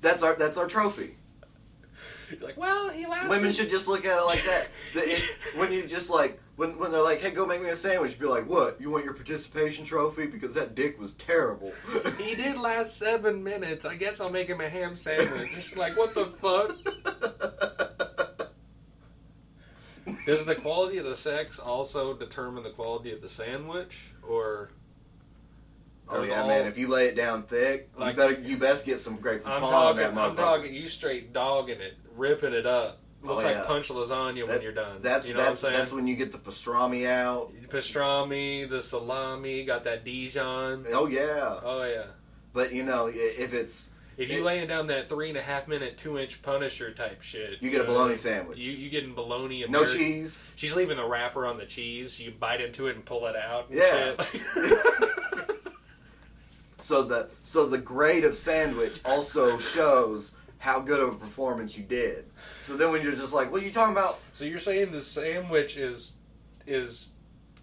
That's 0.00 0.22
our 0.22 0.34
that's 0.34 0.56
our 0.56 0.66
trophy. 0.66 1.16
You're 2.30 2.40
like, 2.40 2.56
well, 2.58 2.90
he 2.90 3.06
lasted. 3.06 3.30
Women 3.30 3.52
should 3.52 3.70
just 3.70 3.88
look 3.88 4.04
at 4.04 4.18
it 4.18 4.22
like 4.24 4.42
that. 4.42 4.68
The- 4.94 5.58
when 5.58 5.72
you 5.72 5.86
just 5.86 6.10
like 6.10 6.40
when 6.56 6.78
when 6.78 6.90
they're 6.92 7.02
like, 7.02 7.20
"Hey, 7.20 7.30
go 7.30 7.46
make 7.46 7.62
me 7.62 7.68
a 7.70 7.76
sandwich," 7.76 8.18
be 8.18 8.26
like, 8.26 8.48
"What? 8.48 8.80
You 8.80 8.90
want 8.90 9.04
your 9.04 9.14
participation 9.14 9.84
trophy 9.84 10.26
because 10.26 10.54
that 10.54 10.74
dick 10.74 11.00
was 11.00 11.14
terrible." 11.14 11.72
He 12.18 12.34
did 12.34 12.58
last 12.58 12.98
seven 12.98 13.42
minutes. 13.42 13.84
I 13.84 13.96
guess 13.96 14.20
I'll 14.20 14.30
make 14.30 14.48
him 14.48 14.60
a 14.60 14.68
ham 14.68 14.94
sandwich. 14.94 15.74
like, 15.76 15.96
what 15.96 16.14
the 16.14 16.26
fuck? 16.26 16.76
Does 20.26 20.44
the 20.44 20.54
quality 20.54 20.98
of 20.98 21.04
the 21.04 21.16
sex 21.16 21.58
also 21.58 22.14
determine 22.14 22.62
the 22.62 22.70
quality 22.70 23.12
of 23.12 23.20
the 23.20 23.28
sandwich, 23.28 24.12
or? 24.26 24.70
Oh 26.08 26.22
yeah, 26.22 26.40
all- 26.42 26.48
man! 26.48 26.66
If 26.66 26.78
you 26.78 26.88
lay 26.88 27.06
it 27.08 27.16
down 27.16 27.42
thick, 27.42 27.90
Like- 27.96 28.12
you 28.12 28.16
better 28.16 28.40
you 28.40 28.56
best 28.56 28.86
get 28.86 28.98
some 28.98 29.16
grape 29.16 29.42
I'm 29.46 29.60
talking. 29.60 29.98
that 30.02 30.16
I'm 30.16 30.34
talking. 30.36 30.72
You 30.72 30.86
straight 30.88 31.32
dogging 31.32 31.80
it, 31.80 31.94
ripping 32.16 32.54
it 32.54 32.66
up. 32.66 32.98
Oh, 33.24 33.28
Looks 33.30 33.42
Oh, 33.42 33.46
like 33.48 33.56
yeah. 33.56 33.62
punch 33.64 33.88
lasagna 33.88 34.46
when 34.46 34.62
you're 34.62 34.70
done. 34.72 35.02
That's 35.02 35.26
you 35.26 35.34
know 35.34 35.40
that's 35.42 35.60
what 35.62 35.70
I'm 35.70 35.72
saying. 35.72 35.78
that's 35.80 35.92
when 35.92 36.06
you 36.06 36.14
get 36.16 36.30
the 36.32 36.38
pastrami 36.38 37.04
out. 37.06 37.52
Pastrami, 37.68 38.68
the 38.70 38.80
salami, 38.80 39.64
got 39.64 39.84
that 39.84 40.04
Dijon. 40.04 40.86
Oh 40.92 41.06
yeah, 41.08 41.58
Oh 41.62 41.82
yeah. 41.84 42.04
but 42.52 42.72
you 42.72 42.84
know 42.84 43.10
if 43.12 43.52
it's 43.52 43.90
If 44.18 44.32
you 44.32 44.42
laying 44.42 44.66
down 44.66 44.88
that 44.88 45.08
three 45.08 45.28
and 45.28 45.38
a 45.38 45.42
half 45.42 45.68
minute, 45.68 45.96
two 45.96 46.18
inch 46.18 46.42
Punisher 46.42 46.92
type 46.92 47.22
shit, 47.22 47.62
You 47.62 47.70
get 47.70 47.82
a 47.82 47.84
know, 47.84 47.90
bologna 47.92 48.14
uh, 48.14 48.16
sandwich. 48.16 48.58
You 48.58 48.72
you 48.72 48.90
getting 48.90 49.14
bologna? 49.14 49.64
no 49.68 49.84
cheese, 49.86 50.44
She's 50.56 50.74
leaving 50.74 50.96
the 50.96 51.06
wrapper 51.06 51.46
on 51.46 51.56
the 51.56 51.66
cheese. 51.66 52.18
You 52.18 52.32
bite 52.32 52.60
into 52.60 52.88
it 52.88 52.96
and 52.96 53.04
pull 53.04 53.26
it 53.26 53.36
out. 53.36 53.70
And 53.70 53.78
Yeah. 53.78 54.16
Shit. 54.20 54.42
so 56.80 57.02
the 57.04 57.28
so 57.42 57.66
the 57.66 57.78
grade 57.78 58.24
of 58.24 58.36
sandwich 58.36 59.00
also 59.04 59.58
shows 59.58 60.34
how 60.58 60.80
good 60.80 60.98
of 61.00 61.10
a 61.10 61.16
performance 61.16 61.78
you 61.78 61.84
did. 61.84 62.24
So 62.62 62.76
then 62.76 62.90
when 62.90 63.02
you're 63.02 63.12
just 63.12 63.32
like, 63.32 63.52
what 63.52 63.62
are 63.62 63.64
you 63.64 63.70
talking 63.70 63.92
about? 63.92 64.18
so 64.32 64.44
you're 64.44 64.58
saying 64.58 64.90
the 64.90 65.00
sandwich 65.00 65.76
is 65.76 66.16
is 66.66 67.12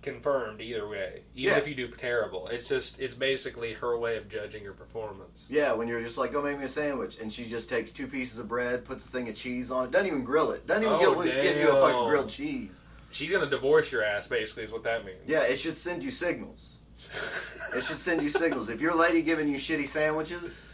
confirmed 0.06 0.62
either 0.62 0.88
way, 0.88 1.24
even 1.36 1.54
Yeah. 1.54 1.58
if 1.60 1.68
you 1.68 1.76
do 1.76 1.88
terrible. 1.90 2.48
It's 2.48 2.70
just 2.70 3.00
it's 3.02 3.14
basically 3.14 3.74
her 3.74 3.98
way 3.98 4.16
of 4.16 4.30
judging 4.30 4.64
your 4.64 4.72
performance. 4.74 5.48
Yeah, 5.50 5.74
when 5.74 5.90
you're 5.90 6.02
just 6.02 6.18
like, 6.18 6.32
go 6.32 6.42
make 6.42 6.58
me 6.58 6.64
a 6.64 6.68
sandwich, 6.70 7.20
and 7.20 7.34
she 7.34 7.44
just 7.46 7.68
takes 7.70 7.92
two 7.92 8.08
pieces 8.08 8.40
of 8.40 8.48
bread, 8.48 8.86
puts 8.86 9.04
a 9.04 9.08
thing 9.10 9.28
of 9.28 9.36
cheese 9.36 9.70
on 9.72 9.86
it, 9.86 9.92
doesn't 9.92 10.08
even 10.08 10.24
grill 10.24 10.52
it, 10.52 10.66
doesn't 10.66 10.84
even 10.84 10.96
Oh, 10.96 11.22
give, 11.22 11.34
give 11.42 11.58
you 11.58 11.70
a 11.70 11.82
fucking 11.82 12.08
grilled 12.08 12.30
cheese. 12.30 12.84
She's 13.12 13.32
gonna 13.32 13.50
divorce 13.50 13.92
your 13.92 14.04
ass. 14.04 14.28
Basically, 14.28 14.64
is 14.64 14.72
what 14.72 14.84
that 14.84 15.06
means. 15.06 15.20
Yeah, 15.28 15.42
it 15.44 15.58
should 15.60 15.78
send 15.78 16.04
you 16.04 16.12
signals. 16.12 16.80
It 17.76 17.84
should 17.84 17.98
send 18.00 18.22
you 18.22 18.30
signals. 18.30 18.70
If 18.70 18.80
your 18.80 18.96
lady 18.96 19.22
giving 19.22 19.50
you 19.50 19.58
shitty 19.58 19.88
sandwiches, 19.88 20.66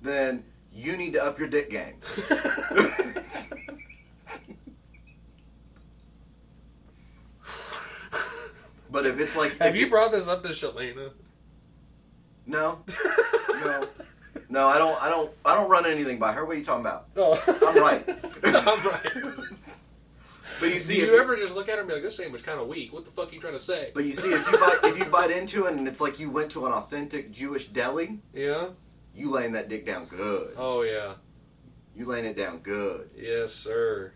then 0.00 0.42
you 0.72 0.96
need 0.96 1.12
to 1.12 1.22
up 1.22 1.38
your 1.38 1.48
dick 1.48 1.68
game. 1.68 1.96
But 8.96 9.04
if 9.04 9.20
it's 9.20 9.36
like, 9.36 9.58
Have 9.58 9.74
if 9.74 9.76
you 9.76 9.90
brought 9.90 10.10
this 10.10 10.26
up 10.26 10.42
to 10.44 10.48
Shalena? 10.48 11.10
No, 12.46 12.80
no, 13.50 13.86
no. 14.48 14.68
I 14.68 14.78
don't. 14.78 15.02
I 15.02 15.10
don't. 15.10 15.30
I 15.44 15.54
don't 15.54 15.68
run 15.68 15.84
anything 15.84 16.18
by 16.18 16.32
her. 16.32 16.46
What 16.46 16.56
are 16.56 16.58
you 16.58 16.64
talking 16.64 16.80
about? 16.80 17.08
Oh, 17.14 17.34
I'm 17.46 17.76
right. 17.76 18.02
I'm 18.44 18.86
right. 18.86 19.48
But 20.60 20.68
you 20.68 20.76
Do 20.76 20.78
see, 20.78 21.00
if 21.00 21.08
you 21.10 21.20
ever 21.20 21.36
just 21.36 21.54
look 21.54 21.68
at 21.68 21.74
her 21.74 21.80
and 21.80 21.88
be 21.88 21.92
like, 21.92 22.04
"This 22.04 22.16
sandwich 22.16 22.42
kind 22.42 22.58
of 22.58 22.68
weak. 22.68 22.90
What 22.94 23.04
the 23.04 23.10
fuck 23.10 23.30
are 23.30 23.34
you 23.34 23.38
trying 23.38 23.52
to 23.52 23.58
say?" 23.58 23.90
But 23.92 24.06
you 24.06 24.12
see, 24.12 24.30
if 24.30 24.50
you 24.50 24.58
bite, 24.58 24.78
if 24.84 24.98
you 24.98 25.04
bite 25.04 25.30
into 25.30 25.66
it, 25.66 25.74
and 25.74 25.86
it's 25.86 26.00
like 26.00 26.18
you 26.18 26.30
went 26.30 26.50
to 26.52 26.64
an 26.64 26.72
authentic 26.72 27.30
Jewish 27.30 27.66
deli, 27.66 28.20
yeah. 28.32 28.68
you 29.14 29.30
laying 29.30 29.52
that 29.52 29.68
dick 29.68 29.84
down 29.84 30.06
good. 30.06 30.54
Oh 30.56 30.80
yeah. 30.80 31.16
You 31.94 32.06
laying 32.06 32.24
it 32.24 32.38
down 32.38 32.60
good. 32.60 33.10
Yes, 33.14 33.52
sir. 33.52 34.14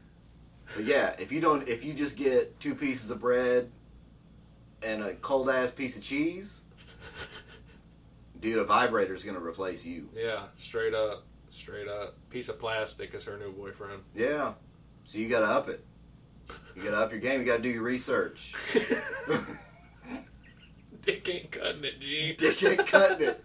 But 0.75 0.87
yeah, 0.87 1.17
if 1.19 1.33
you 1.33 1.43
don't, 1.43 1.69
if 1.69 1.85
you 1.85 1.93
just 1.93 2.17
get 2.17 2.59
two 2.61 2.75
pieces 2.75 3.11
of 3.11 3.21
bread 3.21 3.71
and 4.83 5.03
a 5.03 5.15
cold 5.15 5.51
ass 5.51 5.71
piece 5.71 5.97
of 5.97 6.03
cheese, 6.03 6.63
dude, 8.41 8.59
a 8.59 8.65
vibrator's 8.65 9.25
gonna 9.25 9.41
replace 9.41 9.85
you. 9.85 10.09
Yeah, 10.15 10.45
straight 10.57 10.95
up, 10.95 11.25
straight 11.49 11.89
up. 11.89 12.15
Piece 12.31 12.49
of 12.49 12.59
plastic 12.59 13.15
is 13.15 13.25
her 13.25 13.39
new 13.39 13.53
boyfriend. 13.53 14.03
Yeah. 14.15 14.55
So 15.05 15.19
you 15.19 15.29
gotta 15.29 15.47
up 15.47 15.69
it. 15.69 15.85
You 16.75 16.83
gotta 16.83 16.99
up 16.99 17.11
your 17.11 17.21
game. 17.21 17.41
You 17.41 17.47
gotta 17.47 17.63
do 17.63 17.69
your 17.69 17.83
research. 17.83 18.55
Dick 21.01 21.29
ain't 21.29 21.51
cutting 21.51 21.85
it, 21.85 22.01
G. 22.01 22.35
Dick 22.37 22.63
ain't 22.63 22.87
cutting 22.87 23.29
it. 23.29 23.45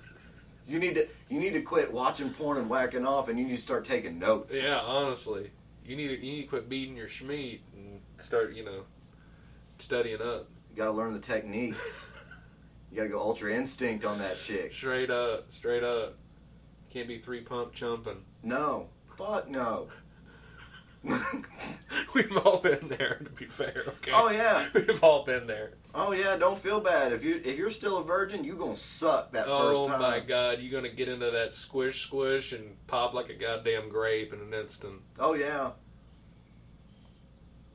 You 0.67 0.79
need 0.79 0.95
to 0.95 1.07
you 1.29 1.39
need 1.39 1.53
to 1.53 1.61
quit 1.61 1.93
watching 1.93 2.29
porn 2.31 2.57
and 2.57 2.69
whacking 2.69 3.05
off, 3.05 3.29
and 3.29 3.37
you 3.37 3.45
need 3.45 3.55
to 3.55 3.61
start 3.61 3.85
taking 3.85 4.19
notes. 4.19 4.63
Yeah, 4.63 4.79
honestly, 4.79 5.51
you 5.85 5.95
need 5.95 6.07
to 6.07 6.15
you 6.15 6.31
need 6.31 6.41
to 6.43 6.47
quit 6.47 6.69
beating 6.69 6.95
your 6.95 7.07
schmeat 7.07 7.59
and 7.75 7.99
start, 8.17 8.55
you 8.55 8.65
know, 8.65 8.81
studying 9.77 10.21
up. 10.21 10.47
You 10.75 10.83
gotta 10.83 10.91
learn 10.91 11.13
the 11.13 11.19
techniques. 11.19 12.09
You 12.91 12.97
gotta 12.97 13.07
go 13.07 13.17
ultra 13.21 13.53
instinct 13.53 14.03
on 14.03 14.17
that 14.17 14.37
chick. 14.37 14.73
Straight 14.73 15.09
up, 15.09 15.49
straight 15.49 15.85
up. 15.85 16.17
Can't 16.89 17.07
be 17.07 17.17
three 17.17 17.39
pump 17.39 17.71
chumping. 17.71 18.17
No. 18.43 18.89
Fuck 19.17 19.49
no. 19.49 19.87
We've 22.13 22.35
all 22.45 22.57
been 22.57 22.89
there, 22.89 23.21
to 23.23 23.29
be 23.29 23.45
fair. 23.45 23.83
Okay. 23.87 24.11
oh 24.13 24.29
yeah. 24.29 24.67
We've 24.73 25.01
all 25.01 25.23
been 25.23 25.47
there. 25.47 25.75
Oh 25.93 26.11
yeah, 26.11 26.35
don't 26.35 26.59
feel 26.59 26.81
bad. 26.81 27.13
If 27.13 27.23
you 27.23 27.41
if 27.45 27.57
you're 27.57 27.71
still 27.71 27.99
a 27.99 28.03
virgin, 28.03 28.43
you 28.43 28.55
gonna 28.55 28.75
suck 28.75 29.31
that 29.31 29.47
Oh 29.47 29.59
first 29.59 29.91
time. 29.93 30.01
Oh 30.01 30.11
my 30.11 30.19
god, 30.19 30.59
you're 30.59 30.73
gonna 30.73 30.93
get 30.93 31.07
into 31.07 31.31
that 31.31 31.53
squish 31.53 32.01
squish 32.01 32.51
and 32.51 32.75
pop 32.87 33.13
like 33.13 33.29
a 33.29 33.35
goddamn 33.35 33.87
grape 33.87 34.33
in 34.33 34.41
an 34.41 34.53
instant. 34.53 34.99
Oh 35.19 35.35
yeah. 35.35 35.71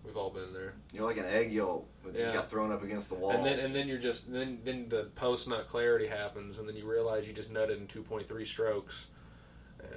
We've 0.05 0.17
all 0.17 0.31
been 0.31 0.53
there. 0.53 0.75
You're 0.93 1.05
like 1.07 1.19
an 1.19 1.27
egg 1.27 1.53
yolk 1.53 1.87
that 2.05 2.17
just 2.17 2.33
got 2.33 2.49
thrown 2.51 2.73
up 2.73 2.83
against 2.83 3.09
the 3.11 3.15
wall. 3.17 3.33
And 3.33 3.45
then 3.45 3.59
and 3.61 3.75
then 3.75 3.87
you're 3.87 3.99
just 3.99 4.33
then 4.33 4.59
then 4.65 4.89
the 4.89 5.05
post 5.15 5.47
nut 5.49 5.67
clarity 5.69 6.07
happens 6.07 6.59
and 6.59 6.67
then 6.69 6.75
you 6.77 6.91
realize 6.91 7.27
you 7.29 7.35
just 7.35 7.53
nutted 7.53 7.77
in 7.79 7.87
2.3 7.87 8.47
strokes. 8.47 9.07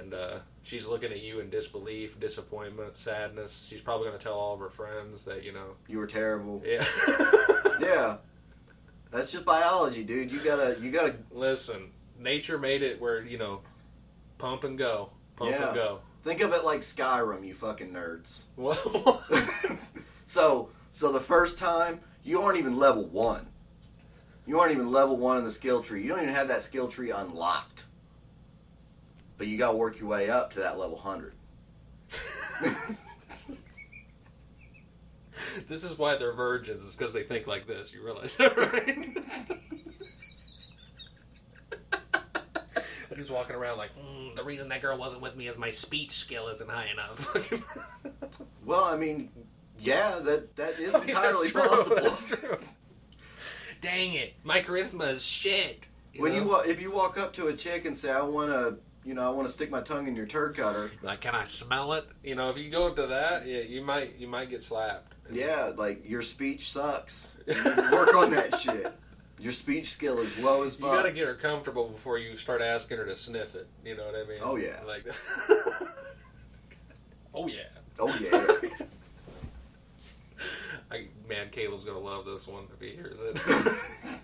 And 0.00 0.14
uh, 0.14 0.38
she's 0.62 0.86
looking 0.86 1.10
at 1.12 1.20
you 1.22 1.40
in 1.40 1.50
disbelief, 1.50 2.18
disappointment, 2.18 2.96
sadness. 2.96 3.66
She's 3.68 3.82
probably 3.82 4.06
going 4.08 4.18
to 4.18 4.24
tell 4.24 4.34
all 4.34 4.54
of 4.54 4.60
her 4.60 4.70
friends 4.70 5.26
that, 5.26 5.44
you 5.44 5.52
know, 5.52 5.74
you 5.88 5.98
were 5.98 6.06
terrible. 6.06 6.62
yeah. 6.64 6.84
Yeah. 7.80 8.16
That's 9.10 9.32
just 9.32 9.44
biology, 9.44 10.04
dude. 10.04 10.30
You 10.32 10.38
gotta 10.44 10.76
you 10.80 10.90
gotta 10.92 11.16
Listen, 11.32 11.90
nature 12.18 12.56
made 12.58 12.82
it 12.82 13.00
where, 13.00 13.22
you 13.24 13.36
know, 13.38 13.60
pump 14.38 14.64
and 14.64 14.78
go. 14.78 15.10
Pump 15.36 15.50
Yeah. 15.50 15.66
and 15.66 15.74
go. 15.74 16.00
think 16.22 16.40
of 16.40 16.52
it 16.52 16.64
like 16.64 16.80
Skyrim, 16.80 17.44
you 17.46 17.54
fucking 17.54 17.90
nerds. 17.92 18.42
Well, 18.56 18.76
so 20.26 20.70
so 20.90 21.12
the 21.12 21.20
first 21.20 21.58
time 21.58 22.00
you 22.22 22.42
aren't 22.42 22.58
even 22.58 22.76
level 22.76 23.04
one. 23.04 23.46
You 24.46 24.60
aren't 24.60 24.72
even 24.72 24.92
level 24.92 25.16
one 25.16 25.38
in 25.38 25.44
the 25.44 25.50
skill 25.50 25.82
tree. 25.82 26.02
You 26.02 26.08
don't 26.08 26.22
even 26.22 26.34
have 26.34 26.48
that 26.48 26.62
skill 26.62 26.88
tree 26.88 27.10
unlocked. 27.10 27.84
But 29.38 29.46
you 29.46 29.58
gotta 29.58 29.76
work 29.76 29.98
your 29.98 30.08
way 30.08 30.30
up 30.30 30.52
to 30.52 30.60
that 30.60 30.78
level 30.78 30.98
hundred. 30.98 31.34
this 35.68 35.84
is 35.84 35.98
why 35.98 36.16
they're 36.16 36.32
virgins, 36.32 36.84
is 36.84 36.94
because 36.94 37.12
they 37.12 37.22
think 37.22 37.46
like 37.46 37.66
this. 37.66 37.92
You 37.92 38.04
realize 38.04 38.36
that, 38.36 38.56
right? 38.56 39.18
And 43.14 43.20
he's 43.20 43.30
walking 43.30 43.54
around 43.54 43.78
like, 43.78 43.90
mm, 43.96 44.34
the 44.34 44.42
reason 44.42 44.68
that 44.70 44.82
girl 44.82 44.98
wasn't 44.98 45.22
with 45.22 45.36
me 45.36 45.46
is 45.46 45.56
my 45.56 45.70
speech 45.70 46.10
skill 46.10 46.48
isn't 46.48 46.68
high 46.68 46.88
enough. 46.92 47.32
Well, 48.64 48.84
I 48.84 48.96
mean, 48.96 49.30
yeah, 49.80 50.18
that 50.20 50.56
that 50.56 50.78
is 50.78 50.94
I 50.94 51.00
mean, 51.00 51.08
entirely 51.10 51.48
true, 51.50 51.62
possible. 51.62 51.96
That's 52.02 52.28
true. 52.28 52.58
Dang 53.80 54.14
it, 54.14 54.34
my 54.44 54.60
charisma 54.62 55.10
is 55.10 55.24
shit. 55.24 55.88
when 56.18 56.32
you 56.32 56.40
know? 56.42 56.46
wa- 56.48 56.60
if 56.60 56.80
you 56.80 56.90
walk 56.90 57.18
up 57.18 57.32
to 57.34 57.48
a 57.48 57.52
chick 57.54 57.84
and 57.84 57.96
say, 57.96 58.10
"I 58.10 58.22
want 58.22 58.50
to," 58.50 58.78
you 59.04 59.14
know, 59.14 59.26
"I 59.26 59.30
want 59.30 59.46
to 59.46 59.52
stick 59.52 59.70
my 59.70 59.82
tongue 59.82 60.06
in 60.06 60.16
your 60.16 60.26
turd 60.26 60.56
cutter," 60.56 60.90
like, 61.02 61.20
can 61.20 61.34
I 61.34 61.44
smell 61.44 61.92
it? 61.94 62.06
You 62.22 62.34
know, 62.34 62.48
if 62.48 62.56
you 62.56 62.70
go 62.70 62.86
up 62.86 62.96
to 62.96 63.06
that, 63.08 63.46
yeah, 63.46 63.60
you 63.60 63.82
might 63.82 64.16
you 64.18 64.26
might 64.26 64.48
get 64.48 64.62
slapped. 64.62 65.12
yeah, 65.30 65.72
like 65.76 66.08
your 66.08 66.22
speech 66.22 66.70
sucks. 66.70 67.30
You 67.46 67.90
work 67.92 68.14
on 68.14 68.30
that 68.30 68.56
shit. 68.58 68.90
Your 69.38 69.52
speech 69.52 69.90
skill 69.90 70.18
is 70.20 70.42
low 70.42 70.62
as 70.64 70.76
fuck. 70.76 70.90
You 70.92 70.96
gotta 70.96 71.12
get 71.12 71.26
her 71.26 71.34
comfortable 71.34 71.88
before 71.88 72.16
you 72.18 72.36
start 72.36 72.62
asking 72.62 72.96
her 72.96 73.04
to 73.04 73.14
sniff 73.14 73.54
it. 73.54 73.66
You 73.84 73.96
know 73.96 74.04
what 74.06 74.14
I 74.14 74.24
mean? 74.26 74.38
Oh, 74.42 74.56
yeah. 74.56 74.80
Like, 74.86 75.04
oh 77.34 77.46
yeah. 77.48 77.64
oh 77.98 78.16
yeah. 78.22 78.68
Man, 81.28 81.48
Caleb's 81.50 81.84
gonna 81.84 81.98
love 81.98 82.26
this 82.26 82.46
one 82.46 82.64
if 82.74 82.80
he 82.80 82.94
hears 82.94 83.22
it. 83.22 83.38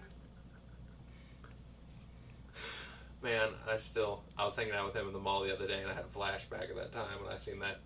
man, 3.22 3.48
I 3.68 3.76
still 3.78 4.22
I 4.36 4.44
was 4.44 4.54
hanging 4.56 4.74
out 4.74 4.84
with 4.86 4.94
him 4.94 5.06
in 5.06 5.12
the 5.12 5.18
mall 5.18 5.42
the 5.42 5.54
other 5.54 5.66
day, 5.66 5.80
and 5.80 5.90
I 5.90 5.94
had 5.94 6.04
a 6.04 6.08
flashback 6.08 6.70
of 6.70 6.76
that 6.76 6.92
time 6.92 7.22
when 7.22 7.32
I 7.32 7.36
seen 7.36 7.58
that 7.60 7.80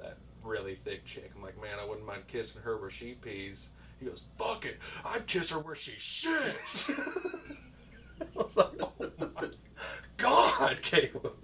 that 0.00 0.16
really 0.42 0.76
thick 0.76 1.04
chick. 1.04 1.30
I'm 1.36 1.42
like, 1.42 1.60
man, 1.60 1.78
I 1.80 1.84
wouldn't 1.84 2.06
mind 2.06 2.26
kissing 2.26 2.62
her 2.62 2.78
where 2.78 2.90
she 2.90 3.12
pees. 3.12 3.70
He 4.00 4.06
goes, 4.06 4.24
fuck 4.36 4.64
it, 4.64 4.78
I'd 5.04 5.26
kiss 5.26 5.50
her 5.50 5.58
where 5.58 5.74
she 5.74 5.92
shits. 5.92 6.90
I 8.20 8.24
was 8.34 8.56
like, 8.56 8.72
oh 8.80 8.92
my 9.18 9.48
god, 10.16 10.82
Caleb. 10.82 11.36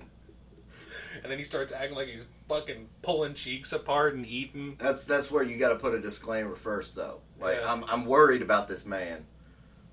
and 1.22 1.30
then 1.30 1.38
he 1.38 1.44
starts 1.44 1.72
acting 1.72 1.96
like 1.96 2.08
he's 2.08 2.24
fucking 2.50 2.88
pulling 3.02 3.32
cheeks 3.34 3.72
apart 3.72 4.14
and 4.14 4.26
eating. 4.26 4.76
That's 4.78 5.04
that's 5.04 5.30
where 5.30 5.42
you 5.42 5.56
got 5.56 5.70
to 5.70 5.76
put 5.76 5.94
a 5.94 6.00
disclaimer 6.00 6.56
first, 6.56 6.94
though. 6.96 7.20
Like 7.40 7.58
Yeah. 7.60 7.72
I'm 7.72 7.84
I'm 7.88 8.04
worried 8.04 8.42
about 8.42 8.68
this 8.68 8.84
man 8.84 9.24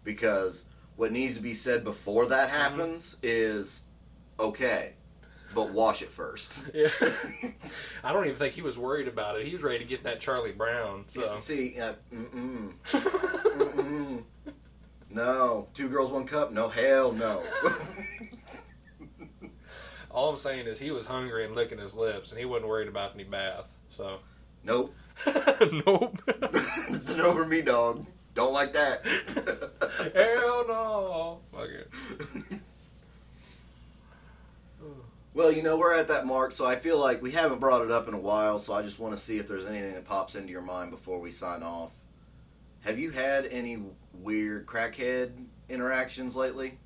because 0.04 0.64
what 0.96 1.12
needs 1.12 1.36
to 1.36 1.42
be 1.42 1.54
said 1.54 1.84
before 1.84 2.26
that 2.28 2.50
Mm-hmm. 2.50 2.58
happens 2.58 3.18
is 3.22 3.82
okay, 4.40 4.94
but 5.54 5.72
wash 5.72 6.02
it 6.02 6.10
first. 6.10 6.60
Yeah. 6.74 6.90
I 8.04 8.12
don't 8.14 8.26
even 8.26 8.36
think 8.38 8.54
he 8.54 8.62
was 8.62 8.78
worried 8.78 9.08
about 9.08 9.40
it. 9.40 9.46
He 9.46 9.54
was 9.54 9.64
ready 9.64 9.80
to 9.80 9.86
get 9.86 10.04
that 10.04 10.20
Charlie 10.20 10.52
Brown. 10.52 11.04
So 11.08 11.38
See, 11.38 11.80
uh, 11.80 11.94
mm-mm. 12.14 12.74
Mm-mm. 12.86 14.24
no, 15.10 15.68
two 15.74 15.90
girls, 15.90 16.12
one 16.12 16.26
cup. 16.26 16.52
No, 16.52 16.68
hell 16.70 17.12
no. 17.12 17.44
all 20.18 20.32
I'm 20.32 20.38
saying 20.38 20.66
is 20.66 20.80
he 20.80 20.90
was 20.90 21.06
hungry 21.06 21.46
and 21.46 21.54
licking 21.54 21.78
his 21.78 21.94
lips, 21.94 22.32
and 22.32 22.40
he 22.40 22.46
wasn't 22.46 22.70
worried 22.70 22.88
about 22.88 23.14
any 23.14 23.24
bath. 23.24 23.78
So 23.92 24.18
nope, 24.64 24.96
nope. 25.86 26.20
it's 26.28 27.12
an 27.12 27.22
over 27.22 27.46
me 27.46 27.62
dog. 27.62 28.04
Don't 28.34 28.52
like 28.52 28.74
that. 28.74 29.06
Hell 30.16 30.66
no. 30.68 31.40
Fuck 31.52 31.70
it. 31.70 32.60
Well, 35.34 35.52
you 35.52 35.62
know, 35.62 35.78
we're 35.78 35.94
at 35.94 36.08
that 36.08 36.26
mark, 36.26 36.52
so 36.52 36.66
I 36.66 36.78
feel 36.78 36.98
like 36.98 37.22
we 37.22 37.30
haven't 37.30 37.60
brought 37.60 37.84
it 37.84 37.92
up 37.92 38.08
in 38.08 38.16
a 38.16 38.20
while, 38.20 38.58
so 38.58 38.74
I 38.74 38.82
just 38.82 38.98
want 38.98 39.14
to 39.14 39.22
see 39.22 39.38
if 39.38 39.48
there's 39.48 39.68
anything 39.68 39.94
that 39.94 40.04
pops 40.04 40.34
into 40.34 40.50
your 40.50 40.64
mind 40.64 40.90
before 40.90 41.20
we 41.20 41.30
sign 41.30 41.62
off. 41.62 41.94
Have 42.80 42.98
you 42.98 43.12
had 43.12 43.46
any 43.46 43.84
weird 44.16 44.66
crackhead 44.66 45.34
interactions 45.70 46.36
lately? 46.36 46.80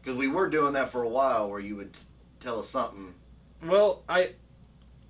Because 0.00 0.16
we 0.16 0.26
were 0.26 0.48
doing 0.48 0.72
that 0.72 0.90
for 0.90 1.02
a 1.02 1.08
while 1.08 1.50
where 1.50 1.60
you 1.60 1.76
would 1.76 1.92
t- 1.92 2.00
tell 2.40 2.58
us 2.60 2.68
something. 2.68 3.14
Well, 3.64 4.02
I 4.08 4.32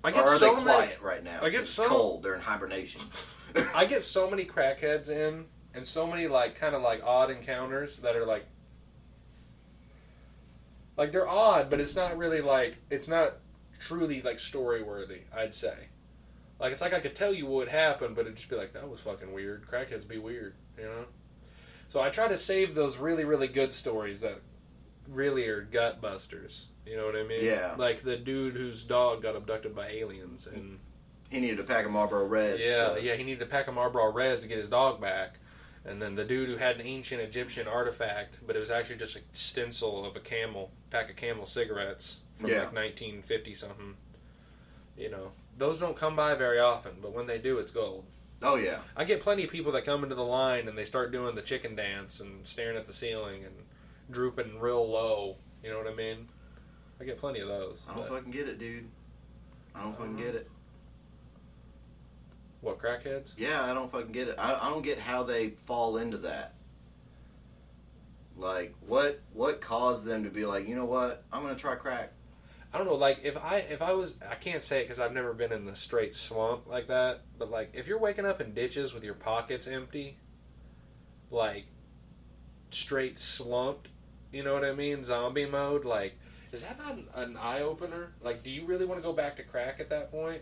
I 0.03 0.11
get 0.11 0.25
Or 0.25 0.29
are 0.29 0.37
so 0.37 0.45
they 0.55 0.63
many 0.63 0.63
quiet 0.63 1.01
right 1.01 1.23
now? 1.23 1.39
I 1.41 1.49
get 1.49 1.65
so- 1.65 1.85
cold. 1.85 2.23
They're 2.23 2.35
in 2.35 2.41
hibernation. 2.41 3.01
I 3.75 3.85
get 3.85 4.03
so 4.03 4.29
many 4.29 4.45
crackheads 4.45 5.09
in, 5.09 5.45
and 5.73 5.85
so 5.85 6.07
many 6.07 6.27
like 6.27 6.55
kind 6.55 6.75
of 6.75 6.81
like 6.81 7.03
odd 7.03 7.29
encounters 7.31 7.97
that 7.97 8.15
are 8.15 8.25
like, 8.25 8.45
like 10.97 11.11
they're 11.11 11.27
odd, 11.27 11.69
but 11.69 11.79
it's 11.79 11.95
not 11.95 12.17
really 12.17 12.41
like 12.41 12.77
it's 12.89 13.07
not 13.07 13.33
truly 13.79 14.21
like 14.21 14.39
story 14.39 14.81
worthy. 14.83 15.21
I'd 15.35 15.53
say, 15.53 15.75
like 16.59 16.71
it's 16.71 16.81
like 16.81 16.93
I 16.93 16.99
could 16.99 17.15
tell 17.15 17.33
you 17.33 17.45
what 17.45 17.67
happened, 17.67 18.15
but 18.15 18.21
it'd 18.21 18.35
just 18.37 18.49
be 18.49 18.55
like 18.55 18.73
that 18.73 18.89
was 18.89 19.01
fucking 19.01 19.31
weird. 19.33 19.67
Crackheads 19.69 20.07
be 20.07 20.17
weird, 20.17 20.55
you 20.77 20.85
know. 20.85 21.05
So 21.87 21.99
I 21.99 22.09
try 22.09 22.27
to 22.27 22.37
save 22.37 22.73
those 22.75 22.97
really 22.97 23.25
really 23.25 23.47
good 23.47 23.73
stories 23.73 24.21
that 24.21 24.39
really 25.09 25.47
are 25.47 25.61
gut 25.61 26.01
busters. 26.01 26.67
You 26.91 26.97
know 26.97 27.05
what 27.05 27.15
I 27.15 27.23
mean? 27.23 27.45
Yeah. 27.45 27.75
Like 27.77 28.01
the 28.01 28.17
dude 28.17 28.55
whose 28.55 28.83
dog 28.83 29.21
got 29.21 29.37
abducted 29.37 29.73
by 29.73 29.87
aliens 29.87 30.45
and. 30.45 30.77
he 31.29 31.39
needed 31.39 31.61
a 31.61 31.63
pack 31.63 31.85
of 31.85 31.91
Marlboro 31.91 32.25
Reds. 32.25 32.61
Yeah, 32.61 32.95
to- 32.95 33.01
yeah, 33.01 33.15
he 33.15 33.23
needed 33.23 33.39
to 33.39 33.45
pack 33.45 33.67
a 33.67 33.71
Marlboro 33.71 34.11
Reds 34.11 34.41
to 34.41 34.49
get 34.49 34.57
his 34.57 34.67
dog 34.67 34.99
back. 34.99 35.39
And 35.85 36.01
then 36.01 36.15
the 36.15 36.25
dude 36.25 36.49
who 36.49 36.57
had 36.57 36.75
an 36.81 36.85
ancient 36.85 37.21
Egyptian 37.21 37.65
artifact, 37.65 38.39
but 38.45 38.57
it 38.57 38.59
was 38.59 38.69
actually 38.69 38.97
just 38.97 39.15
a 39.15 39.21
stencil 39.31 40.03
of 40.05 40.17
a 40.17 40.19
camel, 40.19 40.69
pack 40.89 41.09
of 41.09 41.15
camel 41.15 41.45
cigarettes 41.45 42.19
from 42.35 42.49
Yeah. 42.49 42.63
like 42.63 42.73
1950 42.73 43.53
something. 43.55 43.95
You 44.97 45.09
know, 45.11 45.31
those 45.57 45.79
don't 45.79 45.95
come 45.95 46.17
by 46.17 46.35
very 46.35 46.59
often, 46.59 46.95
but 47.01 47.13
when 47.13 47.25
they 47.25 47.37
do, 47.37 47.57
it's 47.57 47.71
gold. 47.71 48.03
Oh 48.43 48.55
yeah. 48.55 48.79
I 48.97 49.05
get 49.05 49.21
plenty 49.21 49.45
of 49.45 49.49
people 49.49 49.71
that 49.71 49.85
come 49.85 50.03
into 50.03 50.15
the 50.15 50.23
line 50.23 50.67
and 50.67 50.77
they 50.77 50.83
start 50.83 51.11
doing 51.13 51.35
the 51.35 51.41
chicken 51.41 51.73
dance 51.75 52.19
and 52.19 52.45
staring 52.45 52.75
at 52.75 52.85
the 52.85 52.93
ceiling 52.93 53.45
and 53.45 53.55
drooping 54.09 54.59
real 54.59 54.87
low. 54.91 55.37
You 55.63 55.69
know 55.71 55.77
what 55.77 55.87
I 55.87 55.95
mean? 55.95 56.27
I 57.01 57.03
get 57.03 57.17
plenty 57.17 57.39
of 57.39 57.47
those. 57.47 57.83
I 57.89 57.95
don't 57.95 58.07
but- 58.07 58.17
fucking 58.17 58.31
get 58.31 58.47
it, 58.47 58.59
dude. 58.59 58.87
I 59.73 59.81
don't 59.81 59.97
fucking 59.97 60.17
get 60.17 60.35
it. 60.35 60.49
what 62.59 62.77
crackheads? 62.77 63.33
Yeah, 63.37 63.63
I 63.63 63.73
don't 63.73 63.91
fucking 63.91 64.11
get 64.11 64.27
it. 64.27 64.35
I, 64.37 64.53
I 64.53 64.69
don't 64.69 64.83
get 64.83 64.99
how 64.99 65.23
they 65.23 65.49
fall 65.49 65.97
into 65.97 66.17
that. 66.19 66.53
Like, 68.37 68.75
what 68.85 69.21
what 69.33 69.61
caused 69.61 70.05
them 70.05 70.25
to 70.25 70.29
be 70.29 70.45
like, 70.45 70.67
you 70.67 70.75
know 70.75 70.85
what? 70.85 71.23
I'm 71.33 71.41
gonna 71.41 71.55
try 71.55 71.75
crack. 71.75 72.11
I 72.73 72.77
don't 72.77 72.85
know. 72.87 72.95
Like 72.95 73.21
if 73.23 73.35
I 73.37 73.57
if 73.69 73.81
I 73.81 73.93
was 73.93 74.15
I 74.29 74.35
can't 74.35 74.61
say 74.61 74.79
it 74.79 74.83
because 74.83 74.99
I've 74.99 75.13
never 75.13 75.33
been 75.33 75.51
in 75.51 75.65
the 75.65 75.75
straight 75.75 76.13
swamp 76.13 76.67
like 76.67 76.87
that. 76.87 77.21
But 77.39 77.49
like 77.49 77.71
if 77.73 77.87
you're 77.87 77.99
waking 77.99 78.25
up 78.25 78.41
in 78.41 78.53
ditches 78.53 78.93
with 78.93 79.03
your 79.03 79.13
pockets 79.15 79.67
empty, 79.67 80.17
like 81.31 81.65
straight 82.69 83.17
slumped, 83.17 83.89
you 84.31 84.43
know 84.43 84.53
what 84.53 84.63
I 84.63 84.73
mean? 84.73 85.01
Zombie 85.03 85.45
mode. 85.45 85.83
Like 85.85 86.17
is 86.51 86.61
that 86.63 86.77
not 86.77 86.93
an, 86.95 87.07
an 87.15 87.37
eye 87.37 87.61
opener? 87.61 88.13
Like 88.21 88.43
do 88.43 88.51
you 88.51 88.65
really 88.65 88.85
want 88.85 89.01
to 89.01 89.05
go 89.07 89.13
back 89.13 89.35
to 89.37 89.43
crack 89.43 89.79
at 89.79 89.89
that 89.89 90.11
point? 90.11 90.41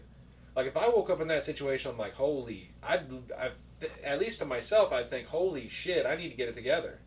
Like 0.56 0.68
if 0.68 0.76
I 0.78 0.90
woke 0.90 1.10
up 1.10 1.22
in 1.22 1.28
that 1.28 1.44
situation, 1.44 1.92
I'm 1.92 1.98
like, 1.98 2.16
holy, 2.16 2.72
I'd, 2.84 3.06
I've, 3.40 3.56
at 4.04 4.20
least 4.20 4.40
to 4.40 4.46
myself, 4.46 4.92
I'd 4.92 5.10
think, 5.10 5.28
holy 5.28 5.68
shit, 5.68 6.06
I 6.06 6.16
need 6.16 6.30
to 6.30 6.36
get 6.36 6.50
it 6.50 6.56
together. 6.56 7.00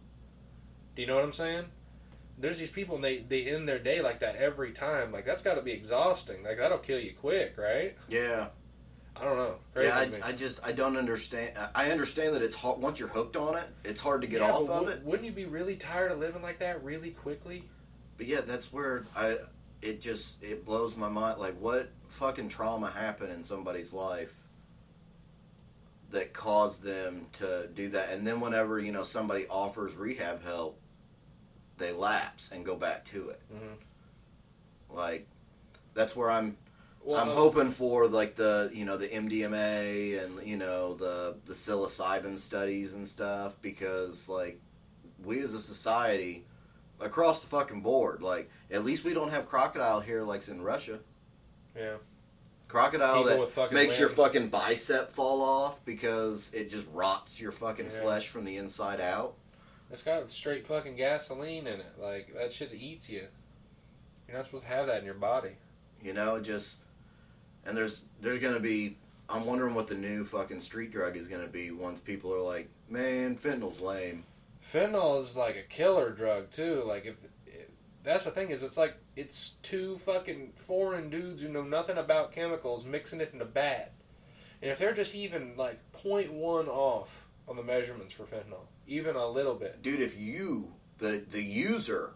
Do 0.95 1.03
you 1.03 1.09
know 1.09 1.17
what 1.17 1.25
I'm 1.25 1.33
saying? 1.33 1.65
There's 2.39 2.59
these 2.59 2.71
people 2.71 2.95
and 2.97 3.05
they 3.05 3.19
they 3.19 3.45
end 3.45 3.69
their 3.69 3.79
day 3.79 4.01
like 4.01 4.21
that 4.21 4.37
every 4.37 4.73
time. 4.73 5.13
Like 5.13 5.25
that's 5.27 5.43
got 5.43 5.55
to 5.55 5.63
be 5.63 5.73
exhausting. 5.73 6.43
Like 6.45 6.59
that'll 6.59 6.79
kill 6.79 6.99
you 6.99 7.13
quick, 7.15 7.57
right? 7.59 7.95
Yeah, 8.09 8.49
I 9.17 9.25
don't 9.25 9.37
know. 9.37 9.57
Crazy 9.75 9.89
yeah. 9.89 10.19
I, 10.25 10.29
I 10.29 10.33
just 10.33 10.65
I 10.67 10.73
don't 10.73 10.97
understand. 10.97 11.53
I- 11.59 11.87
I 11.87 11.91
understand 11.91 12.35
that 12.35 12.43
it's 12.43 12.55
hard 12.55 12.81
once 12.81 12.99
you're 12.99 13.09
hooked 13.09 13.37
on 13.37 13.57
it. 13.57 13.65
It's 13.85 14.01
hard 14.01 14.23
to 14.23 14.27
get 14.27 14.41
Yeah, 14.41 14.53
off 14.53 14.69
of 14.69 14.83
wou- 14.87 14.89
it. 14.89 15.03
Wouldn't 15.05 15.25
you 15.27 15.33
be 15.33 15.45
really 15.45 15.77
tired 15.77 16.11
of 16.13 16.19
living 16.19 16.43
like 16.43 16.59
that 16.61 16.83
really 16.83 17.11
quickly? 17.11 17.65
But 18.23 18.29
yeah, 18.29 18.43
that's 18.43 18.73
where 18.73 19.05
I 19.17 19.39
it 19.81 20.01
just 20.01 20.41
it 20.45 20.65
blows 20.65 20.97
my 20.97 21.09
mind. 21.09 21.41
Like, 21.41 21.59
what 21.59 21.91
fucking 22.07 22.51
trauma 22.51 22.89
happened 22.89 23.33
in 23.33 23.43
somebody's 23.43 23.93
life 23.93 24.33
that 26.13 26.33
caused 26.33 26.85
them 26.85 27.27
to 27.33 27.69
do 27.75 27.89
that? 27.89 28.11
And 28.13 28.25
then 28.25 28.41
whenever 28.41 28.79
you 28.79 28.93
know 28.93 29.03
somebody 29.03 29.49
offers 29.49 29.97
rehab 29.97 30.45
help, 30.45 30.79
they 31.79 31.91
lapse 31.91 32.53
and 32.53 32.65
go 32.65 32.77
back 32.77 33.05
to 33.07 33.31
it. 33.31 33.41
Mhm. 33.53 34.95
Like, 34.95 35.27
that's 35.93 36.15
where 36.15 36.31
I'm. 36.31 36.57
Well, 37.03 37.21
I'm 37.21 37.31
uh, 37.31 37.35
hoping 37.35 37.73
for 37.73 38.07
like 38.07 38.37
the 38.37 38.71
you 38.73 38.85
know 38.85 38.99
the 38.99 39.09
MDMA 39.09 40.25
and 40.25 40.47
you 40.47 40.59
know 40.59 40.95
the 40.95 41.39
the 41.45 41.55
psilocybin 41.55 42.39
studies 42.39 42.93
and 42.93 43.09
stuff 43.09 43.57
because 43.61 44.29
like 44.29 44.61
we 45.25 45.41
as 45.41 45.55
a 45.55 45.61
society 45.61 46.45
across 47.03 47.41
the 47.41 47.47
fucking 47.47 47.81
board 47.81 48.23
like 48.23 48.51
at 48.71 48.85
least 48.85 49.05
we 49.05 49.15
don't 49.15 49.31
have 49.31 49.47
crocodile 49.47 50.01
here 50.01 50.23
like 50.23 50.47
in 50.49 50.63
Russia. 50.63 50.99
Yeah. 51.77 51.97
Crocodile 52.69 53.25
People 53.25 53.47
that 53.47 53.73
makes 53.73 54.01
your 54.01 54.09
fucking 54.09 54.49
bicep 54.49 55.11
fall 55.11 55.43
off 55.43 55.85
because 55.85 56.53
it 56.55 56.71
just 56.71 56.89
rots 56.93 57.41
your 57.41 57.53
fucking 57.53 57.87
Yeah. 57.87 58.01
flesh 58.01 58.29
from 58.29 58.45
the 58.45 58.57
inside 58.57 59.01
out. 59.01 59.35
It's 59.91 60.03
got 60.03 60.31
straight 60.31 60.65
fucking 60.65 60.97
gasoline 60.97 61.67
in 61.67 61.81
it. 61.81 61.99
Like 62.01 62.33
that 62.35 62.51
shit 62.51 62.71
that 62.71 62.79
eats 62.79 63.11
you. 63.11 63.27
You're 64.27 64.37
not 64.39 64.47
supposed 64.47 64.65
to 64.65 64.71
have 64.71 64.87
that 64.87 65.01
in 65.01 65.05
your 65.05 65.15
body. 65.15 65.57
You 66.03 66.15
know, 66.15 66.41
just 66.41 66.79
and 67.67 67.77
there's 67.77 68.05
there's 68.21 68.39
gonna 68.39 68.61
be. 68.61 68.97
I'm 69.29 69.45
wondering 69.47 69.75
what 69.75 69.89
the 69.89 69.95
new 69.95 70.25
fucking 70.25 70.61
street 70.61 70.91
drug 70.91 71.17
is 71.17 71.29
gonna 71.29 71.47
be 71.47 71.71
once 71.71 72.01
people 72.01 72.35
are 72.35 72.41
like, 72.41 72.69
man, 72.89 73.37
fentanyl's 73.37 73.81
lame. 73.81 74.25
Fentanyl 74.63 75.19
is 75.19 75.37
like 75.37 75.57
a 75.57 75.63
killer 75.63 76.11
drug 76.11 76.51
too. 76.51 76.83
Like 76.87 77.07
if 77.07 77.15
that's 78.03 78.25
the 78.25 78.31
thing 78.31 78.51
is, 78.51 78.63
it's 78.63 78.77
like 78.77 78.97
it's 79.17 79.51
two 79.63 79.97
fucking 79.99 80.53
foreign 80.57 81.11
dudes 81.11 81.43
who 81.43 81.49
know 81.49 81.63
nothing 81.63 81.99
about 81.99 82.33
chemicals 82.33 82.85
mixing 82.85 83.21
it 83.21 83.31
in 83.35 83.41
a 83.41 83.45
bat, 83.47 83.93
and 84.61 84.71
if 84.71 84.79
they're 84.79 84.93
just 84.95 85.15
even 85.15 85.55
like 85.57 85.79
0.1 85.93 86.69
off 86.69 87.27
on 87.49 87.57
the 87.57 87.63
measurements 87.63 88.13
for 88.15 88.25
fentanyl, 88.25 88.67
even 88.87 89.17
a 89.17 89.27
little 89.27 89.55
bit, 89.55 89.83
Dude, 89.83 90.01
if 90.01 90.19
you 90.19 90.73
the 90.99 91.23
the 91.31 91.43
user 91.43 92.15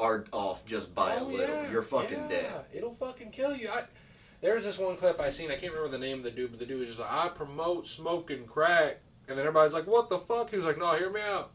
are 0.00 0.24
off 0.32 0.64
just 0.64 0.94
by 0.94 1.14
a 1.14 1.20
Oh, 1.20 1.26
little, 1.26 1.56
yeah, 1.56 1.70
you're 1.72 1.82
fucking 1.82 2.18
yeah. 2.22 2.28
dead. 2.28 2.64
It'll 2.72 2.92
fucking 2.92 3.30
kill 3.32 3.54
you. 3.56 3.68
I, 3.68 3.82
there's 4.40 4.64
this 4.64 4.78
one 4.78 4.96
clip 4.96 5.20
I 5.20 5.30
seen. 5.30 5.50
I 5.50 5.56
can't 5.56 5.72
remember 5.72 5.90
the 5.90 5.98
name 6.04 6.18
of 6.18 6.24
the 6.24 6.30
dude, 6.30 6.50
but 6.52 6.60
the 6.60 6.66
dude 6.66 6.78
was 6.78 6.86
just 6.88 7.00
like, 7.00 7.10
"I 7.10 7.28
promote 7.28 7.84
smoking 7.86 8.44
crack," 8.46 8.98
and 9.28 9.36
then 9.36 9.44
everybody's 9.44 9.74
like, 9.74 9.88
"What 9.88 10.08
the 10.08 10.18
fuck?" 10.18 10.50
He 10.50 10.56
was 10.56 10.64
like, 10.64 10.78
"No, 10.78 10.94
hear 10.94 11.10
me 11.10 11.20
out. 11.20 11.50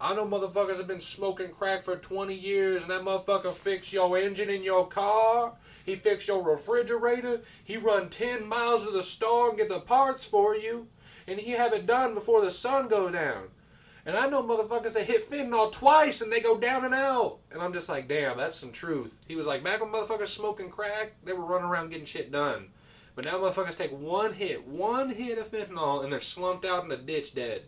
I 0.00 0.14
know 0.14 0.24
motherfuckers 0.24 0.76
have 0.76 0.86
been 0.86 1.00
smoking 1.00 1.48
crack 1.48 1.82
for 1.82 1.96
20 1.96 2.32
years, 2.34 2.82
and 2.82 2.92
that 2.92 3.02
motherfucker 3.02 3.52
fixed 3.52 3.92
your 3.92 4.16
engine 4.16 4.48
in 4.48 4.62
your 4.62 4.86
car. 4.86 5.54
He 5.84 5.96
fixed 5.96 6.28
your 6.28 6.42
refrigerator. 6.42 7.40
He 7.64 7.76
run 7.76 8.08
10 8.08 8.46
miles 8.46 8.84
to 8.84 8.92
the 8.92 9.02
store 9.02 9.48
and 9.48 9.58
get 9.58 9.68
the 9.68 9.80
parts 9.80 10.24
for 10.24 10.54
you, 10.54 10.86
and 11.26 11.40
he 11.40 11.52
have 11.52 11.72
it 11.72 11.86
done 11.86 12.14
before 12.14 12.40
the 12.40 12.50
sun 12.50 12.86
go 12.86 13.10
down." 13.10 13.48
And 14.06 14.16
I 14.16 14.26
know 14.26 14.42
motherfuckers 14.42 14.94
that 14.94 15.04
hit 15.04 15.28
fentanyl 15.28 15.70
twice 15.70 16.22
and 16.22 16.32
they 16.32 16.40
go 16.40 16.58
down 16.58 16.86
and 16.86 16.94
out. 16.94 17.40
And 17.52 17.60
I'm 17.60 17.74
just 17.74 17.90
like, 17.90 18.08
damn, 18.08 18.38
that's 18.38 18.56
some 18.56 18.72
truth. 18.72 19.22
He 19.28 19.36
was 19.36 19.46
like, 19.46 19.62
back 19.62 19.82
when 19.82 19.92
motherfuckers 19.92 20.28
smoking 20.28 20.70
crack, 20.70 21.12
they 21.24 21.34
were 21.34 21.44
running 21.44 21.68
around 21.68 21.90
getting 21.90 22.06
shit 22.06 22.32
done. 22.32 22.70
But 23.14 23.26
now 23.26 23.36
motherfuckers 23.36 23.76
take 23.76 23.90
one 23.90 24.32
hit, 24.32 24.66
one 24.66 25.10
hit 25.10 25.36
of 25.36 25.50
fentanyl, 25.50 26.02
and 26.02 26.10
they're 26.10 26.20
slumped 26.20 26.64
out 26.64 26.84
in 26.84 26.88
the 26.88 26.96
ditch 26.96 27.34
dead. 27.34 27.64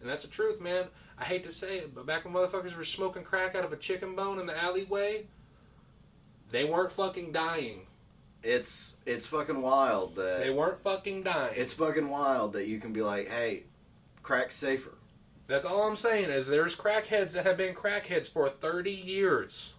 And 0.00 0.10
that's 0.10 0.22
the 0.22 0.28
truth, 0.28 0.60
man. 0.60 0.86
I 1.20 1.24
hate 1.24 1.42
to 1.44 1.52
say 1.52 1.78
it, 1.78 1.94
but 1.94 2.06
back 2.06 2.24
when 2.24 2.32
motherfuckers 2.34 2.76
were 2.76 2.84
smoking 2.84 3.22
crack 3.22 3.54
out 3.54 3.64
of 3.64 3.72
a 3.72 3.76
chicken 3.76 4.16
bone 4.16 4.38
in 4.40 4.46
the 4.46 4.56
alleyway, 4.62 5.26
They 6.50 6.64
weren't 6.64 6.90
fucking 6.92 7.32
dying. 7.32 7.86
It's 8.42 8.94
it's 9.04 9.26
fucking 9.26 9.60
wild 9.60 10.16
that 10.16 10.40
They 10.40 10.50
weren't 10.50 10.78
fucking 10.78 11.24
dying. 11.24 11.52
it's 11.56 11.74
fucking 11.74 12.08
wild 12.08 12.54
that 12.54 12.66
you 12.66 12.78
can 12.80 12.92
be 12.92 13.02
like, 13.02 13.28
hey, 13.28 13.64
crack's 14.22 14.56
safer. 14.56 14.94
That's 15.46 15.66
all 15.66 15.82
I'm 15.82 15.96
saying 15.96 16.30
is 16.30 16.48
there's 16.48 16.74
crackheads 16.76 17.32
that 17.34 17.44
have 17.44 17.56
been 17.56 17.74
crackheads 17.74 18.32
for 18.32 18.48
30 18.48 18.90
years. 18.92 19.74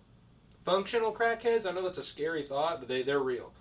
Functional 0.64 1.12
crackheads, 1.14 1.66
I 1.66 1.72
know 1.72 1.82
that's 1.82 1.98
a 1.98 2.04
scary 2.04 2.44
thought, 2.44 2.80
but 2.80 2.88
they, 2.88 3.02
they're 3.02 3.20
real. 3.20 3.54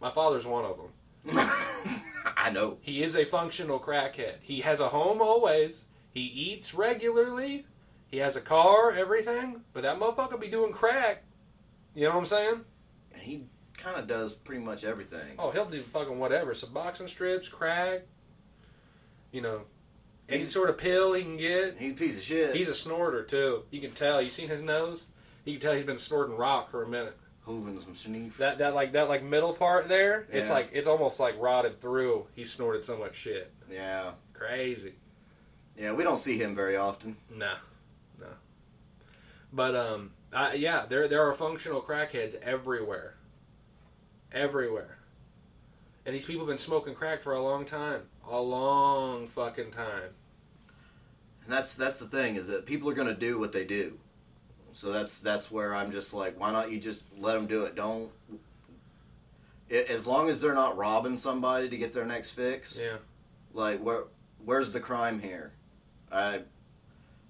My 0.00 0.10
father's 0.10 0.46
one 0.46 0.64
of 0.64 0.76
them. 0.78 1.36
I 2.36 2.48
know. 2.50 2.78
He 2.80 3.02
is 3.02 3.16
a 3.16 3.24
functional 3.24 3.80
crackhead. 3.80 4.36
He 4.40 4.60
has 4.60 4.80
a 4.80 4.88
home 4.88 5.20
always. 5.20 5.84
He 6.18 6.24
eats 6.24 6.74
regularly. 6.74 7.64
He 8.08 8.16
has 8.16 8.34
a 8.34 8.40
car, 8.40 8.90
everything. 8.90 9.60
But 9.72 9.84
that 9.84 10.00
motherfucker 10.00 10.40
be 10.40 10.48
doing 10.48 10.72
crack. 10.72 11.22
You 11.94 12.04
know 12.04 12.10
what 12.10 12.18
I'm 12.18 12.24
saying? 12.24 12.64
And 13.12 13.22
he 13.22 13.44
kind 13.76 13.96
of 13.96 14.08
does 14.08 14.34
pretty 14.34 14.60
much 14.64 14.82
everything. 14.82 15.36
Oh, 15.38 15.52
he'll 15.52 15.66
do 15.66 15.80
fucking 15.80 16.18
whatever. 16.18 16.52
Suboxone 16.54 17.08
strips, 17.08 17.48
crack. 17.48 18.02
You 19.30 19.42
know, 19.42 19.62
any 20.28 20.48
sort 20.48 20.70
of 20.70 20.78
pill 20.78 21.12
he 21.14 21.22
can 21.22 21.36
get. 21.36 21.76
He's 21.78 21.92
a 21.92 21.94
piece 21.94 22.16
of 22.16 22.22
shit. 22.24 22.56
He's 22.56 22.68
a 22.68 22.74
snorter 22.74 23.22
too. 23.22 23.62
You 23.70 23.80
can 23.80 23.92
tell. 23.92 24.20
You 24.20 24.28
seen 24.28 24.48
his 24.48 24.60
nose? 24.62 25.06
You 25.44 25.52
can 25.52 25.60
tell 25.60 25.74
he's 25.74 25.84
been 25.84 25.96
snorting 25.96 26.36
rock 26.36 26.70
for 26.72 26.82
a 26.82 26.88
minute. 26.88 27.16
Hooving 27.46 27.80
some 27.80 27.94
sneef. 27.94 28.36
That 28.38 28.58
that 28.58 28.74
like 28.74 28.92
that 28.92 29.08
like 29.08 29.22
middle 29.22 29.52
part 29.52 29.88
there. 29.88 30.26
It's 30.32 30.50
like 30.50 30.70
it's 30.72 30.88
almost 30.88 31.20
like 31.20 31.40
rotted 31.40 31.80
through. 31.80 32.26
He 32.34 32.44
snorted 32.44 32.82
so 32.82 32.96
much 32.96 33.14
shit. 33.14 33.52
yeah. 33.70 34.10
Crazy. 34.34 34.94
Yeah, 35.78 35.92
we 35.92 36.02
don't 36.02 36.18
see 36.18 36.36
him 36.36 36.56
very 36.56 36.76
often. 36.76 37.16
Nah, 37.32 37.54
no. 38.18 38.26
But 39.52 39.76
um, 39.76 40.12
I, 40.32 40.54
yeah, 40.54 40.84
there 40.86 41.06
there 41.06 41.26
are 41.26 41.32
functional 41.32 41.80
crackheads 41.80 42.34
everywhere. 42.42 43.14
Everywhere. 44.32 44.98
And 46.04 46.14
these 46.14 46.26
people 46.26 46.40
have 46.42 46.48
been 46.48 46.56
smoking 46.56 46.94
crack 46.94 47.20
for 47.20 47.32
a 47.32 47.40
long 47.40 47.64
time. 47.64 48.02
A 48.28 48.40
long 48.40 49.28
fucking 49.28 49.70
time. 49.70 50.14
And 51.44 51.52
that's 51.52 51.74
that's 51.74 51.98
the 51.98 52.06
thing 52.06 52.36
is 52.36 52.48
that 52.48 52.66
people 52.66 52.90
are 52.90 52.94
going 52.94 53.08
to 53.08 53.14
do 53.14 53.38
what 53.38 53.52
they 53.52 53.64
do. 53.64 53.98
So 54.72 54.90
that's 54.90 55.20
that's 55.20 55.50
where 55.50 55.74
I'm 55.74 55.92
just 55.92 56.12
like, 56.12 56.38
why 56.40 56.50
not 56.50 56.72
you 56.72 56.80
just 56.80 57.02
let 57.16 57.34
them 57.34 57.46
do 57.46 57.64
it? 57.64 57.74
Don't. 57.74 58.10
It, 59.68 59.88
as 59.90 60.06
long 60.06 60.28
as 60.28 60.40
they're 60.40 60.54
not 60.54 60.76
robbing 60.76 61.16
somebody 61.16 61.68
to 61.68 61.76
get 61.76 61.92
their 61.92 62.06
next 62.06 62.32
fix. 62.32 62.80
Yeah. 62.82 62.96
Like 63.52 63.80
where 63.80 64.04
where's 64.44 64.72
the 64.72 64.80
crime 64.80 65.20
here? 65.20 65.52
I 66.12 66.42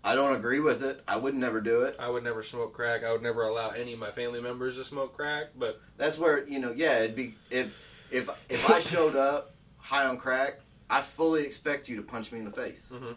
I 0.05 0.14
don't 0.14 0.35
agree 0.37 0.61
with 0.61 0.83
it. 0.83 1.03
I 1.09 1.16
would 1.16 1.35
never 1.35 1.61
do 1.61 1.83
it. 1.83 1.97
I 1.99 2.09
would 2.09 2.22
never 2.24 2.43
smoke 2.43 2.72
crack. 2.72 3.05
I 3.05 3.12
would 3.12 3.22
never 3.22 3.43
allow 3.43 3.70
any 3.70 3.93
of 3.93 3.99
my 3.99 4.11
family 4.11 4.41
members 4.41 4.76
to 4.76 4.85
smoke 4.85 5.14
crack. 5.16 5.49
But 5.57 5.81
That's 5.97 6.16
where 6.18 6.47
you 6.49 6.59
know, 6.61 6.72
yeah, 6.74 7.01
it'd 7.01 7.16
be 7.16 7.35
if 7.51 8.07
if 8.11 8.29
if 8.49 8.70
I 8.70 8.81
showed 8.81 9.16
up 9.16 9.55
high 9.79 10.07
on 10.07 10.16
crack, 10.16 10.61
I 10.89 11.03
fully 11.03 11.45
expect 11.45 11.89
you 11.89 11.97
to 11.97 12.03
punch 12.03 12.33
me 12.33 12.39
in 12.39 12.45
the 12.45 12.51
face. 12.51 12.91
Mm-hmm. 12.95 13.12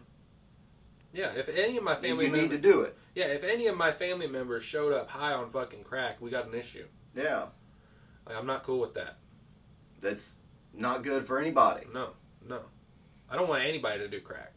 yeah, 1.14 1.32
if 1.36 1.49
any 1.49 1.78
of 1.78 1.84
my 1.84 1.95
family 1.95 2.26
You 2.26 2.32
need 2.32 2.51
to 2.51 2.57
do 2.57 2.82
it. 2.82 2.97
yeah, 3.16 3.26
if 3.26 3.43
any 3.43 3.68
of 3.68 3.78
my 3.78 3.91
family 3.91 4.28
members 4.28 4.64
showed 4.64 4.91
up 4.93 5.09
high 5.09 5.34
on 5.34 5.49
fucking 5.49 5.84
crack, 5.84 6.20
we 6.22 6.30
got 6.30 6.47
an 6.47 6.53
issue. 6.55 6.86
Yeah, 7.16 7.45
Like 8.28 8.38
I'm 8.38 8.45
not 8.47 8.64
cool 8.64 8.80
with 8.80 8.93
that. 8.95 9.18
that's 10.01 10.36
not 10.74 11.03
good 11.03 11.26
for 11.26 11.39
anybody. 11.39 11.86
No, 11.93 12.12
no. 12.47 12.62
I 13.30 13.36
don't 13.36 13.47
want 13.49 13.64
anybody 13.64 13.99
to 13.99 14.07
do 14.07 14.20
crack. 14.20 14.53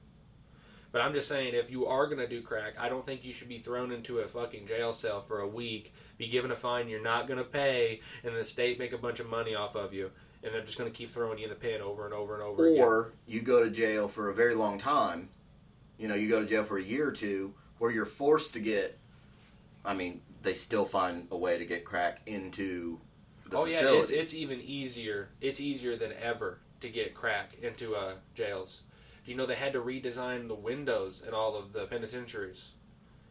But 0.94 1.02
I'm 1.02 1.12
just 1.12 1.26
saying, 1.26 1.54
if 1.54 1.72
you 1.72 1.86
are 1.86 2.06
going 2.06 2.20
to 2.20 2.28
do 2.28 2.40
crack, 2.40 2.74
I 2.78 2.88
don't 2.88 3.04
think 3.04 3.24
you 3.24 3.32
should 3.32 3.48
be 3.48 3.58
thrown 3.58 3.90
into 3.90 4.20
a 4.20 4.28
fucking 4.28 4.66
jail 4.66 4.92
cell 4.92 5.20
for 5.20 5.40
a 5.40 5.48
week, 5.48 5.92
be 6.18 6.28
given 6.28 6.52
a 6.52 6.54
fine 6.54 6.88
you're 6.88 7.02
not 7.02 7.26
going 7.26 7.38
to 7.38 7.44
pay, 7.44 8.00
and 8.22 8.32
the 8.32 8.44
state 8.44 8.78
make 8.78 8.92
a 8.92 8.98
bunch 8.98 9.18
of 9.18 9.28
money 9.28 9.56
off 9.56 9.74
of 9.74 9.92
you, 9.92 10.12
and 10.44 10.54
they're 10.54 10.62
just 10.62 10.78
going 10.78 10.88
to 10.88 10.96
keep 10.96 11.10
throwing 11.10 11.38
you 11.38 11.46
in 11.46 11.50
the 11.50 11.56
pen 11.56 11.82
over 11.82 12.04
and 12.04 12.14
over 12.14 12.34
and 12.34 12.44
over 12.44 12.68
again. 12.68 12.80
Or 12.80 13.12
you 13.26 13.42
go 13.42 13.64
to 13.64 13.72
jail 13.72 14.06
for 14.06 14.30
a 14.30 14.34
very 14.34 14.54
long 14.54 14.78
time. 14.78 15.30
You 15.98 16.06
know, 16.06 16.14
you 16.14 16.28
go 16.28 16.38
to 16.38 16.46
jail 16.46 16.62
for 16.62 16.78
a 16.78 16.82
year 16.82 17.08
or 17.08 17.12
two, 17.12 17.54
where 17.78 17.90
you're 17.90 18.04
forced 18.04 18.52
to 18.52 18.60
get. 18.60 18.96
I 19.84 19.94
mean, 19.94 20.20
they 20.42 20.54
still 20.54 20.84
find 20.84 21.26
a 21.32 21.36
way 21.36 21.58
to 21.58 21.66
get 21.66 21.84
crack 21.84 22.20
into 22.26 23.00
the 23.50 23.58
oh 23.58 23.64
yeah, 23.64 23.80
it's, 23.82 24.10
it's 24.10 24.32
even 24.32 24.60
easier. 24.60 25.30
It's 25.40 25.58
easier 25.58 25.96
than 25.96 26.12
ever 26.22 26.60
to 26.78 26.88
get 26.88 27.14
crack 27.14 27.56
into 27.62 27.96
uh, 27.96 28.12
jails. 28.36 28.82
Do 29.24 29.30
you 29.30 29.36
know 29.36 29.46
they 29.46 29.54
had 29.54 29.72
to 29.72 29.80
redesign 29.80 30.48
the 30.48 30.54
windows 30.54 31.24
in 31.26 31.32
all 31.32 31.56
of 31.56 31.72
the 31.72 31.86
penitentiaries 31.86 32.72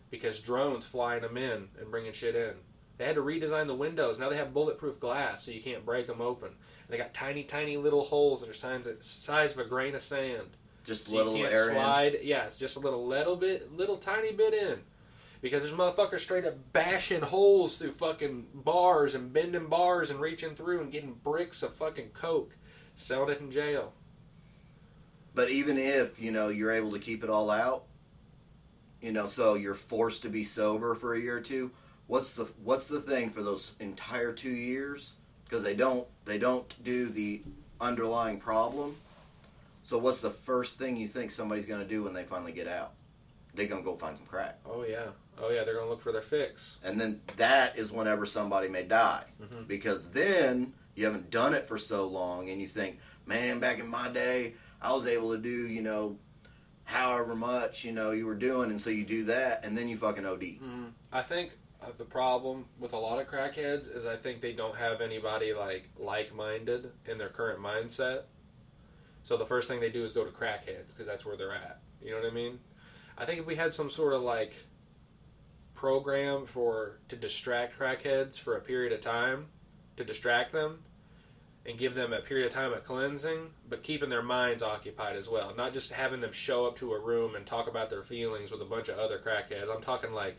because 0.09 0.39
drones 0.39 0.85
flying 0.87 1.21
them 1.21 1.37
in 1.37 1.67
and 1.79 1.89
bringing 1.89 2.13
shit 2.13 2.35
in. 2.35 2.53
They 2.97 3.05
had 3.05 3.15
to 3.15 3.21
redesign 3.21 3.65
the 3.65 3.75
windows. 3.75 4.19
Now 4.19 4.29
they 4.29 4.37
have 4.37 4.53
bulletproof 4.53 4.99
glass, 4.99 5.43
so 5.43 5.51
you 5.51 5.61
can't 5.61 5.85
break 5.85 6.05
them 6.05 6.21
open. 6.21 6.49
And 6.49 6.57
they 6.89 6.97
got 6.97 7.13
tiny, 7.13 7.43
tiny 7.43 7.77
little 7.77 8.03
holes 8.03 8.41
that 8.41 8.49
are 8.49 8.53
size 8.53 8.87
size 8.99 9.53
of 9.53 9.59
a 9.59 9.65
grain 9.65 9.95
of 9.95 10.01
sand. 10.01 10.57
just 10.85 11.07
So 11.07 11.15
little 11.17 11.35
you 11.35 11.43
can't 11.43 11.53
air 11.53 11.69
in. 11.69 11.75
slide. 11.75 12.17
Yeah, 12.21 12.45
it's 12.45 12.59
just 12.59 12.77
a 12.77 12.79
little 12.79 13.07
little 13.07 13.35
bit, 13.35 13.71
little 13.71 13.97
tiny 13.97 14.31
bit 14.33 14.53
in. 14.53 14.79
Because 15.41 15.63
there's 15.63 15.75
motherfuckers 15.75 16.19
straight 16.19 16.45
up 16.45 16.55
bashing 16.73 17.21
holes 17.21 17.77
through 17.77 17.91
fucking 17.91 18.45
bars 18.53 19.15
and 19.15 19.33
bending 19.33 19.67
bars 19.67 20.11
and 20.11 20.21
reaching 20.21 20.55
through 20.55 20.81
and 20.81 20.91
getting 20.91 21.15
bricks 21.15 21.63
of 21.63 21.73
fucking 21.73 22.09
coke, 22.09 22.55
selling 22.93 23.29
it 23.29 23.41
in 23.41 23.51
jail. 23.51 23.93
But 25.35 25.49
even 25.49 25.77
if 25.77 26.21
you 26.21 26.31
know 26.31 26.49
you're 26.49 26.71
able 26.71 26.91
to 26.93 26.99
keep 26.99 27.23
it 27.23 27.29
all 27.29 27.49
out, 27.49 27.83
you 29.01 29.11
know, 29.11 29.27
so 29.27 29.55
you're 29.55 29.73
forced 29.75 30.21
to 30.23 30.29
be 30.29 30.43
sober 30.43 30.95
for 30.95 31.13
a 31.13 31.19
year 31.19 31.37
or 31.37 31.41
two. 31.41 31.71
What's 32.07 32.33
the 32.33 32.45
what's 32.63 32.87
the 32.87 33.01
thing 33.01 33.29
for 33.29 33.41
those 33.41 33.71
entire 33.79 34.31
two 34.33 34.51
years? 34.51 35.13
Because 35.45 35.63
they 35.63 35.73
don't 35.75 36.07
they 36.25 36.37
don't 36.37 36.83
do 36.83 37.09
the 37.09 37.41
underlying 37.81 38.39
problem. 38.39 38.95
So 39.83 39.97
what's 39.97 40.21
the 40.21 40.29
first 40.29 40.77
thing 40.77 40.95
you 40.95 41.07
think 41.07 41.31
somebody's 41.31 41.65
going 41.65 41.81
to 41.81 41.87
do 41.87 42.03
when 42.03 42.13
they 42.13 42.23
finally 42.23 42.53
get 42.53 42.67
out? 42.67 42.93
They're 43.53 43.67
going 43.67 43.81
to 43.83 43.85
go 43.85 43.95
find 43.97 44.15
some 44.17 44.25
crack, 44.25 44.57
Oh 44.65 44.85
yeah, 44.87 45.09
oh 45.41 45.49
yeah, 45.51 45.63
they're 45.63 45.75
gonna 45.77 45.89
look 45.89 46.01
for 46.01 46.11
their 46.11 46.21
fix. 46.21 46.79
and 46.83 46.99
then 46.99 47.21
that 47.37 47.77
is 47.77 47.91
whenever 47.91 48.25
somebody 48.25 48.67
may 48.67 48.83
die, 48.83 49.25
Mhm. 49.41 49.67
because 49.67 50.09
then 50.11 50.73
you 50.95 51.05
haven't 51.05 51.29
done 51.29 51.53
it 51.53 51.65
for 51.65 51.77
so 51.77 52.07
long, 52.07 52.49
and 52.49 52.59
you 52.61 52.67
think, 52.67 52.99
man, 53.27 53.59
back 53.59 53.77
in 53.79 53.87
my 53.87 54.07
day, 54.09 54.53
I 54.83 54.91
was 54.91 55.07
able 55.07 55.31
to 55.31 55.37
do 55.37 55.67
you 55.67 55.81
know 55.81 56.17
however 56.83 57.35
much 57.35 57.83
you 57.83 57.91
know 57.91 58.11
you 58.11 58.25
were 58.25 58.35
doing, 58.35 58.69
and 58.69 58.79
so 58.79 58.89
you 58.89 59.05
do 59.05 59.23
that, 59.25 59.65
and 59.65 59.77
then 59.77 59.87
you 59.87 59.97
fucking 59.97 60.25
OD. 60.25 60.41
Mm-hmm. 60.41 60.85
I 61.11 61.21
think 61.21 61.57
the 61.97 62.05
problem 62.05 62.65
with 62.79 62.93
a 62.93 62.97
lot 62.97 63.19
of 63.19 63.27
crackheads 63.27 63.93
is 63.93 64.05
I 64.05 64.15
think 64.15 64.41
they 64.41 64.53
don't 64.53 64.75
have 64.75 65.01
anybody 65.01 65.53
like 65.53 65.89
like-minded 65.97 66.91
in 67.07 67.17
their 67.17 67.29
current 67.29 67.59
mindset. 67.59 68.23
So 69.23 69.37
the 69.37 69.45
first 69.45 69.69
thing 69.69 69.79
they 69.79 69.89
do 69.89 70.03
is 70.03 70.11
go 70.11 70.25
to 70.25 70.31
crackheads 70.31 70.89
because 70.89 71.05
that's 71.05 71.25
where 71.25 71.37
they're 71.37 71.53
at. 71.53 71.79
You 72.01 72.11
know 72.11 72.17
what 72.17 72.29
I 72.29 72.33
mean? 72.33 72.59
I 73.17 73.25
think 73.25 73.39
if 73.39 73.45
we 73.45 73.55
had 73.55 73.71
some 73.71 73.89
sort 73.89 74.13
of 74.13 74.21
like 74.21 74.53
program 75.73 76.45
for 76.45 76.99
to 77.07 77.15
distract 77.15 77.77
crackheads 77.77 78.39
for 78.39 78.57
a 78.57 78.61
period 78.61 78.91
of 78.91 79.01
time, 79.01 79.47
to 79.97 80.03
distract 80.03 80.51
them 80.51 80.83
and 81.65 81.77
give 81.77 81.95
them 81.95 82.11
a 82.11 82.19
period 82.19 82.45
of 82.45 82.51
time 82.51 82.73
of 82.73 82.83
cleansing, 82.83 83.49
but 83.69 83.83
keeping 83.83 84.09
their 84.09 84.21
minds 84.21 84.61
occupied 84.61 85.15
as 85.15 85.29
well. 85.29 85.53
Not 85.55 85.71
just 85.71 85.91
having 85.91 86.19
them 86.19 86.31
show 86.31 86.65
up 86.65 86.75
to 86.77 86.93
a 86.93 86.99
room 86.99 87.35
and 87.35 87.45
talk 87.45 87.67
about 87.67 87.89
their 87.89 88.03
feelings 88.03 88.51
with 88.51 88.61
a 88.61 88.65
bunch 88.65 88.89
of 88.89 88.97
other 88.97 89.17
crackheads. 89.17 89.73
I'm 89.73 89.81
talking 89.81 90.11
like 90.11 90.37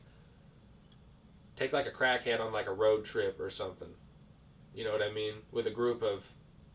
take 1.56 1.72
like 1.72 1.86
a 1.86 1.90
crackhead 1.90 2.40
on 2.40 2.52
like 2.52 2.66
a 2.66 2.74
road 2.74 3.04
trip 3.04 3.40
or 3.40 3.48
something. 3.48 3.88
You 4.74 4.84
know 4.84 4.92
what 4.92 5.02
I 5.02 5.12
mean? 5.12 5.34
With 5.50 5.66
a 5.66 5.70
group 5.70 6.02
of 6.02 6.30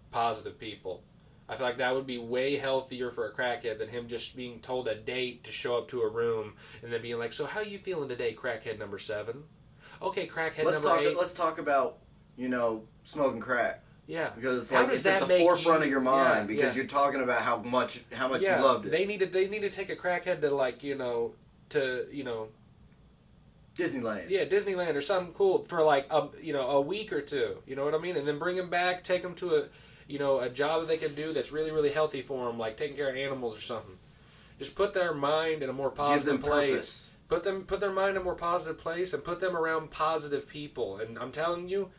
positive 0.09 0.59
people. 0.59 1.03
I 1.47 1.55
feel 1.55 1.65
like 1.65 1.77
that 1.77 1.93
would 1.93 2.07
be 2.07 2.17
way 2.19 2.57
healthier 2.57 3.09
for 3.11 3.27
a 3.27 3.33
crackhead 3.33 3.79
than 3.79 3.89
him 3.89 4.07
just 4.07 4.35
being 4.35 4.59
told 4.59 4.87
a 4.87 4.95
date 4.95 5.43
to 5.45 5.51
show 5.51 5.77
up 5.77 5.87
to 5.89 6.01
a 6.01 6.09
room 6.09 6.53
and 6.83 6.93
then 6.93 7.01
being 7.01 7.17
like, 7.17 7.33
"So 7.33 7.45
how 7.45 7.61
you 7.61 7.79
feeling 7.79 8.07
today, 8.07 8.35
crackhead 8.35 8.77
number 8.77 8.99
7?" 8.99 9.43
Okay, 10.01 10.27
crackhead 10.27 10.63
let's 10.63 10.83
number 10.83 10.89
talk. 10.89 11.01
8. 11.01 11.17
Let's 11.17 11.33
talk 11.33 11.57
about 11.59 11.97
you 12.37 12.49
know 12.49 12.87
smoking 13.03 13.41
crack 13.41 13.83
yeah. 14.09 14.31
because 14.35 14.57
it's 14.57 14.71
How 14.71 14.83
like 14.83 14.93
it's 14.93 15.05
at 15.05 15.21
the 15.21 15.37
forefront 15.39 15.79
you- 15.79 15.85
of 15.85 15.91
your 15.91 16.01
mind 16.01 16.41
yeah, 16.41 16.43
because 16.55 16.75
yeah. 16.75 16.81
you're 16.81 16.87
talking 16.87 17.21
about 17.21 17.41
how 17.41 17.57
much 17.57 18.01
how 18.11 18.27
much 18.27 18.41
yeah, 18.41 18.57
you 18.57 18.65
loved 18.65 18.87
it. 18.87 18.91
They 18.91 19.05
need 19.05 19.19
to 19.19 19.27
they 19.27 19.47
need 19.47 19.61
to 19.61 19.69
take 19.69 19.89
a 19.89 19.95
crackhead 19.95 20.41
to 20.41 20.49
like, 20.49 20.83
you 20.83 20.95
know, 20.95 21.33
to, 21.69 22.07
you 22.11 22.23
know, 22.23 22.49
Disneyland. 23.77 24.29
yeah, 24.29 24.45
Disneyland 24.45 24.95
or 24.95 25.01
something 25.01 25.33
cool 25.33 25.63
for 25.63 25.81
like 25.83 26.11
a 26.11 26.27
you 26.41 26.53
know 26.53 26.67
a 26.67 26.81
week 26.81 27.13
or 27.13 27.21
two. 27.21 27.57
You 27.65 27.75
know 27.75 27.85
what 27.85 27.95
I 27.95 27.99
mean? 27.99 28.17
And 28.17 28.27
then 28.27 28.39
bring 28.39 28.55
them 28.57 28.69
back, 28.69 29.03
take 29.03 29.21
them 29.21 29.35
to 29.35 29.55
a 29.55 29.63
you 30.07 30.19
know 30.19 30.39
a 30.39 30.49
job 30.49 30.81
that 30.81 30.87
they 30.87 30.97
can 30.97 31.15
do 31.15 31.31
that's 31.31 31.51
really 31.51 31.71
really 31.71 31.91
healthy 31.91 32.21
for 32.21 32.47
them, 32.47 32.57
like 32.57 32.77
taking 32.77 32.97
care 32.97 33.09
of 33.09 33.15
animals 33.15 33.57
or 33.57 33.61
something. 33.61 33.97
Just 34.57 34.75
put 34.75 34.93
their 34.93 35.13
mind 35.13 35.63
in 35.63 35.69
a 35.69 35.73
more 35.73 35.89
positive 35.89 36.41
place. 36.41 36.69
purpose. 36.71 37.11
Put 37.29 37.43
them 37.43 37.63
put 37.63 37.79
their 37.79 37.91
mind 37.91 38.11
in 38.11 38.17
a 38.17 38.25
more 38.25 38.35
positive 38.35 38.79
place 38.81 39.13
and 39.13 39.23
put 39.23 39.39
them 39.39 39.55
around 39.55 39.91
positive 39.91 40.49
people. 40.49 40.97
And 40.97 41.17
I'm 41.17 41.31
telling 41.31 41.69
you, 41.69 41.89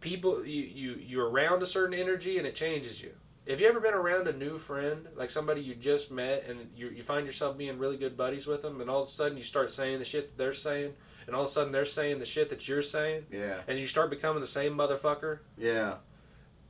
people 0.00 0.44
you 0.44 0.62
you 0.62 0.94
you're 1.00 1.28
around 1.28 1.62
a 1.62 1.66
certain 1.66 1.98
energy 1.98 2.38
and 2.38 2.46
it 2.46 2.54
changes 2.54 3.02
you. 3.02 3.12
Have 3.48 3.60
you 3.60 3.68
ever 3.68 3.78
been 3.78 3.94
around 3.94 4.26
a 4.26 4.32
new 4.32 4.58
friend, 4.58 5.06
like 5.14 5.30
somebody 5.30 5.60
you 5.60 5.76
just 5.76 6.10
met, 6.10 6.48
and 6.48 6.68
you, 6.76 6.88
you 6.88 7.02
find 7.04 7.24
yourself 7.24 7.56
being 7.56 7.78
really 7.78 7.96
good 7.96 8.16
buddies 8.16 8.48
with 8.48 8.60
them, 8.60 8.80
and 8.80 8.90
all 8.90 9.02
of 9.02 9.06
a 9.06 9.10
sudden 9.10 9.36
you 9.36 9.42
start 9.44 9.70
saying 9.70 10.00
the 10.00 10.04
shit 10.04 10.26
that 10.28 10.36
they're 10.36 10.52
saying, 10.52 10.92
and 11.28 11.36
all 11.36 11.42
of 11.42 11.48
a 11.48 11.50
sudden 11.52 11.70
they're 11.70 11.84
saying 11.84 12.18
the 12.18 12.24
shit 12.24 12.48
that 12.50 12.66
you're 12.66 12.82
saying, 12.82 13.24
Yeah. 13.30 13.58
and 13.68 13.78
you 13.78 13.86
start 13.86 14.10
becoming 14.10 14.40
the 14.40 14.48
same 14.48 14.76
motherfucker. 14.76 15.38
Yeah. 15.56 15.94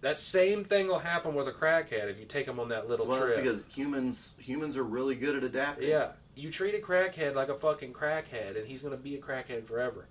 That 0.03 0.19
same 0.19 0.65
thing 0.65 0.87
will 0.89 0.99
happen 0.99 1.35
with 1.35 1.49
a 1.49 1.53
crackhead 1.53 2.11
if 2.11 2.19
you 2.21 2.27
take 2.27 2.45
them 2.45 2.61
on 2.61 2.69
that 2.69 2.89
little 2.89 3.07
Well, 3.07 3.23
trip. 3.25 3.37
because 3.37 3.65
humans 3.75 4.35
humans 4.39 4.77
are 4.77 4.85
really 4.85 5.15
good 5.15 5.35
at 5.35 5.45
adapting. 5.45 5.89
Yeah, 5.89 6.13
you 6.35 6.51
treat 6.53 6.75
a 6.75 6.79
crackhead 6.79 7.35
like 7.35 7.49
a 7.49 7.55
fucking 7.55 7.95
crackhead, 7.95 8.59
and 8.59 8.67
he's 8.67 8.83
gonna 8.83 8.99
be 8.99 9.15
a 9.15 9.19
crackhead 9.19 9.65
forever. 9.65 10.09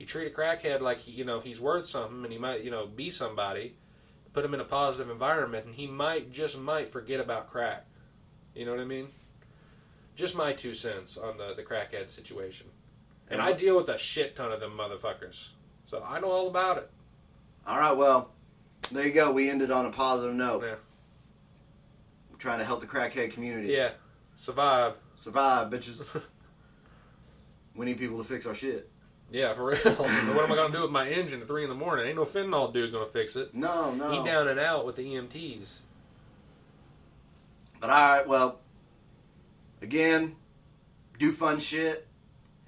You 0.00 0.06
treat 0.06 0.26
a 0.26 0.34
crackhead 0.34 0.80
like 0.80 0.98
he, 0.98 1.12
you 1.12 1.26
know 1.26 1.40
he's 1.40 1.60
worth 1.60 1.84
something, 1.84 2.24
and 2.24 2.32
he 2.32 2.38
might 2.38 2.64
you 2.64 2.70
know 2.70 2.86
be 2.86 3.10
somebody. 3.10 3.74
Put 4.32 4.44
him 4.44 4.54
in 4.54 4.60
a 4.60 4.64
positive 4.64 5.10
environment, 5.10 5.66
and 5.66 5.74
he 5.74 5.86
might 5.86 6.32
just 6.32 6.58
might 6.58 6.88
forget 6.88 7.20
about 7.20 7.50
crack. 7.50 7.84
You 8.54 8.64
know 8.64 8.70
what 8.70 8.80
I 8.80 8.86
mean? 8.86 9.08
Just 10.16 10.34
my 10.34 10.54
two 10.54 10.72
cents 10.72 11.18
on 11.18 11.36
the 11.36 11.52
the 11.54 11.62
crackhead 11.62 12.08
situation. 12.08 12.66
And 13.28 13.42
I 13.42 13.52
deal 13.52 13.76
with 13.76 13.90
a 13.90 13.98
shit 13.98 14.34
ton 14.34 14.50
of 14.50 14.58
them 14.58 14.76
motherfuckers, 14.76 15.50
so 15.84 16.02
I 16.02 16.18
know 16.18 16.30
all 16.30 16.48
about 16.48 16.78
it. 16.78 16.90
All 17.66 17.78
right. 17.78 17.92
Well, 17.92 18.30
there 18.90 19.06
you 19.06 19.12
go. 19.12 19.30
We 19.32 19.50
ended 19.50 19.70
on 19.70 19.84
a 19.84 19.90
positive 19.90 20.34
note. 20.34 20.62
Yeah. 20.64 20.74
We're 22.30 22.38
trying 22.38 22.58
to 22.60 22.64
help 22.64 22.80
the 22.80 22.86
crackhead 22.86 23.32
community. 23.32 23.74
Yeah, 23.74 23.90
survive. 24.34 24.98
Survive, 25.16 25.70
bitches. 25.70 26.22
we 27.76 27.84
need 27.84 27.98
people 27.98 28.16
to 28.16 28.24
fix 28.24 28.46
our 28.46 28.54
shit. 28.54 28.89
Yeah, 29.30 29.52
for 29.52 29.66
real. 29.66 29.78
what 29.78 30.08
am 30.08 30.52
I 30.52 30.56
gonna 30.56 30.72
do 30.72 30.82
with 30.82 30.90
my 30.90 31.08
engine 31.08 31.40
at 31.40 31.46
three 31.46 31.62
in 31.62 31.68
the 31.68 31.74
morning? 31.74 32.06
Ain't 32.06 32.16
no 32.16 32.24
fentanyl 32.24 32.72
dude 32.72 32.92
gonna 32.92 33.06
fix 33.06 33.36
it. 33.36 33.54
No, 33.54 33.92
no. 33.92 34.10
He 34.10 34.28
down 34.28 34.48
and 34.48 34.58
out 34.58 34.84
with 34.84 34.96
the 34.96 35.02
EMTs. 35.02 35.80
But 37.80 37.90
all 37.90 37.96
right, 37.96 38.28
well, 38.28 38.60
again, 39.80 40.36
do 41.18 41.32
fun 41.32 41.58
shit. 41.58 42.06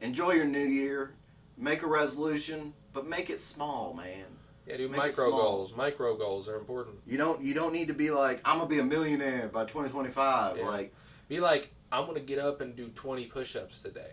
Enjoy 0.01 0.33
your 0.33 0.47
new 0.47 0.65
year. 0.65 1.15
Make 1.57 1.83
a 1.83 1.87
resolution, 1.87 2.73
but 2.93 3.07
make 3.07 3.29
it 3.29 3.41
small, 3.41 3.95
man. 3.95 4.25
Yeah, 4.67 4.77
do 4.77 4.89
Make 4.89 4.99
micro 4.99 5.31
goals. 5.31 5.77
Micro 5.77 6.17
goals 6.17 6.49
are 6.49 6.57
important. 6.57 6.97
You 7.07 7.19
don't 7.19 7.43
you 7.43 7.55
don't 7.55 7.73
need 7.73 7.89
to 7.89 7.95
be 7.95 8.11
like 8.11 8.41
I'm 8.45 8.59
gonna 8.59 8.69
be 8.69 8.79
a 8.79 8.85
millionaire 8.85 9.49
by 9.49 9.63
2025. 9.65 10.57
Yeah. 10.57 10.65
Like 10.65 10.95
Be 11.29 11.41
like, 11.41 11.71
I'm 11.91 12.07
gonna 12.07 12.21
get 12.21 12.39
up 12.39 12.61
and 12.61 12.77
do 12.77 12.89
20 12.89 13.27
push-ups 13.27 13.81
today. 13.81 14.13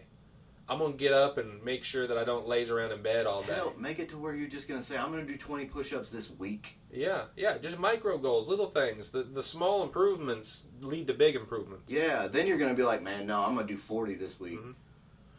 I'm 0.70 0.78
gonna 0.80 0.94
get 0.94 1.14
up 1.14 1.38
and 1.40 1.64
make 1.64 1.84
sure 1.84 2.06
that 2.06 2.18
I 2.18 2.24
don't 2.24 2.48
laze 2.48 2.70
around 2.70 2.92
in 2.92 3.02
bed 3.02 3.26
all 3.26 3.42
day. 3.42 3.54
hell, 3.54 3.74
make 3.78 3.98
it 4.00 4.10
to 4.10 4.18
where 4.18 4.36
you're 4.36 4.48
just 4.48 4.68
gonna 4.68 4.84
say 4.84 4.98
I'm 4.98 5.10
gonna 5.12 5.24
do 5.26 5.36
20 5.38 5.66
push-ups 5.66 6.12
this 6.12 6.30
week. 6.30 6.78
Yeah, 6.92 7.24
yeah, 7.36 7.58
just 7.58 7.80
micro 7.80 8.18
goals, 8.18 8.48
little 8.48 8.68
things. 8.70 9.10
The 9.10 9.24
the 9.24 9.42
small 9.44 9.82
improvements 9.84 10.68
lead 10.82 11.08
to 11.08 11.14
big 11.14 11.36
improvements. 11.36 11.92
Yeah, 11.92 12.28
then 12.28 12.46
you're 12.48 12.58
gonna 12.60 12.74
be 12.76 12.84
like, 12.84 13.02
man, 13.02 13.26
no, 13.26 13.44
I'm 13.44 13.56
gonna 13.56 13.66
do 13.68 13.78
40 13.78 14.14
this 14.16 14.40
week. 14.40 14.60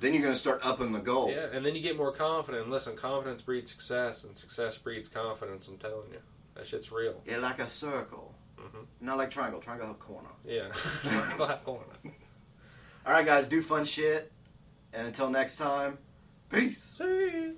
Then 0.00 0.14
you're 0.14 0.22
gonna 0.22 0.34
start 0.34 0.60
upping 0.64 0.92
the 0.92 0.98
goal. 0.98 1.28
Mm-hmm. 1.28 1.38
Yeah, 1.52 1.56
and 1.56 1.64
then 1.64 1.74
you 1.76 1.82
get 1.82 1.96
more 1.96 2.10
confident. 2.12 2.64
And 2.64 2.72
listen, 2.72 2.96
confidence 2.96 3.42
breeds 3.42 3.70
success, 3.70 4.24
and 4.24 4.36
success 4.36 4.78
breeds 4.78 5.08
confidence. 5.08 5.68
I'm 5.68 5.76
telling 5.76 6.10
you, 6.10 6.18
that 6.54 6.66
shit's 6.66 6.90
real. 6.90 7.20
Yeah, 7.26 7.36
like 7.36 7.58
a 7.60 7.68
circle, 7.68 8.34
Mhm. 8.58 8.86
not 9.00 9.18
like 9.18 9.30
triangle. 9.30 9.60
Triangle 9.60 9.86
have 9.88 9.98
corner. 10.00 10.30
Yeah, 10.44 10.68
triangle 11.02 11.46
half 11.46 11.62
corner. 11.64 11.84
All 13.06 13.12
right, 13.12 13.24
guys, 13.26 13.46
do 13.46 13.62
fun 13.62 13.84
shit, 13.84 14.30
and 14.92 15.06
until 15.06 15.30
next 15.30 15.56
time, 15.56 15.98
peace. 16.50 16.82
See. 16.82 17.54